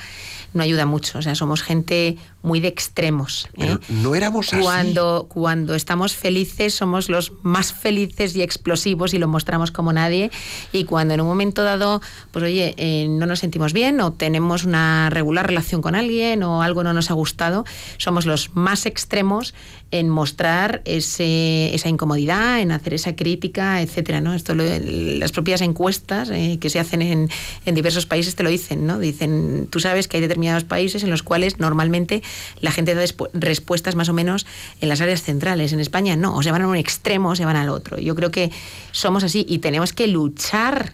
no 0.53 0.61
ayuda 0.61 0.85
mucho. 0.85 1.17
O 1.17 1.21
sea, 1.23 1.33
somos 1.33 1.63
gente 1.63 2.17
muy 2.43 2.59
de 2.59 2.67
extremos. 2.67 3.49
¿eh? 3.57 3.77
no 3.89 4.13
éramos 4.13 4.51
cuando, 4.61 5.21
así. 5.21 5.27
Cuando 5.29 5.75
estamos 5.75 6.15
felices, 6.15 6.75
somos 6.75 7.09
los 7.09 7.31
más 7.41 7.73
felices 7.73 8.35
y 8.35 8.43
explosivos 8.43 9.13
y 9.13 9.17
lo 9.17 9.27
mostramos 9.27 9.71
como 9.71 9.91
nadie. 9.91 10.29
Y 10.71 10.83
cuando 10.83 11.13
en 11.13 11.21
un 11.21 11.27
momento 11.27 11.63
dado, 11.63 12.01
pues 12.31 12.45
oye, 12.45 12.75
eh, 12.77 13.07
no 13.09 13.25
nos 13.25 13.39
sentimos 13.39 13.73
bien 13.73 13.99
o 14.01 14.13
tenemos 14.13 14.65
una 14.65 15.09
regular 15.09 15.47
relación 15.47 15.81
con 15.81 15.95
alguien 15.95 16.43
o 16.43 16.61
algo 16.61 16.83
no 16.83 16.93
nos 16.93 17.09
ha 17.09 17.13
gustado, 17.13 17.65
somos 17.97 18.25
los 18.25 18.55
más 18.55 18.85
extremos 18.85 19.55
en 19.91 20.09
mostrar 20.09 20.81
ese, 20.85 21.73
esa 21.73 21.87
incomodidad, 21.87 22.59
en 22.59 22.71
hacer 22.71 22.93
esa 22.93 23.15
crítica, 23.15 23.81
etcétera, 23.81 24.21
¿no? 24.21 24.33
Esto 24.43 24.55
las 24.55 25.31
propias 25.31 25.61
encuestas 25.61 26.29
eh, 26.29 26.57
que 26.59 26.69
se 26.69 26.77
hacen 26.77 27.01
en, 27.01 27.29
en 27.65 27.75
diversos 27.75 28.05
países 28.05 28.35
te 28.35 28.43
lo 28.43 28.49
dicen, 28.49 28.85
¿no? 28.85 28.99
Dicen, 28.99 29.69
tú 29.69 29.79
sabes 29.79 30.09
que 30.09 30.17
hay 30.17 30.21
determinados 30.21 30.65
países 30.65 31.01
en 31.03 31.09
los 31.09 31.23
cuales 31.23 31.59
normalmente 31.59 32.21
la 32.59 32.71
gente 32.71 32.93
da 32.93 33.05
respuestas 33.31 33.95
más 33.95 34.09
o 34.09 34.13
menos 34.13 34.45
en 34.81 34.89
las 34.89 34.99
áreas 34.99 35.23
centrales. 35.23 35.71
En 35.71 35.79
España 35.79 36.17
no, 36.17 36.35
o 36.35 36.43
se 36.43 36.51
van 36.51 36.61
a 36.61 36.67
un 36.67 36.75
extremo 36.75 37.29
o 37.29 37.35
se 37.37 37.45
van 37.45 37.55
al 37.55 37.69
otro. 37.69 37.97
Yo 37.99 38.15
creo 38.15 38.31
que 38.31 38.51
somos 38.91 39.23
así 39.23 39.45
y 39.47 39.59
tenemos 39.59 39.93
que 39.93 40.07
luchar 40.07 40.91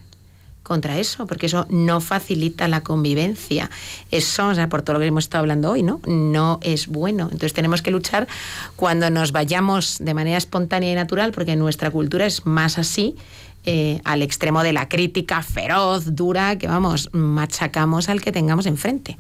contra 0.70 0.98
eso, 0.98 1.28
porque 1.28 1.48
eso 1.48 1.66
no 1.70 2.00
facilita 2.00 2.70
la 2.70 2.82
convivencia. 2.82 3.70
Eso, 4.12 4.48
o 4.48 4.56
sea, 4.56 4.70
por 4.70 4.84
todo 4.84 4.94
lo 4.94 5.00
que 5.02 5.08
hemos 5.08 5.26
estado 5.26 5.42
hablando 5.42 5.72
hoy, 5.72 5.84
¿no? 5.84 6.00
No 6.06 6.60
es 6.64 6.88
bueno. 6.88 7.24
Entonces 7.24 7.54
tenemos 7.54 7.82
que 7.82 7.92
luchar 7.92 8.30
cuando 8.78 9.10
nos 9.10 9.34
vayamos 9.34 9.98
de 10.00 10.14
manera 10.14 10.38
espontánea 10.38 10.94
y 10.94 10.96
natural, 10.96 11.34
porque 11.34 11.58
nuestra 11.58 11.92
cultura 11.92 12.26
es 12.26 12.46
más 12.46 12.78
así, 12.78 13.16
eh, 13.66 14.00
al 14.06 14.22
extremo 14.22 14.64
de 14.64 14.72
la 14.72 14.88
crítica 14.88 15.42
feroz, 15.44 16.16
dura, 16.16 16.58
que 16.58 16.68
vamos, 16.68 17.10
machacamos 17.12 18.08
al 18.08 18.22
que 18.22 18.32
tengamos 18.32 18.66
enfrente. 18.66 19.18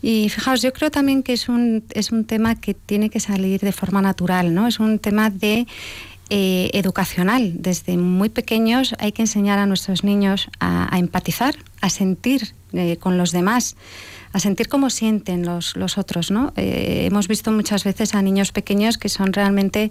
Y 0.00 0.28
fijaos, 0.28 0.62
yo 0.62 0.72
creo 0.72 0.90
también 0.90 1.22
que 1.22 1.32
es 1.32 1.48
un, 1.48 1.82
es 1.90 2.12
un 2.12 2.24
tema 2.24 2.54
que 2.54 2.74
tiene 2.74 3.10
que 3.10 3.20
salir 3.20 3.60
de 3.60 3.72
forma 3.72 4.00
natural, 4.00 4.54
¿no? 4.54 4.66
Es 4.66 4.78
un 4.78 4.98
tema 4.98 5.30
de 5.30 5.66
eh, 6.30 6.70
educacional. 6.72 7.52
Desde 7.56 7.98
muy 7.98 8.30
pequeños 8.30 8.94
hay 8.98 9.12
que 9.12 9.22
enseñar 9.22 9.58
a 9.58 9.66
nuestros 9.66 10.04
niños 10.04 10.48
a, 10.58 10.88
empatizar, 10.98 11.54
a 11.82 11.90
sentir 11.90 12.54
eh, 12.72 12.96
con 12.96 13.18
los 13.18 13.30
demás, 13.30 13.76
a 14.32 14.40
sentir 14.40 14.68
cómo 14.68 14.88
sienten 14.88 15.44
los, 15.44 15.76
los 15.76 15.98
otros. 15.98 16.30
¿no? 16.30 16.52
Eh, 16.56 17.04
hemos 17.06 17.28
visto 17.28 17.52
muchas 17.52 17.84
veces 17.84 18.14
a 18.14 18.22
niños 18.22 18.52
pequeños 18.52 18.96
que 18.96 19.10
son 19.10 19.32
realmente 19.32 19.90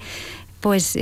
pues, 0.59 0.97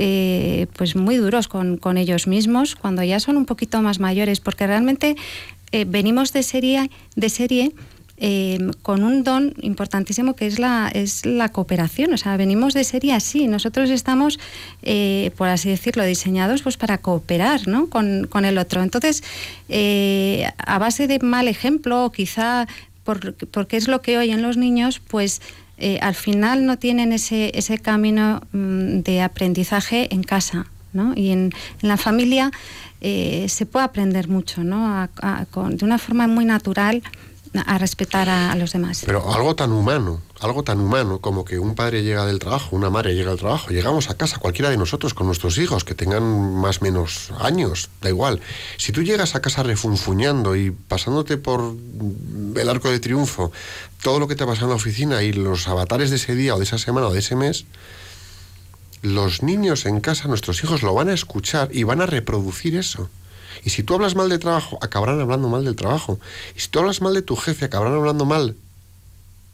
pues 0.76 0.96
muy 0.96 1.16
duros 1.16 1.46
con, 1.46 1.76
con, 1.76 1.96
ellos 1.96 2.26
mismos 2.26 2.74
cuando 2.74 3.04
ya 3.04 3.20
son 3.20 3.36
un 3.36 3.46
poquito 3.46 3.80
más 3.80 4.00
mayores, 4.00 4.40
porque 4.40 4.66
realmente 4.66 5.14
venimos 5.86 6.32
de 6.32 6.42
serie, 6.42 6.90
de 7.14 7.28
serie 7.28 7.72
Em, 8.24 8.70
con 8.82 9.02
un 9.02 9.24
don 9.24 9.52
importantísimo 9.62 10.36
que 10.36 10.46
es 10.46 10.60
la, 10.60 10.88
es 10.94 11.26
la 11.26 11.48
cooperación. 11.48 12.12
O 12.12 12.16
sea, 12.16 12.36
venimos 12.36 12.72
de 12.72 12.84
serie 12.84 13.14
así. 13.14 13.48
Nosotros 13.48 13.90
estamos, 13.90 14.38
eh, 14.84 15.32
por 15.36 15.48
así 15.48 15.68
decirlo, 15.70 16.04
diseñados 16.04 16.62
pues 16.62 16.76
para 16.76 16.98
cooperar 16.98 17.66
¿no? 17.66 17.88
con, 17.88 18.28
con 18.28 18.44
el 18.44 18.58
otro. 18.58 18.80
Entonces, 18.80 19.24
eh, 19.68 20.48
a 20.56 20.78
base 20.78 21.08
de 21.08 21.18
mal 21.18 21.48
ejemplo, 21.48 22.04
o 22.04 22.12
quizá 22.12 22.68
por, 23.02 23.34
porque 23.34 23.76
es 23.76 23.88
lo 23.88 24.02
que 24.02 24.16
oyen 24.18 24.40
los 24.40 24.56
niños, 24.56 25.00
pues 25.00 25.42
eh, 25.78 25.98
al 26.00 26.14
final 26.14 26.64
no 26.64 26.78
tienen 26.78 27.12
ese, 27.12 27.50
ese 27.58 27.78
camino 27.78 28.40
mm, 28.52 29.00
de 29.00 29.20
aprendizaje 29.20 30.14
en 30.14 30.22
casa. 30.22 30.66
¿no? 30.92 31.12
Y 31.16 31.30
en, 31.30 31.52
la 31.80 31.96
familia 31.96 32.52
se 33.00 33.66
puede 33.66 33.84
aprender 33.84 34.28
mucho, 34.28 34.62
¿no? 34.62 35.08
de 35.08 35.84
una 35.84 35.98
forma 35.98 36.28
muy 36.28 36.44
natural 36.44 37.02
a 37.54 37.78
respetar 37.78 38.28
a, 38.28 38.54
los 38.56 38.72
demás. 38.72 39.02
Pero 39.04 39.32
algo 39.34 39.54
tan 39.54 39.72
humano, 39.72 40.22
algo 40.40 40.62
tan 40.62 40.80
humano 40.80 41.20
como 41.20 41.44
que 41.44 41.58
un 41.58 41.74
padre 41.74 42.02
llega 42.02 42.24
del 42.24 42.38
trabajo, 42.38 42.74
una 42.74 42.88
madre 42.88 43.14
llega 43.14 43.30
del 43.30 43.38
trabajo, 43.38 43.70
llegamos 43.70 44.08
a 44.10 44.14
casa, 44.14 44.38
cualquiera 44.38 44.70
de 44.70 44.76
nosotros, 44.76 45.12
con 45.14 45.26
nuestros 45.26 45.58
hijos, 45.58 45.84
que 45.84 45.94
tengan 45.94 46.54
más 46.54 46.80
o 46.80 46.84
menos 46.84 47.30
años, 47.38 47.90
da 48.00 48.08
igual. 48.08 48.40
Si 48.78 48.92
tú 48.92 49.02
llegas 49.02 49.34
a 49.34 49.42
casa 49.42 49.62
refunfuñando 49.62 50.56
y 50.56 50.70
pasándote 50.70 51.36
por 51.36 51.74
el 52.56 52.68
arco 52.68 52.90
de 52.90 53.00
triunfo 53.00 53.52
todo 54.02 54.18
lo 54.18 54.28
que 54.28 54.34
te 54.34 54.44
ha 54.44 54.46
pasado 54.46 54.66
en 54.66 54.70
la 54.70 54.76
oficina 54.76 55.22
y 55.22 55.32
los 55.32 55.68
avatares 55.68 56.10
de 56.10 56.16
ese 56.16 56.34
día 56.34 56.54
o 56.54 56.58
de 56.58 56.64
esa 56.64 56.78
semana 56.78 57.08
o 57.08 57.12
de 57.12 57.18
ese 57.18 57.36
mes, 57.36 57.66
los 59.02 59.42
niños 59.42 59.84
en 59.84 60.00
casa, 60.00 60.28
nuestros 60.28 60.62
hijos, 60.64 60.82
lo 60.82 60.94
van 60.94 61.08
a 61.08 61.12
escuchar 61.12 61.68
y 61.72 61.82
van 61.82 62.00
a 62.00 62.06
reproducir 62.06 62.76
eso. 62.76 63.10
Y 63.64 63.70
si 63.70 63.82
tú 63.82 63.94
hablas 63.94 64.16
mal 64.16 64.28
de 64.28 64.38
trabajo, 64.38 64.78
acabarán 64.80 65.20
hablando 65.20 65.48
mal 65.48 65.64
del 65.64 65.76
trabajo. 65.76 66.18
Y 66.56 66.60
si 66.60 66.68
tú 66.68 66.80
hablas 66.80 67.00
mal 67.00 67.14
de 67.14 67.22
tu 67.22 67.36
jefe, 67.36 67.64
acabarán 67.64 67.94
hablando 67.94 68.24
mal 68.24 68.56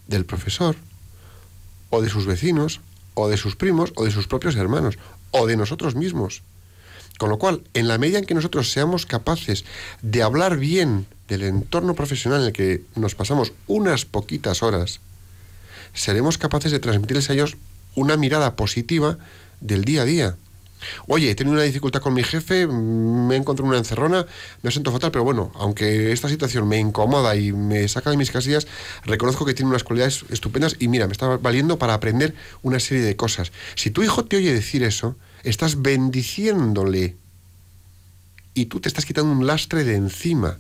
del 0.07 0.25
profesor, 0.25 0.77
o 1.91 2.01
de 2.01 2.09
sus 2.09 2.27
vecinos, 2.27 2.81
o 3.15 3.29
de 3.29 3.37
sus 3.37 3.57
primos, 3.57 3.93
o 3.97 4.05
de 4.05 4.11
sus 4.11 4.27
propios 4.27 4.57
hermanos, 4.57 4.99
o 5.31 5.47
de 5.47 5.57
nosotros 5.57 5.95
mismos. 5.95 6.43
Con 7.19 7.31
lo 7.31 7.39
cual, 7.39 7.63
en 7.75 7.89
la 7.89 7.99
medida 7.99 8.19
en 8.19 8.25
que 8.25 8.35
nosotros 8.35 8.71
seamos 8.71 9.05
capaces 9.05 9.65
de 10.03 10.23
hablar 10.23 10.57
bien 10.57 11.07
del 11.27 11.43
entorno 11.43 11.95
profesional 11.95 12.41
en 12.41 12.47
el 12.47 12.53
que 12.53 12.85
nos 12.95 13.15
pasamos 13.15 13.53
unas 13.67 14.05
poquitas 14.05 14.63
horas, 14.63 15.01
seremos 15.93 16.39
capaces 16.39 16.73
de 16.73 16.79
transmitirles 16.79 17.29
a 17.29 17.35
ellos 17.35 17.57
una 17.95 18.17
mirada 18.17 18.55
positiva 18.55 19.19
del 19.61 19.85
día 19.85 20.03
a 20.03 20.05
día. 20.05 20.37
Oye, 21.07 21.31
he 21.31 21.35
tenido 21.35 21.55
una 21.55 21.65
dificultad 21.65 22.01
con 22.01 22.15
mi 22.15 22.23
jefe, 22.23 22.67
me 22.67 23.35
he 23.35 23.39
encontrado 23.39 23.69
una 23.69 23.79
encerrona, 23.79 24.27
me 24.63 24.71
siento 24.71 24.93
fatal, 24.93 25.11
pero 25.11 25.25
bueno, 25.25 25.53
aunque 25.55 26.13
esta 26.13 26.29
situación 26.29 26.69
me 26.69 26.79
incomoda 26.79 27.37
y 27.37 27.53
me 27.53 27.87
saca 27.89 28.11
de 28.11 28.17
mis 28.17 28.31
casillas, 28.31 28.67
reconozco 29.05 29.45
que 29.45 29.55
tiene 29.55 29.71
unas 29.71 29.85
cualidades 29.85 30.25
estupendas 30.31 30.77
y 30.79 30.89
mira, 30.89 31.07
me 31.07 31.13
está 31.13 31.37
valiendo 31.37 31.79
para 31.79 31.95
aprender 31.95 32.35
una 32.63 32.81
serie 32.81 33.03
de 33.03 33.17
cosas. 33.17 33.53
Si 33.75 33.91
tu 33.91 34.03
hijo 34.03 34.25
te 34.25 34.37
oye 34.37 34.53
decir 34.53 34.83
eso, 34.83 35.17
estás 35.43 35.83
bendiciéndole 35.83 37.17
y 38.55 38.67
tú 38.67 38.81
te 38.81 38.89
estás 38.89 39.07
quitando 39.07 39.33
un 39.33 39.47
lastre 39.47 39.85
de 39.85 39.95
encima. 39.95 40.59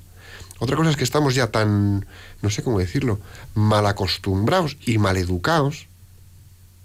Otra 0.60 0.76
cosa 0.76 0.90
es 0.90 0.96
que 0.96 1.04
estamos 1.04 1.34
ya 1.34 1.48
tan, 1.48 2.06
no 2.42 2.50
sé 2.50 2.62
cómo 2.62 2.80
decirlo, 2.80 3.20
mal 3.54 3.86
acostumbrados 3.86 4.76
y 4.84 4.98
mal 4.98 5.16
educados, 5.16 5.86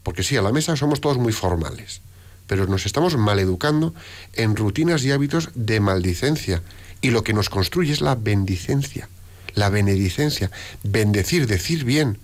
porque 0.04 0.22
sí, 0.22 0.38
a 0.38 0.42
la 0.42 0.52
mesa 0.52 0.76
somos 0.76 1.02
todos 1.02 1.18
muy 1.18 1.34
formales 1.34 2.02
pero 2.48 2.68
nos 2.68 2.86
estamos 2.86 3.18
maleducando 3.18 3.94
en 4.34 4.56
rutinas 4.56 5.04
y 5.04 5.12
hábitos 5.12 5.50
de 5.56 5.80
maldicencia. 5.80 6.62
Y 7.02 7.12
lo 7.12 7.24
que 7.24 7.34
nos 7.34 7.50
construye 7.50 7.92
es 7.92 8.02
la 8.02 8.16
bendicencia, 8.16 9.10
la 9.56 9.70
benedicencia, 9.70 10.52
bendecir, 10.84 11.48
decir 11.48 11.84
bien. 11.84 12.18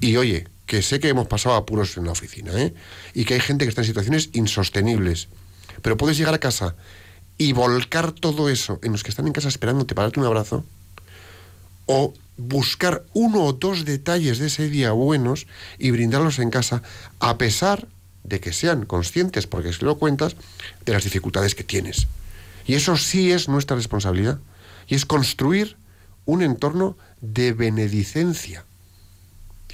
Y 0.00 0.16
oye, 0.16 0.46
que 0.66 0.82
sé 0.82 1.00
que 1.00 1.08
hemos 1.08 1.28
pasado 1.28 1.54
apuros 1.54 1.96
en 1.96 2.04
la 2.04 2.12
oficina, 2.12 2.52
¿eh? 2.54 2.74
Y 3.14 3.24
que 3.24 3.34
hay 3.34 3.40
gente 3.40 3.64
que 3.64 3.68
está 3.68 3.82
en 3.82 3.86
situaciones 3.86 4.30
insostenibles. 4.32 5.28
Pero 5.82 5.96
puedes 5.96 6.18
llegar 6.18 6.34
a 6.34 6.38
casa 6.38 6.76
y 7.38 7.52
volcar 7.52 8.12
todo 8.12 8.48
eso 8.48 8.80
en 8.82 8.92
los 8.92 9.02
que 9.02 9.10
están 9.10 9.26
en 9.26 9.32
casa 9.32 9.48
esperándote 9.48 9.94
para 9.94 10.06
darte 10.06 10.20
un 10.20 10.26
abrazo. 10.26 10.64
O 11.86 12.14
buscar 12.36 13.04
uno 13.14 13.44
o 13.44 13.52
dos 13.52 13.84
detalles 13.84 14.38
de 14.38 14.46
ese 14.48 14.68
día 14.68 14.92
buenos 14.92 15.46
y 15.78 15.90
brindarlos 15.90 16.38
en 16.38 16.50
casa, 16.50 16.82
a 17.20 17.38
pesar 17.38 17.88
de 18.28 18.40
que 18.40 18.52
sean 18.52 18.86
conscientes, 18.86 19.46
porque 19.46 19.72
si 19.72 19.84
lo 19.84 19.98
cuentas, 19.98 20.36
de 20.84 20.92
las 20.92 21.04
dificultades 21.04 21.54
que 21.54 21.64
tienes. 21.64 22.08
Y 22.66 22.74
eso 22.74 22.96
sí 22.96 23.30
es 23.30 23.48
nuestra 23.48 23.76
responsabilidad. 23.76 24.38
Y 24.88 24.94
es 24.94 25.06
construir 25.06 25.76
un 26.24 26.42
entorno 26.42 26.96
de 27.20 27.52
benedicencia. 27.52 28.64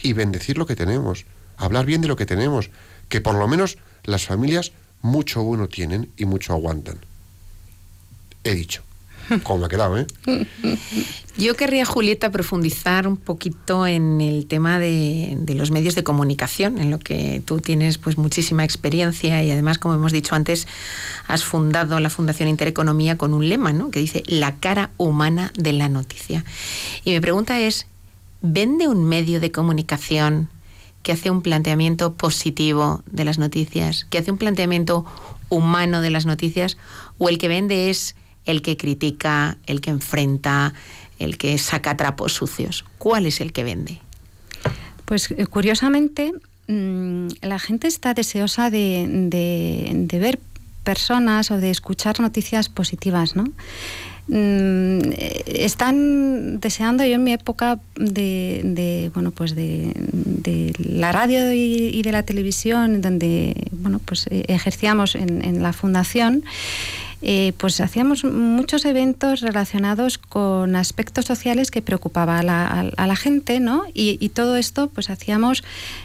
Y 0.02 0.12
bendecir 0.12 0.58
lo 0.58 0.66
que 0.66 0.76
tenemos. 0.76 1.24
Hablar 1.56 1.86
bien 1.86 2.00
de 2.00 2.08
lo 2.08 2.16
que 2.16 2.26
tenemos. 2.26 2.70
Que 3.08 3.20
por 3.20 3.34
lo 3.34 3.48
menos 3.48 3.78
las 4.04 4.26
familias 4.26 4.72
mucho 5.00 5.42
bueno 5.42 5.68
tienen 5.68 6.10
y 6.16 6.26
mucho 6.26 6.52
aguantan. 6.52 6.98
He 8.44 8.54
dicho. 8.54 8.82
Como 9.42 9.60
me 9.60 9.66
ha 9.66 9.68
quedado, 9.68 9.98
¿eh? 9.98 10.06
Yo 11.38 11.56
querría, 11.56 11.86
Julieta, 11.86 12.30
profundizar 12.30 13.08
un 13.08 13.16
poquito 13.16 13.86
en 13.86 14.20
el 14.20 14.46
tema 14.46 14.78
de, 14.78 15.36
los 15.56 15.70
medios 15.70 15.94
de 15.94 16.04
comunicación, 16.04 16.78
en 16.78 16.90
lo 16.90 16.98
que 16.98 17.42
tú 17.44 17.60
tienes 17.60 17.96
pues 17.96 18.18
muchísima 18.18 18.64
experiencia 18.64 19.42
y 19.42 19.50
además, 19.50 19.78
como 19.78 19.94
hemos 19.94 20.12
dicho 20.12 20.34
antes, 20.34 20.68
has 21.26 21.42
fundado 21.42 21.98
la 22.00 22.10
Fundación 22.10 22.50
Intereconomía 22.50 23.16
con 23.16 23.32
un 23.32 23.48
lema, 23.48 23.72
¿no? 23.72 23.90
Que 23.90 24.00
dice 24.00 24.22
la 24.26 24.56
cara 24.56 24.90
humana 24.98 25.52
de 25.56 25.72
la 25.72 25.88
noticia. 25.88 26.44
Y 27.02 27.12
mi 27.12 27.20
pregunta 27.20 27.58
es, 27.60 27.86
¿vende 28.42 28.86
un 28.86 29.04
medio 29.04 29.40
de 29.40 29.50
comunicación 29.50 30.50
que 31.02 31.12
hace 31.12 31.30
un 31.30 31.40
planteamiento 31.40 32.12
positivo 32.12 33.02
de 33.10 33.24
las 33.24 33.38
noticias, 33.38 34.06
que 34.10 34.18
hace 34.18 34.30
un 34.30 34.38
planteamiento 34.38 35.06
humano 35.48 36.02
de 36.02 36.10
las 36.10 36.26
noticias, 36.26 36.76
o 37.18 37.30
el 37.30 37.38
que 37.38 37.48
vende 37.48 37.90
es 37.90 38.14
el 38.44 38.62
que 38.62 38.76
critica, 38.76 39.56
el 39.66 39.80
que 39.80 39.90
enfrenta, 39.90 40.74
el 41.18 41.38
que 41.38 41.56
saca 41.58 41.96
trapos 41.96 42.32
sucios? 42.32 42.84
¿Cuál 42.98 43.26
es 43.26 43.40
el 43.40 43.52
que 43.52 43.64
vende? 43.64 44.00
Pues 45.04 45.30
eh, 45.30 45.46
curiosamente, 45.46 46.32
mm, 46.68 47.28
la 47.42 47.58
gente 47.58 47.88
está 47.88 48.14
deseosa 48.14 48.70
de, 48.70 50.08
ver 50.12 50.40
personas 50.84 51.50
o 51.50 51.58
de 51.58 51.70
escuchar 51.70 52.18
noticias 52.20 52.68
positivas, 52.68 53.36
¿no? 53.36 53.44
Mm, 54.28 55.00
están 55.46 56.60
deseando 56.60 57.04
yo 57.04 57.16
en 57.16 57.24
mi 57.24 57.32
época 57.32 57.80
de, 57.96 59.10
bueno 59.12 59.32
pues 59.32 59.56
de, 59.56 59.92
la 60.78 61.10
radio 61.10 61.52
y, 61.52 62.00
de 62.02 62.12
la 62.12 62.22
televisión 62.22 63.00
donde 63.00 63.68
bueno 63.72 64.00
pues 64.04 64.28
eh, 64.28 64.44
ejercíamos 64.46 65.16
en, 65.16 65.44
en 65.44 65.60
la 65.60 65.72
fundación 65.72 66.44
eh, 67.22 67.52
pues 67.56 67.80
hacíamos 67.80 68.24
muchos 68.24 68.84
eventos 68.84 69.42
relacionados 69.42 70.18
con 70.18 70.74
aspectos 70.74 71.24
sociales 71.24 71.70
que 71.70 71.80
preocupaban 71.80 72.50
a 72.50 73.06
la, 73.06 73.16
gente, 73.16 73.60
¿no? 73.60 73.84
Y, 73.94 74.28
todo 74.30 74.56
esto, 74.56 74.88
pues 74.88 75.08
hacíamos, 75.08 75.62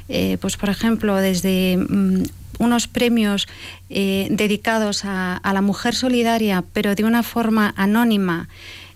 eh, 0.10 0.38
pues 0.40 0.58
por 0.58 0.70
ejemplo, 0.70 1.16
desde 1.16 1.78
mm, 1.78 2.24
unos 2.60 2.88
premios 2.88 3.48
eh, 3.90 4.28
dedicados 4.30 5.06
a, 5.06 5.42
la 5.44 5.62
mujer 5.62 5.96
solidaria, 5.96 6.64
pero 6.74 6.94
de 6.94 7.04
una 7.04 7.24
forma 7.24 7.74
anónima. 7.78 8.48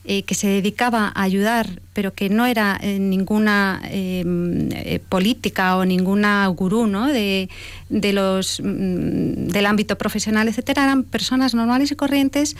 Eh, 0.03 0.23
que 0.23 0.33
se 0.33 0.47
dedicaba 0.47 1.11
a 1.13 1.21
ayudar, 1.21 1.79
pero 1.93 2.11
que 2.15 2.27
no 2.27 2.47
era 2.47 2.75
eh, 2.81 2.97
ninguna 2.97 3.79
eh, 3.85 4.99
política 5.09 5.77
o 5.77 5.85
ninguna 5.85 6.47
gurú 6.47 6.87
¿no? 6.87 7.05
de, 7.05 7.47
los, 7.89 8.61
mm, 8.61 9.49
del 9.49 9.65
ámbito 9.67 9.99
profesional, 9.99 10.47
etcétera, 10.47 10.85
eran 10.85 11.03
personas 11.03 11.53
normales 11.53 11.91
y 11.91 11.95
corrientes. 11.95 12.55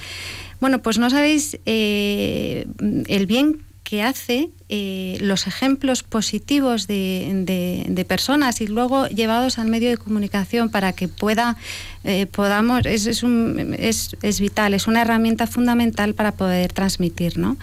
Bueno, 0.60 0.84
pues 0.84 1.00
no 1.00 1.10
sabéis 1.10 1.58
el 1.66 3.26
bien 3.26 3.64
que 3.84 4.04
hace 4.04 4.50
eh, 4.70 5.18
los 5.22 5.48
ejemplos 5.48 6.04
positivos 6.04 6.88
de, 6.88 8.06
personas 8.08 8.62
y 8.62 8.68
luego 8.68 9.08
llevados 9.08 9.60
al 9.60 9.68
medio 9.68 9.90
de 9.90 9.98
comunicación 9.98 10.70
para 10.70 10.94
que 10.94 11.08
pueda 11.08 11.58
eh, 12.04 12.26
podamos 12.26 12.86
es, 12.86 13.06
es, 13.06 13.22
un, 13.24 13.76
es, 13.78 14.40
vital 14.40 14.74
es 14.74 14.88
una 14.88 15.02
herramienta 15.02 15.46
fundamental 15.46 16.14
para 16.14 16.32
poder 16.32 16.74
transmitir 16.74 17.38
¿no? 17.38 17.58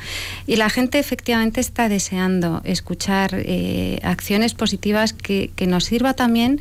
y 0.46 0.56
la 0.56 0.70
gente 0.70 0.98
efectivamente 0.98 1.60
está 1.60 1.88
deseando 1.88 2.60
escuchar 2.64 3.30
eh, 3.34 3.98
acciones 4.02 4.54
positivas 4.54 5.12
que, 5.12 5.50
que 5.56 5.66
nos 5.66 5.84
sirva 5.84 6.14
también 6.14 6.60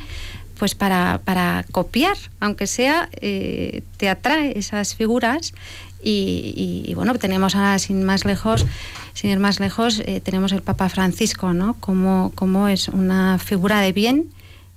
pues 0.58 0.74
para, 0.74 1.20
para 1.24 1.64
copiar, 1.70 2.16
aunque 2.40 2.66
sea, 2.66 3.08
eh, 3.20 3.82
te 3.96 4.08
atrae 4.08 4.58
esas 4.58 4.94
figuras 4.94 5.54
y, 6.02 6.92
bueno, 6.94 7.14
tenemos 7.14 7.54
ahora 7.54 7.78
sin 7.78 8.04
más 8.04 8.24
lejos, 8.24 8.66
sin 9.14 9.30
ir 9.30 9.38
más 9.38 9.60
lejos, 9.60 10.00
eh, 10.00 10.20
tenemos 10.20 10.52
el 10.52 10.62
Papa 10.62 10.88
Francisco, 10.88 11.52
¿no? 11.52 11.74
Como, 11.80 12.32
como 12.34 12.68
es 12.68 12.88
una 12.88 13.38
figura 13.38 13.80
de 13.80 13.92
bien 13.92 14.30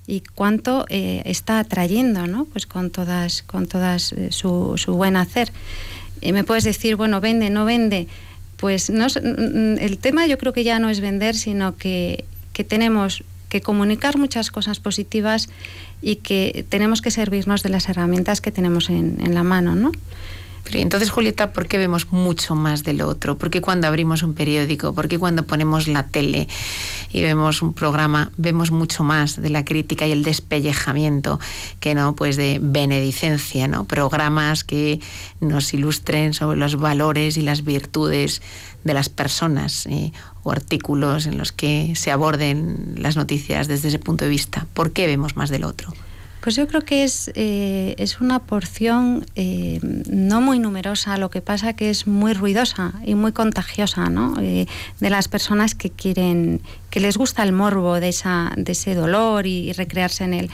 y 0.08 0.22
cuánto 0.22 0.86
eh, 0.90 1.22
está 1.26 1.60
atrayendo, 1.60 2.28
¿no? 2.28 2.46
Pues 2.46 2.66
con 2.66 2.90
todas, 2.90 3.44
con 3.44 3.68
todas 3.68 4.16
su, 4.30 4.74
su 4.78 4.94
buen 4.94 5.16
hacer. 5.16 5.52
me 6.22 6.44
puedes 6.44 6.64
decir, 6.64 6.96
bueno, 6.96 7.22
vende, 7.22 7.50
no 7.50 7.66
vende. 7.66 8.08
Pues 8.58 8.90
no, 8.90 9.08
el 9.08 9.98
tema 10.00 10.28
yo 10.28 10.38
creo 10.38 10.54
que 10.54 10.64
ya 10.64 10.80
no 10.80 10.90
es 10.90 11.02
vender, 11.02 11.36
sino 11.36 11.78
que, 11.78 12.26
que 12.54 12.64
tenemos 12.64 13.24
que 13.52 13.60
comunicar 13.60 14.18
muchas 14.18 14.50
cosas 14.50 14.80
positivas 14.80 15.50
y 16.02 16.16
que 16.16 16.66
tenemos 16.70 17.02
que 17.02 17.12
servirnos 17.12 17.64
de 17.64 17.70
las 17.70 17.90
herramientas 17.90 18.40
que 18.40 18.50
tenemos 18.50 18.90
en, 18.90 19.34
la 19.34 19.44
mano, 19.44 19.76
¿no? 19.76 19.92
Entonces, 20.72 21.10
Julieta, 21.10 21.52
¿por 21.52 21.68
qué 21.68 21.78
vemos 21.78 22.14
mucho 22.14 22.56
más 22.56 22.86
de 22.86 22.94
lo 22.94 23.10
otro? 23.10 23.38
¿Por 23.38 23.50
qué 23.50 23.60
cuando 23.60 23.88
abrimos 23.88 24.24
un 24.24 24.36
periódico? 24.36 24.94
¿Por 24.94 25.10
qué 25.10 25.20
cuando 25.20 25.44
ponemos 25.44 25.90
la 25.90 26.08
tele 26.08 26.48
y 27.12 27.22
vemos 27.22 27.62
un 27.62 27.74
programa 27.74 28.32
vemos 28.38 28.72
mucho 28.72 29.04
más 29.04 29.42
de 29.42 29.50
la 29.50 29.66
crítica 29.66 30.08
y 30.08 30.14
el 30.14 30.24
despellejamiento 30.24 31.42
que 31.82 31.94
no, 31.94 32.16
pues 32.16 32.38
de 32.38 32.60
benedicencia, 32.62 33.68
¿no? 33.68 33.84
Programas 33.84 34.64
que 34.64 35.02
nos 35.42 35.74
ilustren 35.74 36.34
sobre 36.34 36.58
los 36.58 36.78
valores 36.78 37.36
y 37.36 37.42
las 37.42 37.66
virtudes 37.66 38.42
de 38.86 38.94
las 38.94 39.10
personas 39.10 39.86
eh, 39.88 40.14
o 40.44 40.52
artículos 40.52 41.26
en 41.26 41.38
los 41.38 41.52
que 41.52 41.94
se 41.96 42.12
aborden 42.12 42.96
las 42.98 43.16
noticias 43.16 43.68
desde 43.68 43.90
ese 43.90 44.00
punto 44.00 44.26
de 44.26 44.32
vista. 44.32 44.68
¿Por 44.74 44.92
qué 44.92 45.08
vemos 45.08 45.36
más 45.36 45.50
del 45.50 45.64
otro? 45.64 45.94
Pues 46.42 46.56
yo 46.56 46.68
creo 46.68 46.82
que 46.82 47.04
es, 47.04 47.32
eh, 47.36 47.94
es 48.00 48.20
una 48.20 48.40
porción 48.40 49.28
eh, 49.36 49.80
no 50.10 50.42
muy 50.42 50.58
numerosa, 50.58 51.18
lo 51.18 51.30
que 51.30 51.40
pasa 51.40 51.74
que 51.74 51.92
es 51.92 52.08
muy 52.08 52.34
ruidosa 52.34 52.94
y 53.06 53.14
muy 53.14 53.32
contagiosa, 53.32 54.10
¿no? 54.10 54.34
Eh, 54.42 54.66
de 55.00 55.10
las 55.12 55.28
personas 55.28 55.76
que 55.76 55.92
quieren, 55.92 56.62
que 56.90 57.00
les 57.00 57.16
gusta 57.16 57.44
el 57.44 57.52
morbo 57.52 58.00
de, 58.00 58.10
esa, 58.10 58.54
de 58.58 58.72
ese 58.72 58.96
dolor 58.96 59.46
y, 59.46 59.72
recrearse 59.74 60.24
en 60.24 60.34
él. 60.34 60.50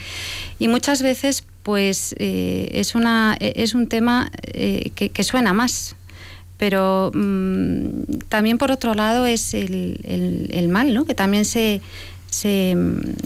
Y 0.58 0.68
muchas 0.68 1.00
veces, 1.00 1.44
pues, 1.62 2.14
es, 2.18 2.94
una, 2.94 3.36
es 3.40 3.74
un 3.74 3.88
tema 3.88 4.30
que, 4.52 5.10
que, 5.10 5.24
suena 5.24 5.54
más. 5.54 5.96
Pero 6.58 7.10
mm, 7.14 8.26
también 8.28 8.58
por 8.58 8.70
otro 8.70 8.94
lado 8.94 9.26
es 9.26 9.54
el, 9.54 10.48
el, 10.50 10.68
mal, 10.68 10.92
¿no? 10.92 11.06
Que 11.06 11.14
también 11.14 11.44
se 11.44 11.80
se, 12.30 12.76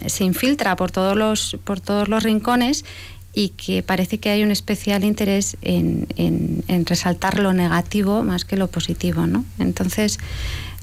se 0.07 0.25
infiltra 0.25 0.77
por 0.77 0.91
todos, 0.91 1.17
los, 1.17 1.57
por 1.65 1.81
todos 1.81 2.09
los 2.09 2.23
rincones 2.23 2.85
y 3.35 3.51
que 3.51 3.83
parece 3.83 4.19
que 4.19 4.31
hay 4.31 4.43
un 4.43 4.51
especial 4.51 5.05
interés 5.05 5.57
en, 5.63 6.07
en, 6.17 6.87
resaltar 6.87 7.39
lo 7.39 7.53
negativo 7.53 8.23
más 8.23 8.45
que 8.45 8.57
lo 8.57 8.69
positivo. 8.69 9.27
¿no? 9.27 9.45
Entonces, 9.59 10.19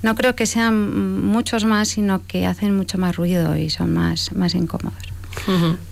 no 0.02 0.16
creo 0.16 0.36
que 0.36 0.46
sean 0.46 1.26
muchos 1.26 1.66
más, 1.66 1.90
sino 1.90 2.26
que 2.26 2.46
hacen 2.46 2.76
mucho 2.76 2.98
más 2.98 3.16
ruido 3.16 3.56
y 3.58 3.70
son 3.70 3.94
más, 3.94 4.34
más 4.34 4.56
incómodos. 4.56 5.04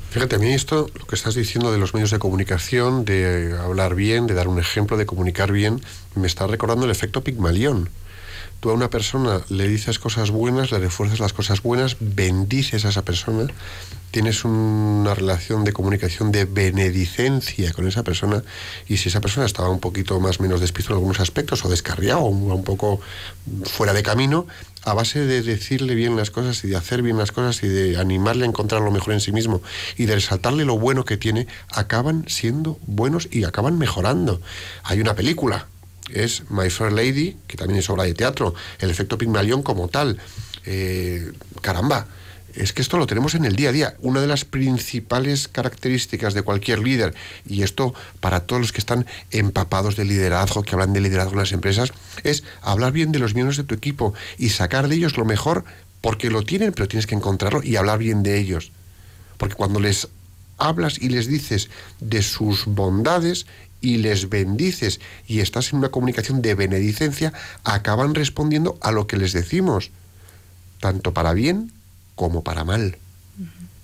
Fíjate, 0.09 0.37
a 0.37 0.39
mí 0.39 0.53
esto, 0.53 0.89
lo 0.97 1.05
que 1.05 1.15
estás 1.15 1.35
diciendo 1.35 1.71
de 1.71 1.77
los 1.77 1.93
medios 1.93 2.11
de 2.11 2.19
comunicación, 2.19 3.03
de 3.03 3.57
hablar 3.59 3.93
bien, 3.93 4.25
de 4.25 4.33
dar 4.33 4.47
un 4.47 4.57
ejemplo, 4.57 4.97
de 4.97 5.05
comunicar 5.05 5.51
bien, 5.51 5.81
me 6.15 6.27
está 6.27 6.47
recordando 6.47 6.85
el 6.85 6.91
efecto 6.91 7.23
Pigmalión. 7.23 7.89
Tú 8.59 8.71
a 8.71 8.73
una 8.73 8.89
persona 8.89 9.41
le 9.49 9.67
dices 9.67 9.99
cosas 9.99 10.31
buenas, 10.31 10.71
le 10.71 10.79
refuerzas 10.79 11.19
las 11.19 11.31
cosas 11.31 11.61
buenas, 11.61 11.97
bendices 11.99 12.85
a 12.85 12.89
esa 12.89 13.03
persona, 13.03 13.47
tienes 14.09 14.43
una 14.45 15.13
relación 15.13 15.63
de 15.63 15.73
comunicación 15.73 16.31
de 16.31 16.45
benedicencia 16.45 17.71
con 17.73 17.87
esa 17.87 18.03
persona 18.03 18.41
y 18.87 18.97
si 18.97 19.09
esa 19.09 19.21
persona 19.21 19.45
estaba 19.45 19.69
un 19.69 19.79
poquito 19.79 20.19
más 20.19 20.39
menos 20.39 20.59
despisto 20.59 20.91
en 20.91 20.97
algunos 20.97 21.19
aspectos 21.19 21.63
o 21.65 21.69
descarriado 21.69 22.21
o 22.21 22.29
un 22.29 22.63
poco 22.63 22.99
fuera 23.65 23.93
de 23.93 24.01
camino, 24.01 24.47
a 24.83 24.93
base 24.95 25.19
de 25.19 25.43
decirle 25.43 25.93
bien 25.93 26.15
las 26.15 26.31
cosas 26.31 26.63
y 26.63 26.69
de 26.69 26.77
hacer 26.77 27.03
bien 27.03 27.17
las 27.17 27.31
cosas 27.31 27.61
y 27.61 27.67
de 27.67 27.97
animarle 27.97 28.45
a 28.45 28.47
encontrar 28.47 28.81
lo 28.81 28.89
mejor 28.89 29.13
en 29.13 29.19
sí 29.19 29.31
mismo 29.31 29.61
y 29.97 30.05
de 30.05 30.15
resaltarle 30.15 30.65
lo 30.65 30.79
bueno 30.79 31.05
que 31.05 31.17
tiene, 31.17 31.45
acaban 31.69 32.25
siendo 32.27 32.79
buenos 32.87 33.27
y 33.29 33.43
acaban 33.43 33.77
mejorando. 33.77 34.41
Hay 34.83 34.99
una 34.99 35.13
película 35.13 35.67
es 36.13 36.43
My 36.49 36.69
Fair 36.69 36.91
Lady, 36.91 37.37
que 37.47 37.57
también 37.57 37.79
es 37.79 37.89
obra 37.89 38.03
de 38.03 38.13
teatro, 38.13 38.53
el 38.79 38.89
efecto 38.89 39.17
Pigmalión 39.17 39.63
como 39.63 39.87
tal. 39.87 40.17
Eh, 40.65 41.31
caramba, 41.61 42.07
es 42.57 42.73
que 42.73 42.81
esto 42.81 42.97
lo 42.97 43.05
tenemos 43.05 43.35
en 43.35 43.45
el 43.45 43.55
día 43.55 43.69
a 43.69 43.71
día. 43.71 43.95
Una 43.99 44.19
de 44.19 44.27
las 44.27 44.43
principales 44.43 45.47
características 45.47 46.33
de 46.33 46.41
cualquier 46.41 46.79
líder, 46.79 47.13
y 47.45 47.61
esto 47.61 47.93
para 48.19 48.41
todos 48.41 48.61
los 48.61 48.71
que 48.71 48.79
están 48.79 49.05
empapados 49.31 49.95
de 49.95 50.05
liderazgo, 50.05 50.63
que 50.63 50.73
hablan 50.73 50.93
de 50.93 51.01
liderazgo 51.01 51.33
en 51.33 51.39
las 51.39 51.51
empresas, 51.51 51.93
es 52.23 52.43
hablar 52.61 52.91
bien 52.91 53.11
de 53.11 53.19
los 53.19 53.35
miembros 53.35 53.57
de 53.57 53.63
tu 53.63 53.75
equipo 53.75 54.13
y 54.37 54.49
sacar 54.49 54.87
de 54.87 54.95
ellos 54.95 55.17
lo 55.17 55.25
mejor, 55.25 55.65
porque 56.01 56.29
lo 56.29 56.43
tienen, 56.43 56.73
pero 56.73 56.87
tienes 56.87 57.05
que 57.05 57.15
encontrarlo 57.15 57.61
y 57.63 57.75
hablar 57.75 57.99
bien 57.99 58.23
de 58.23 58.39
ellos. 58.39 58.71
Porque 59.37 59.55
cuando 59.55 59.79
les 59.79 60.07
hablas 60.57 60.97
y 60.99 61.09
les 61.09 61.27
dices 61.27 61.69
de 61.99 62.21
sus 62.21 62.65
bondades, 62.65 63.45
y 63.81 63.97
les 63.97 64.29
bendices 64.29 64.99
y 65.27 65.39
estás 65.39 65.71
en 65.71 65.79
una 65.79 65.89
comunicación 65.89 66.41
de 66.41 66.55
benedicencia, 66.55 67.33
acaban 67.63 68.15
respondiendo 68.15 68.77
a 68.81 68.91
lo 68.91 69.07
que 69.07 69.17
les 69.17 69.33
decimos, 69.33 69.91
tanto 70.79 71.13
para 71.13 71.33
bien 71.33 71.71
como 72.15 72.43
para 72.43 72.63
mal. 72.63 72.97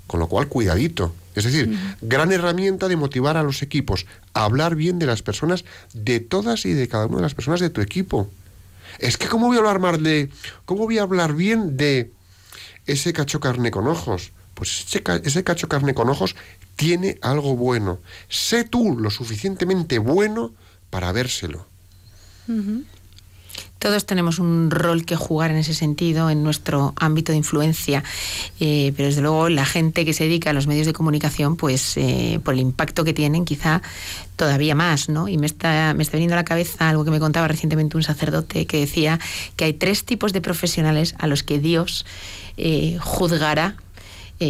Con 0.08 0.20
lo 0.20 0.28
cual, 0.28 0.48
cuidadito. 0.48 1.14
Es 1.36 1.46
decir, 1.46 1.78
gran 2.02 2.32
herramienta 2.32 2.88
de 2.88 2.96
motivar 2.96 3.38
a 3.38 3.44
los 3.44 3.62
equipos, 3.62 4.06
a 4.34 4.44
hablar 4.44 4.76
bien 4.76 5.00
de 5.00 5.06
las 5.06 5.24
personas, 5.24 5.66
de 5.94 6.20
todas 6.20 6.66
y 6.66 6.74
de 6.74 6.88
cada 6.88 7.08
una 7.08 7.18
de 7.18 7.24
las 7.24 7.34
personas 7.34 7.60
de 7.60 7.70
tu 7.70 7.82
equipo. 7.82 8.30
Es 9.00 9.18
que, 9.18 9.28
¿cómo 9.28 9.48
voy 9.48 9.58
a 9.58 9.60
hablar 9.60 9.80
mal 9.80 10.04
de. 10.04 10.30
¿Cómo 10.66 10.84
voy 10.84 11.00
a 11.00 11.04
hablar 11.04 11.34
bien 11.34 11.78
de 11.78 12.12
ese 12.86 13.14
cacho 13.14 13.40
carne 13.40 13.72
con 13.72 13.88
ojos? 13.88 14.32
Pues 14.54 14.86
ese, 14.88 15.02
ese 15.24 15.44
cacho 15.44 15.68
carne 15.68 15.96
con 15.96 16.10
ojos 16.10 16.36
tiene 16.76 17.18
algo 17.22 17.56
bueno. 17.56 18.00
Sé 18.30 18.64
tú 18.64 18.98
lo 18.98 19.10
suficientemente 19.10 20.00
bueno 20.00 20.52
para 20.90 21.12
vérselo. 21.12 21.68
Todos 23.84 24.06
tenemos 24.06 24.40
un 24.40 24.72
rol 24.72 25.04
que 25.04 25.18
jugar 25.18 25.52
en 25.52 25.58
ese 25.58 25.74
sentido, 25.74 26.30
en 26.30 26.42
nuestro 26.42 26.94
ámbito 26.96 27.34
de 27.34 27.38
influencia, 27.40 28.02
eh, 28.62 28.94
pero 28.96 29.10
desde 29.10 29.22
luego 29.22 29.50
la 29.50 29.66
gente 29.66 30.06
que 30.06 30.14
se 30.14 30.24
dedica 30.24 30.52
a 30.52 30.54
los 30.54 30.68
medios 30.68 30.88
de 30.88 30.94
comunicación, 30.94 31.58
pues 31.58 31.98
eh, 31.98 32.40
por 32.46 32.54
el 32.54 32.62
impacto 32.62 33.04
que 33.04 33.14
tienen, 33.14 33.44
quizá 33.44 33.82
todavía 34.38 34.74
más, 34.74 35.10
¿no? 35.10 35.28
Y 35.28 35.38
me 35.38 35.48
está, 35.48 35.94
me 35.94 36.04
está 36.04 36.16
viniendo 36.16 36.36
a 36.36 36.38
la 36.38 36.46
cabeza 36.46 36.88
algo 36.88 37.04
que 37.04 37.12
me 37.12 37.20
contaba 37.20 37.50
recientemente 37.50 37.98
un 37.98 38.04
sacerdote 38.04 38.66
que 38.68 38.80
decía 38.80 39.20
que 39.58 39.66
hay 39.66 39.74
tres 39.74 40.06
tipos 40.06 40.32
de 40.32 40.40
profesionales 40.40 41.14
a 41.18 41.28
los 41.28 41.44
que 41.44 41.60
Dios 41.60 42.06
eh, 42.56 42.98
juzgará 43.02 43.76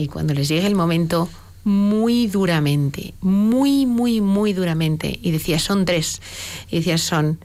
cuando 0.10 0.34
les 0.34 0.48
llegue 0.48 0.66
el 0.66 0.74
momento 0.74 1.30
muy 1.64 2.28
duramente, 2.28 3.14
muy, 3.22 3.86
muy, 3.86 4.22
muy 4.22 4.54
duramente. 4.54 5.20
Y 5.22 5.32
decía, 5.32 5.60
son 5.60 5.86
tres. 5.86 6.22
Y 6.70 6.78
decía, 6.78 6.98
son 6.98 7.40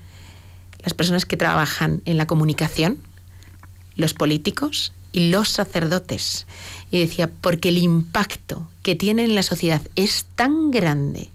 las 0.82 0.94
personas 0.94 1.26
que 1.26 1.36
trabajan 1.36 2.02
en 2.04 2.16
la 2.16 2.26
comunicación, 2.26 2.98
los 3.96 4.14
políticos 4.14 4.92
y 5.12 5.30
los 5.30 5.48
sacerdotes. 5.48 6.46
Y 6.90 6.98
decía, 7.00 7.30
porque 7.40 7.68
el 7.68 7.78
impacto 7.78 8.68
que 8.82 8.94
tienen 8.94 9.26
en 9.26 9.34
la 9.34 9.42
sociedad 9.42 9.82
es 9.96 10.26
tan 10.34 10.70
grande 10.70 11.30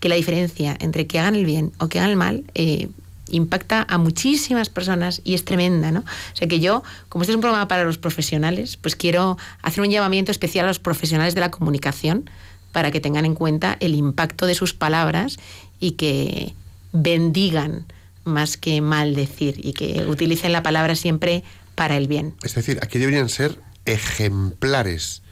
que 0.00 0.08
la 0.08 0.14
diferencia 0.14 0.76
entre 0.80 1.06
que 1.06 1.18
hagan 1.18 1.34
el 1.34 1.44
bien 1.44 1.72
o 1.78 1.88
que 1.88 1.98
hagan 1.98 2.10
el 2.10 2.16
mal 2.16 2.44
eh, 2.54 2.88
impacta 3.30 3.86
a 3.88 3.98
muchísimas 3.98 4.68
personas 4.68 5.20
y 5.24 5.34
es 5.34 5.44
tremenda, 5.44 5.90
¿no? 5.90 6.00
O 6.00 6.36
sea 6.36 6.48
que 6.48 6.60
yo, 6.60 6.82
como 7.08 7.22
este 7.22 7.32
es 7.32 7.36
un 7.36 7.42
programa 7.42 7.68
para 7.68 7.84
los 7.84 7.98
profesionales, 7.98 8.76
pues 8.76 8.96
quiero 8.96 9.38
hacer 9.62 9.82
un 9.82 9.90
llamamiento 9.90 10.30
especial 10.30 10.64
a 10.66 10.68
los 10.68 10.78
profesionales 10.78 11.34
de 11.34 11.40
la 11.40 11.50
comunicación 11.50 12.30
para 12.72 12.90
que 12.90 13.00
tengan 13.00 13.24
en 13.24 13.34
cuenta 13.34 13.76
el 13.80 13.94
impacto 13.94 14.46
de 14.46 14.54
sus 14.54 14.74
palabras 14.74 15.38
y 15.80 15.92
que 15.92 16.54
bendigan 16.92 17.86
más 18.24 18.56
que 18.56 18.80
maldecir 18.80 19.64
y 19.64 19.72
que 19.72 20.04
utilicen 20.06 20.52
la 20.52 20.62
palabra 20.62 20.94
siempre 20.94 21.44
para 21.74 21.96
el 21.96 22.08
bien. 22.08 22.34
Es 22.42 22.54
decir, 22.54 22.78
aquí 22.82 22.98
deberían 22.98 23.28
ser 23.28 23.58
ejemplares. 23.84 25.22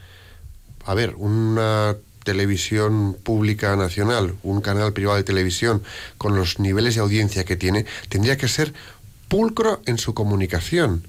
A 0.85 0.93
ver, 0.93 1.15
una 1.15 1.95
televisión 2.27 3.13
pública 3.23 3.73
nacional, 3.77 4.35
un 4.43 4.59
canal 4.59 4.91
privado 4.91 5.15
de 5.15 5.23
televisión 5.23 5.81
con 6.17 6.35
los 6.35 6.59
niveles 6.59 6.95
de 6.95 6.99
audiencia 6.99 7.45
que 7.45 7.55
tiene, 7.55 7.85
tendría 8.09 8.35
que 8.35 8.49
ser 8.49 8.73
pulcro 9.29 9.81
en 9.85 9.97
su 9.97 10.13
comunicación 10.13 11.07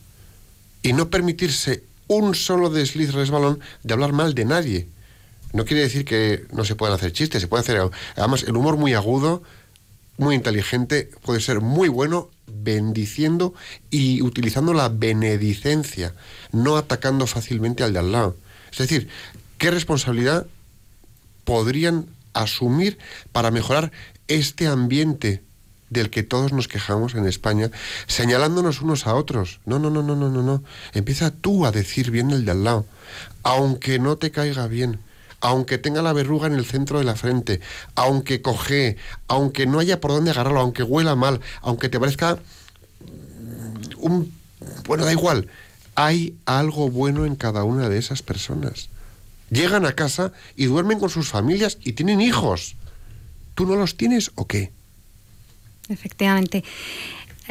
y 0.81 0.93
no 0.93 1.11
permitirse 1.11 1.83
un 2.07 2.37
solo 2.37 2.71
desliz 2.71 3.15
resbalón 3.15 3.59
de 3.83 3.95
hablar 3.95 4.13
mal 4.13 4.33
de 4.37 4.45
nadie. 4.45 4.87
No 5.53 5.65
quiere 5.65 5.83
decir 5.83 6.05
que 6.05 6.47
no 6.53 6.65
se 6.65 6.77
puedan 6.77 6.95
hacer 6.95 7.11
chistes, 7.11 7.43
se 7.43 7.49
puede 7.49 7.63
hacer. 7.63 7.83
Además, 8.15 8.45
el 8.45 8.57
humor 8.57 8.77
muy 8.77 8.95
agudo, 8.95 9.43
muy 10.19 10.37
inteligente, 10.37 11.11
puede 11.23 11.41
ser 11.41 11.61
muy 11.61 11.89
bueno 11.89 12.31
bendiciendo 12.47 13.55
y 13.91 14.23
utilizando 14.23 14.73
la 14.73 14.89
benedicencia, 14.89 16.15
no 16.53 16.77
atacando 16.77 17.27
fácilmente 17.27 17.83
al 17.83 17.93
de 17.93 17.99
al 17.99 18.13
lado. 18.13 18.37
Es 18.71 18.79
decir, 18.79 19.09
qué 19.59 19.73
responsabilidad 19.73 20.47
podrían 21.49 22.05
asumir 22.35 22.99
para 23.33 23.51
mejorar 23.51 23.91
este 24.29 24.67
ambiente 24.67 25.43
del 25.89 26.11
que 26.11 26.23
todos 26.23 26.53
nos 26.53 26.69
quejamos 26.69 27.15
en 27.15 27.25
España, 27.25 27.71
señalándonos 28.07 28.83
unos 28.83 29.07
a 29.07 29.15
otros. 29.15 29.61
No, 29.65 29.79
no, 29.79 29.89
no, 29.89 30.03
no, 30.03 30.15
no, 30.15 30.29
no, 30.29 30.43
no. 30.43 30.63
Empieza 30.93 31.31
tú 31.31 31.65
a 31.65 31.73
decir 31.73 32.11
bien 32.11 32.33
el 32.33 32.45
de 32.45 32.51
al 32.51 32.65
lado, 32.65 32.85
aunque 33.45 33.99
no 33.99 34.19
te 34.19 34.31
caiga 34.31 34.67
bien, 34.67 35.01
aunque 35.41 35.79
tenga 35.79 36.03
la 36.03 36.13
verruga 36.13 36.49
en 36.49 36.53
el 36.53 36.67
centro 36.67 36.99
de 36.99 37.07
la 37.07 37.17
frente, 37.17 37.63
aunque 37.95 38.43
coge, 38.43 38.99
aunque 39.27 39.65
no 39.65 39.79
haya 39.79 40.03
por 40.03 40.11
dónde 40.11 40.33
agarrarlo, 40.33 40.61
aunque 40.61 40.83
huela 40.83 41.17
mal, 41.17 41.41
aunque 41.63 41.89
te 41.89 41.99
parezca 41.99 42.39
un... 43.97 44.35
Bueno, 44.87 45.07
da 45.07 45.13
igual. 45.13 45.49
Hay 45.95 46.37
algo 46.45 46.91
bueno 46.91 47.25
en 47.25 47.37
cada 47.37 47.65
una 47.65 47.89
de 47.89 47.97
esas 47.97 48.21
personas. 48.21 48.91
Llegan 49.51 49.87
a 49.87 49.93
casa 49.93 50.33
y 50.57 50.67
duermen 50.67 50.99
con 50.99 51.11
sus 51.11 51.29
familias 51.29 51.79
y 51.83 51.93
tienen 51.93 52.21
hijos. 52.21 52.77
¿Tú 53.55 53.67
no 53.67 53.77
los 53.77 53.97
tienes 53.97 54.31
o 54.35 54.47
qué? 54.47 54.73
Efectivamente. 55.89 56.65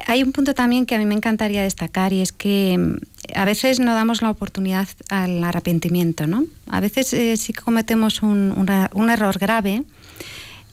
Hay 0.05 0.21
un 0.21 0.31
punto 0.31 0.53
también 0.53 0.85
que 0.85 0.95
a 0.95 0.99
mí 0.99 1.05
me 1.05 1.15
encantaría 1.15 1.63
destacar 1.63 2.13
y 2.13 2.21
es 2.21 2.31
que 2.31 2.77
mm, 2.77 2.97
a 3.35 3.45
veces 3.45 3.79
no 3.79 3.93
damos 3.95 4.21
la 4.21 4.29
oportunidad 4.29 4.87
al 5.09 5.43
arrepentimiento, 5.43 6.27
¿no? 6.27 6.45
A 6.67 6.79
veces 6.79 7.13
eh, 7.13 7.35
sí 7.37 7.53
que 7.53 7.61
cometemos 7.61 8.21
un, 8.21 8.53
un, 8.93 9.09
error 9.09 9.39
grave 9.39 9.83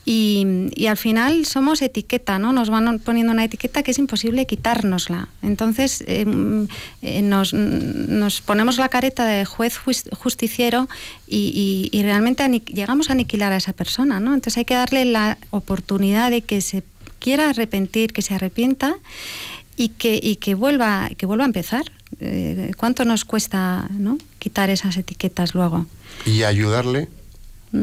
y, 0.04 0.68
y, 0.74 0.86
al 0.86 0.96
final 0.96 1.46
somos 1.46 1.80
etiqueta, 1.80 2.38
¿no? 2.38 2.52
Nos 2.52 2.68
van 2.68 2.98
poniendo 2.98 3.32
una 3.32 3.44
etiqueta 3.44 3.82
que 3.82 3.92
es 3.92 3.98
imposible 3.98 4.46
quitárnosla. 4.46 5.28
Entonces 5.42 6.04
eh, 6.06 6.26
eh, 7.02 7.22
nos, 7.22 7.54
nos, 7.54 8.42
ponemos 8.42 8.76
la 8.76 8.90
careta 8.90 9.24
de 9.24 9.44
juez 9.46 9.78
justiciero 10.12 10.88
y, 11.26 11.90
y, 11.92 11.98
y 11.98 12.02
realmente 12.02 12.46
llegamos 12.66 13.08
a 13.08 13.14
aniquilar 13.14 13.52
a 13.52 13.56
esa 13.56 13.72
persona, 13.72 14.20
¿no? 14.20 14.34
Entonces 14.34 14.58
hay 14.58 14.64
que 14.66 14.74
darle 14.74 15.06
la 15.06 15.38
oportunidad 15.50 16.30
de 16.30 16.42
que 16.42 16.60
se 16.60 16.82
quiera 17.18 17.48
arrepentir, 17.48 18.12
que 18.12 18.20
se 18.20 18.34
arrepienta 18.34 18.96
y 19.76 19.88
que, 19.88 20.20
y 20.22 20.36
que, 20.36 20.54
vuelva, 20.54 21.10
que 21.16 21.24
vuelva 21.24 21.44
a 21.44 21.46
empezar. 21.46 21.90
Eh, 22.20 22.72
¿Cuánto 22.76 23.04
nos 23.04 23.24
cuesta 23.24 23.88
¿no? 23.90 24.18
quitar 24.38 24.68
esas 24.68 24.96
etiquetas 24.98 25.54
luego? 25.54 25.86
Y 26.26 26.42
ayudarle 26.42 27.08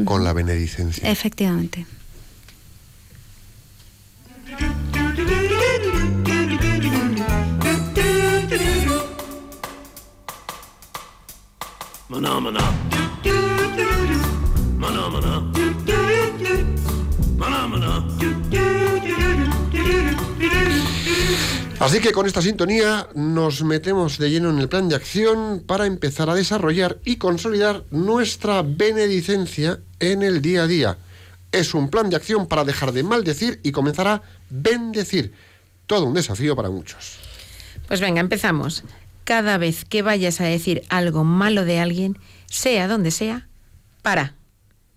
con 0.04 0.24
la 0.24 0.32
benedicencia. 0.32 1.10
Efectivamente. 1.10 1.86
Así 21.82 21.98
que 21.98 22.12
con 22.12 22.26
esta 22.26 22.40
sintonía 22.40 23.08
nos 23.14 23.64
metemos 23.64 24.16
de 24.16 24.30
lleno 24.30 24.50
en 24.50 24.60
el 24.60 24.68
plan 24.68 24.88
de 24.88 24.94
acción 24.94 25.64
para 25.66 25.86
empezar 25.86 26.30
a 26.30 26.34
desarrollar 26.34 26.98
y 27.04 27.16
consolidar 27.16 27.82
nuestra 27.90 28.62
benedicencia 28.62 29.80
en 29.98 30.22
el 30.22 30.40
día 30.40 30.62
a 30.62 30.66
día. 30.68 30.98
Es 31.50 31.74
un 31.74 31.88
plan 31.90 32.08
de 32.08 32.14
acción 32.14 32.46
para 32.46 32.64
dejar 32.64 32.92
de 32.92 33.02
maldecir 33.02 33.58
y 33.64 33.72
comenzar 33.72 34.06
a 34.06 34.22
bendecir. 34.48 35.32
Todo 35.86 36.06
un 36.06 36.14
desafío 36.14 36.54
para 36.54 36.70
muchos. 36.70 37.18
Pues 37.88 38.00
venga, 38.00 38.20
empezamos. 38.20 38.84
Cada 39.24 39.58
vez 39.58 39.84
que 39.84 40.02
vayas 40.02 40.40
a 40.40 40.44
decir 40.44 40.82
algo 40.88 41.24
malo 41.24 41.64
de 41.64 41.78
alguien, 41.78 42.18
sea 42.46 42.88
donde 42.88 43.10
sea, 43.10 43.48
para. 44.02 44.34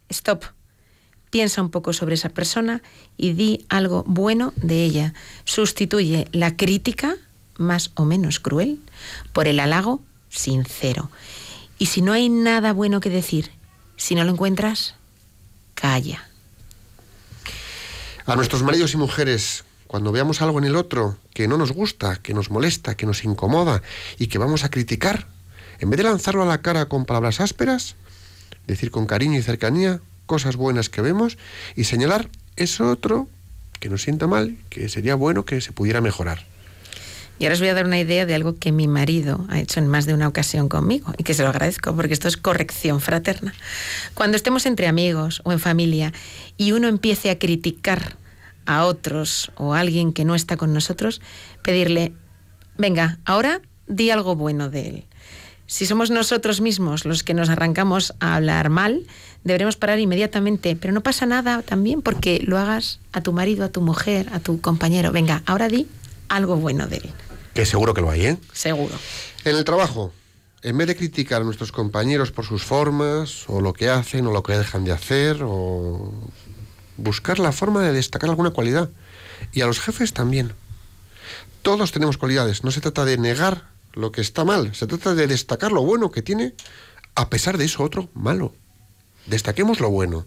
Stop 0.10 0.46
piensa 1.36 1.62
un 1.62 1.70
poco 1.70 1.92
sobre 1.92 2.16
esa 2.16 2.30
persona 2.30 2.82
y 3.18 3.34
di 3.34 3.66
algo 3.68 4.06
bueno 4.08 4.54
de 4.56 4.86
ella. 4.86 5.14
Sustituye 5.44 6.30
la 6.32 6.56
crítica, 6.56 7.18
más 7.58 7.92
o 7.96 8.06
menos 8.06 8.40
cruel, 8.40 8.80
por 9.34 9.50
el 9.50 9.60
halago 9.60 10.02
sincero. 10.30 11.12
Y 11.78 11.88
si 11.88 12.02
no 12.02 12.14
hay 12.14 12.30
nada 12.30 12.72
bueno 12.72 13.02
que 13.02 13.10
decir, 13.10 13.52
si 13.98 14.16
no 14.16 14.24
lo 14.24 14.32
encuentras, 14.32 14.96
calla. 15.74 16.26
A 18.26 18.38
nuestros 18.38 18.64
maridos 18.64 18.94
y 18.94 18.98
mujeres, 18.98 19.66
cuando 19.88 20.12
veamos 20.12 20.42
algo 20.42 20.60
en 20.60 20.66
el 20.66 20.76
otro 20.76 21.18
que 21.34 21.48
no 21.48 21.58
nos 21.58 21.72
gusta, 21.72 22.18
que 22.18 22.34
nos 22.34 22.50
molesta, 22.50 22.96
que 22.96 23.06
nos 23.06 23.24
incomoda 23.24 23.82
y 24.18 24.28
que 24.28 24.38
vamos 24.38 24.64
a 24.64 24.70
criticar, 24.70 25.28
en 25.80 25.90
vez 25.90 25.98
de 25.98 26.04
lanzarlo 26.04 26.44
a 26.44 26.46
la 26.46 26.62
cara 26.62 26.86
con 26.86 27.06
palabras 27.06 27.40
ásperas, 27.40 27.96
decir 28.68 28.92
con 28.92 29.06
cariño 29.06 29.38
y 29.38 29.44
cercanía, 29.44 30.00
cosas 30.26 30.56
buenas 30.56 30.90
que 30.90 31.02
vemos 31.02 31.38
y 31.76 31.84
señalar 31.84 32.30
eso 32.56 32.90
otro 32.90 33.28
que 33.80 33.90
nos 33.90 34.02
sienta 34.02 34.28
mal, 34.28 34.58
que 34.70 34.90
sería 34.90 35.16
bueno 35.16 35.46
que 35.46 35.62
se 35.62 35.72
pudiera 35.72 36.02
mejorar. 36.02 36.46
Y 37.38 37.44
ahora 37.44 37.56
os 37.56 37.60
voy 37.60 37.68
a 37.68 37.74
dar 37.74 37.86
una 37.86 38.00
idea 38.00 38.26
de 38.26 38.34
algo 38.34 38.58
que 38.58 38.72
mi 38.72 38.88
marido 38.88 39.46
ha 39.50 39.60
hecho 39.60 39.82
en 39.82 39.88
más 39.88 40.06
de 40.06 40.14
una 40.14 40.28
ocasión 40.28 40.70
conmigo 40.70 41.14
y 41.18 41.24
que 41.24 41.34
se 41.34 41.44
lo 41.44 41.50
agradezco 41.50 41.94
porque 41.94 42.14
esto 42.14 42.30
es 42.30 42.38
corrección 42.38 43.02
fraterna. 43.02 43.54
Cuando 44.14 44.38
estemos 44.38 44.66
entre 44.66 44.88
amigos 44.88 45.42
o 45.44 45.52
en 45.52 45.60
familia 45.60 46.14
y 46.58 46.72
uno 46.72 46.88
empiece 46.88 47.30
a 47.30 47.38
criticar 47.38 48.16
a 48.66 48.86
otros 48.86 49.52
o 49.56 49.74
a 49.74 49.80
alguien 49.80 50.14
que 50.14 50.26
no 50.26 50.36
está 50.36 50.58
con 50.58 50.74
nosotros, 50.74 51.22
pedirle, 51.62 52.14
venga, 52.78 53.20
ahora 53.26 53.62
di 53.88 54.10
algo 54.10 54.36
bueno 54.36 54.70
de 54.70 54.88
él. 54.88 55.06
Si 55.68 55.88
somos 55.88 56.12
nosotros 56.12 56.62
mismos 56.62 57.06
los 57.06 57.24
que 57.24 57.34
nos 57.34 57.50
arrancamos 57.50 58.14
a 58.20 58.36
hablar 58.36 58.70
mal, 58.70 59.08
deberemos 59.44 59.78
parar 59.78 60.00
inmediatamente. 60.00 60.76
Pero 60.76 60.94
no 60.94 61.02
pasa 61.02 61.26
nada 61.26 61.64
también 61.64 62.04
porque 62.04 62.40
lo 62.46 62.60
hagas 62.60 63.00
a 63.14 63.22
tu 63.22 63.34
marido, 63.34 63.66
a 63.66 63.70
tu 63.70 63.82
mujer, 63.82 64.30
a 64.32 64.40
tu 64.40 64.62
compañero. 64.62 65.12
Venga, 65.12 65.42
ahora 65.48 65.68
di 65.68 65.88
algo 66.30 66.58
bueno 66.58 66.86
de 66.86 66.98
él. 66.98 67.10
Que 67.56 67.66
seguro 67.66 67.94
que 67.94 68.02
lo 68.02 68.12
hay, 68.12 68.26
¿eh? 68.28 68.38
Seguro. 68.54 68.94
En 69.44 69.56
el 69.56 69.64
trabajo, 69.64 70.12
en 70.62 70.78
vez 70.78 70.88
de 70.88 70.96
criticar 70.96 71.42
a 71.42 71.46
nuestros 71.46 71.72
compañeros 71.72 72.32
por 72.32 72.46
sus 72.46 72.64
formas, 72.64 73.46
o 73.48 73.62
lo 73.62 73.74
que 73.74 73.90
hacen, 73.90 74.28
o 74.28 74.32
lo 74.32 74.44
que 74.44 74.58
dejan 74.58 74.84
de 74.84 74.92
hacer, 74.92 75.42
o 75.42 76.14
buscar 76.98 77.40
la 77.40 77.52
forma 77.52 77.82
de 77.82 77.94
destacar 77.94 78.30
alguna 78.30 78.52
cualidad. 78.52 78.90
Y 79.52 79.62
a 79.62 79.68
los 79.68 79.80
jefes 79.80 80.14
también. 80.14 80.54
Todos 81.62 81.92
tenemos 81.92 82.18
cualidades. 82.18 82.64
No 82.64 82.72
se 82.72 82.82
trata 82.82 83.06
de 83.06 83.18
negar 83.18 83.64
lo 83.94 84.12
que 84.12 84.22
está 84.22 84.44
mal, 84.44 84.76
se 84.76 84.88
trata 84.88 85.16
de 85.16 85.28
destacar 85.28 85.72
lo 85.72 85.82
bueno 85.82 86.12
que 86.12 86.22
tiene 86.22 86.54
a 87.16 87.30
pesar 87.30 87.58
de 87.58 87.66
eso 87.66 87.82
otro 87.82 88.10
malo. 88.14 88.54
Destaquemos 89.26 89.80
lo 89.80 89.90
bueno. 89.90 90.26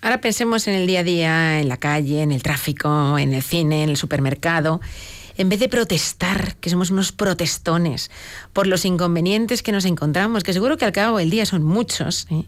Ahora 0.00 0.20
pensemos 0.20 0.66
en 0.68 0.74
el 0.74 0.86
día 0.86 1.00
a 1.00 1.04
día, 1.04 1.60
en 1.60 1.68
la 1.68 1.76
calle, 1.76 2.22
en 2.22 2.32
el 2.32 2.42
tráfico, 2.42 3.18
en 3.18 3.32
el 3.32 3.42
cine, 3.42 3.84
en 3.84 3.90
el 3.90 3.96
supermercado. 3.96 4.80
En 5.36 5.48
vez 5.48 5.58
de 5.58 5.68
protestar, 5.68 6.54
que 6.56 6.70
somos 6.70 6.90
unos 6.90 7.10
protestones 7.10 8.10
por 8.52 8.66
los 8.66 8.84
inconvenientes 8.84 9.62
que 9.62 9.72
nos 9.72 9.84
encontramos, 9.84 10.44
que 10.44 10.52
seguro 10.52 10.76
que 10.76 10.84
al 10.84 10.92
cabo 10.92 11.18
del 11.18 11.30
día 11.30 11.44
son 11.44 11.64
muchos, 11.64 12.26
¿eh? 12.30 12.44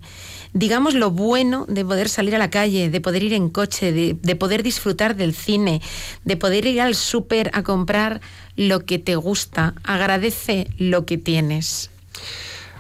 digamos 0.53 0.95
lo 0.95 1.11
bueno 1.11 1.67
de 1.69 1.85
poder 1.85 2.09
salir 2.09 2.35
a 2.37 2.39
la 2.39 2.51
calle, 2.51 2.89
de 2.89 3.01
poder 3.01 3.25
ir 3.25 3.33
en 3.33 3.51
coche, 3.51 3.93
de, 3.93 4.37
poder 4.37 4.63
disfrutar 4.63 5.17
del 5.17 5.35
cine, 5.35 5.83
de 6.25 6.37
poder 6.37 6.67
ir 6.67 6.81
al 6.81 6.95
súper 6.95 7.51
a 7.55 7.63
comprar 7.63 8.21
lo 8.57 8.85
que 8.85 8.99
te 8.99 9.17
gusta. 9.17 9.75
Agradece 9.83 10.69
lo 10.79 11.07
que 11.07 11.19
tienes. 11.19 11.91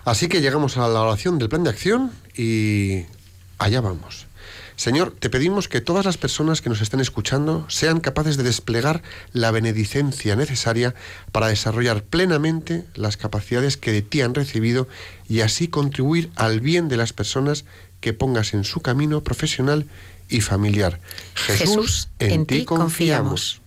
Así 0.04 0.28
que 0.28 0.40
llegamos 0.40 0.76
a 0.76 0.88
la 0.88 1.00
oración 1.00 1.38
del 1.38 1.48
plan 1.48 1.64
de 1.64 1.70
acción 1.70 2.12
y 2.36 3.02
allá 3.58 3.80
vamos. 3.80 4.25
Señor, 4.76 5.14
te 5.18 5.30
pedimos 5.30 5.68
que 5.68 5.80
todas 5.80 6.04
las 6.04 6.18
personas 6.18 6.60
que 6.60 6.68
nos 6.68 6.82
estén 6.82 7.00
escuchando 7.00 7.64
sean 7.68 8.00
capaces 8.00 8.36
de 8.36 8.42
desplegar 8.42 9.02
la 9.32 9.50
benedicencia 9.50 10.36
necesaria 10.36 10.94
para 11.32 11.48
desarrollar 11.48 12.04
plenamente 12.04 12.84
las 12.94 13.16
capacidades 13.16 13.78
que 13.78 13.92
de 13.92 14.02
ti 14.02 14.20
han 14.20 14.34
recibido 14.34 14.86
y 15.28 15.40
así 15.40 15.68
contribuir 15.68 16.30
al 16.36 16.60
bien 16.60 16.88
de 16.88 16.98
las 16.98 17.14
personas 17.14 17.64
que 18.00 18.12
pongas 18.12 18.52
en 18.52 18.64
su 18.64 18.80
camino 18.80 19.22
profesional 19.22 19.86
y 20.28 20.42
familiar. 20.42 21.00
Jesús, 21.34 22.08
en, 22.18 22.44
ti 22.44 22.64
confiamos. 22.64 23.62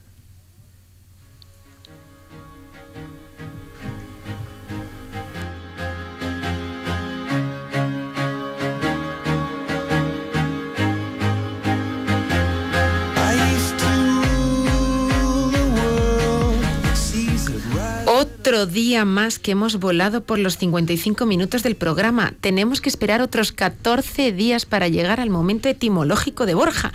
Otro 18.50 18.66
día 18.66 19.06
más 19.06 19.38
que 19.38 19.52
hemos 19.52 19.76
volado 19.76 20.24
por 20.24 20.40
los 20.40 20.58
55 20.58 21.28
minutos 21.28 21.62
del 21.62 21.76
programa. 21.76 22.34
Tenemos 22.42 22.82
que 22.82 22.90
esperar 22.90 23.22
otros 23.22 23.52
14 23.52 24.32
días 24.32 24.66
para 24.66 24.88
llegar 24.88 25.20
al 25.20 25.30
momento 25.30 25.70
etimológico 25.70 26.48
de 26.48 26.56
Borja. 26.56 26.92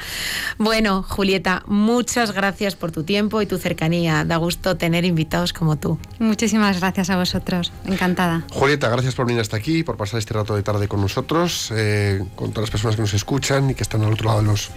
Bueno, 0.58 1.04
Julieta, 1.04 1.62
muchas 1.68 2.32
gracias 2.32 2.74
por 2.74 2.90
tu 2.90 3.04
tiempo 3.04 3.40
y 3.40 3.46
tu 3.46 3.58
cercanía. 3.58 4.24
Da 4.24 4.36
gusto 4.38 4.76
tener 4.76 5.04
invitados 5.04 5.52
como 5.52 5.76
tú. 5.76 5.96
Muchísimas 6.18 6.80
gracias 6.80 7.08
a 7.08 7.16
vosotros. 7.16 7.72
Encantada. 7.84 8.44
Julieta, 8.50 8.88
gracias 8.88 9.14
por 9.14 9.24
venir 9.24 9.40
hasta 9.40 9.56
aquí, 9.56 9.84
por 9.84 9.96
pasar 9.96 10.18
este 10.18 10.34
rato 10.34 10.56
de 10.56 10.64
tarde 10.64 10.88
con 10.88 11.00
nosotros, 11.00 11.70
eh, 11.70 12.20
con 12.34 12.50
todas 12.50 12.62
las 12.62 12.70
personas 12.72 12.96
que 12.96 13.02
nos 13.02 13.14
escuchan 13.14 13.70
y 13.70 13.76
que 13.76 13.84
están 13.84 14.02
al 14.02 14.12
otro 14.12 14.26
lado 14.26 14.40
de 14.40 14.48
los 14.48 14.70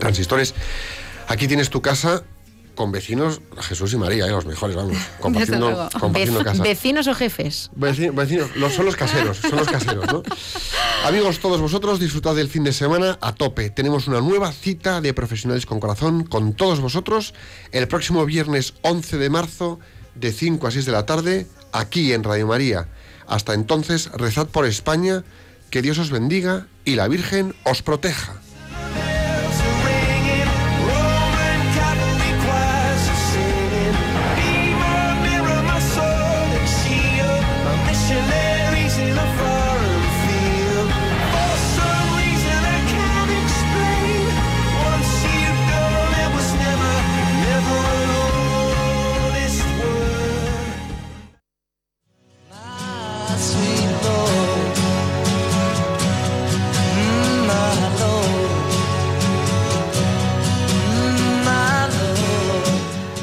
transistores. 0.00 0.52
Aquí 1.28 1.46
tienes 1.46 1.70
tu 1.70 1.80
casa 1.80 2.24
con 2.74 2.90
vecinos, 2.92 3.40
Jesús 3.60 3.92
y 3.92 3.96
María, 3.96 4.26
eh, 4.26 4.30
los 4.30 4.46
mejores, 4.46 4.74
vamos, 4.76 4.96
compartiendo, 5.20 5.88
compartiendo 6.00 6.40
Vec- 6.40 6.44
casa. 6.44 6.62
¿Vecinos 6.62 7.06
o 7.06 7.14
jefes? 7.14 7.70
Veci- 7.78 8.14
Vecinos, 8.14 8.54
los, 8.56 8.72
son 8.72 8.86
los 8.86 8.96
caseros, 8.96 9.36
son 9.38 9.56
los 9.56 9.68
caseros, 9.68 10.06
¿no? 10.12 10.22
Amigos, 11.04 11.38
todos 11.40 11.60
vosotros, 11.60 12.00
disfrutad 12.00 12.34
del 12.34 12.48
fin 12.48 12.64
de 12.64 12.72
semana 12.72 13.18
a 13.20 13.34
tope. 13.34 13.70
Tenemos 13.70 14.06
una 14.08 14.20
nueva 14.20 14.52
cita 14.52 15.00
de 15.00 15.12
profesionales 15.14 15.66
con 15.66 15.80
corazón 15.80 16.24
con 16.24 16.54
todos 16.54 16.80
vosotros 16.80 17.34
el 17.72 17.88
próximo 17.88 18.24
viernes 18.24 18.74
11 18.82 19.18
de 19.18 19.30
marzo 19.30 19.78
de 20.14 20.32
5 20.32 20.66
a 20.66 20.70
6 20.70 20.84
de 20.86 20.92
la 20.92 21.06
tarde 21.06 21.46
aquí 21.72 22.12
en 22.12 22.22
Radio 22.24 22.46
María. 22.46 22.88
Hasta 23.26 23.54
entonces, 23.54 24.10
rezad 24.12 24.46
por 24.46 24.66
España, 24.66 25.24
que 25.70 25.82
Dios 25.82 25.98
os 25.98 26.10
bendiga 26.10 26.66
y 26.84 26.96
la 26.96 27.08
Virgen 27.08 27.54
os 27.64 27.82
proteja. 27.82 28.34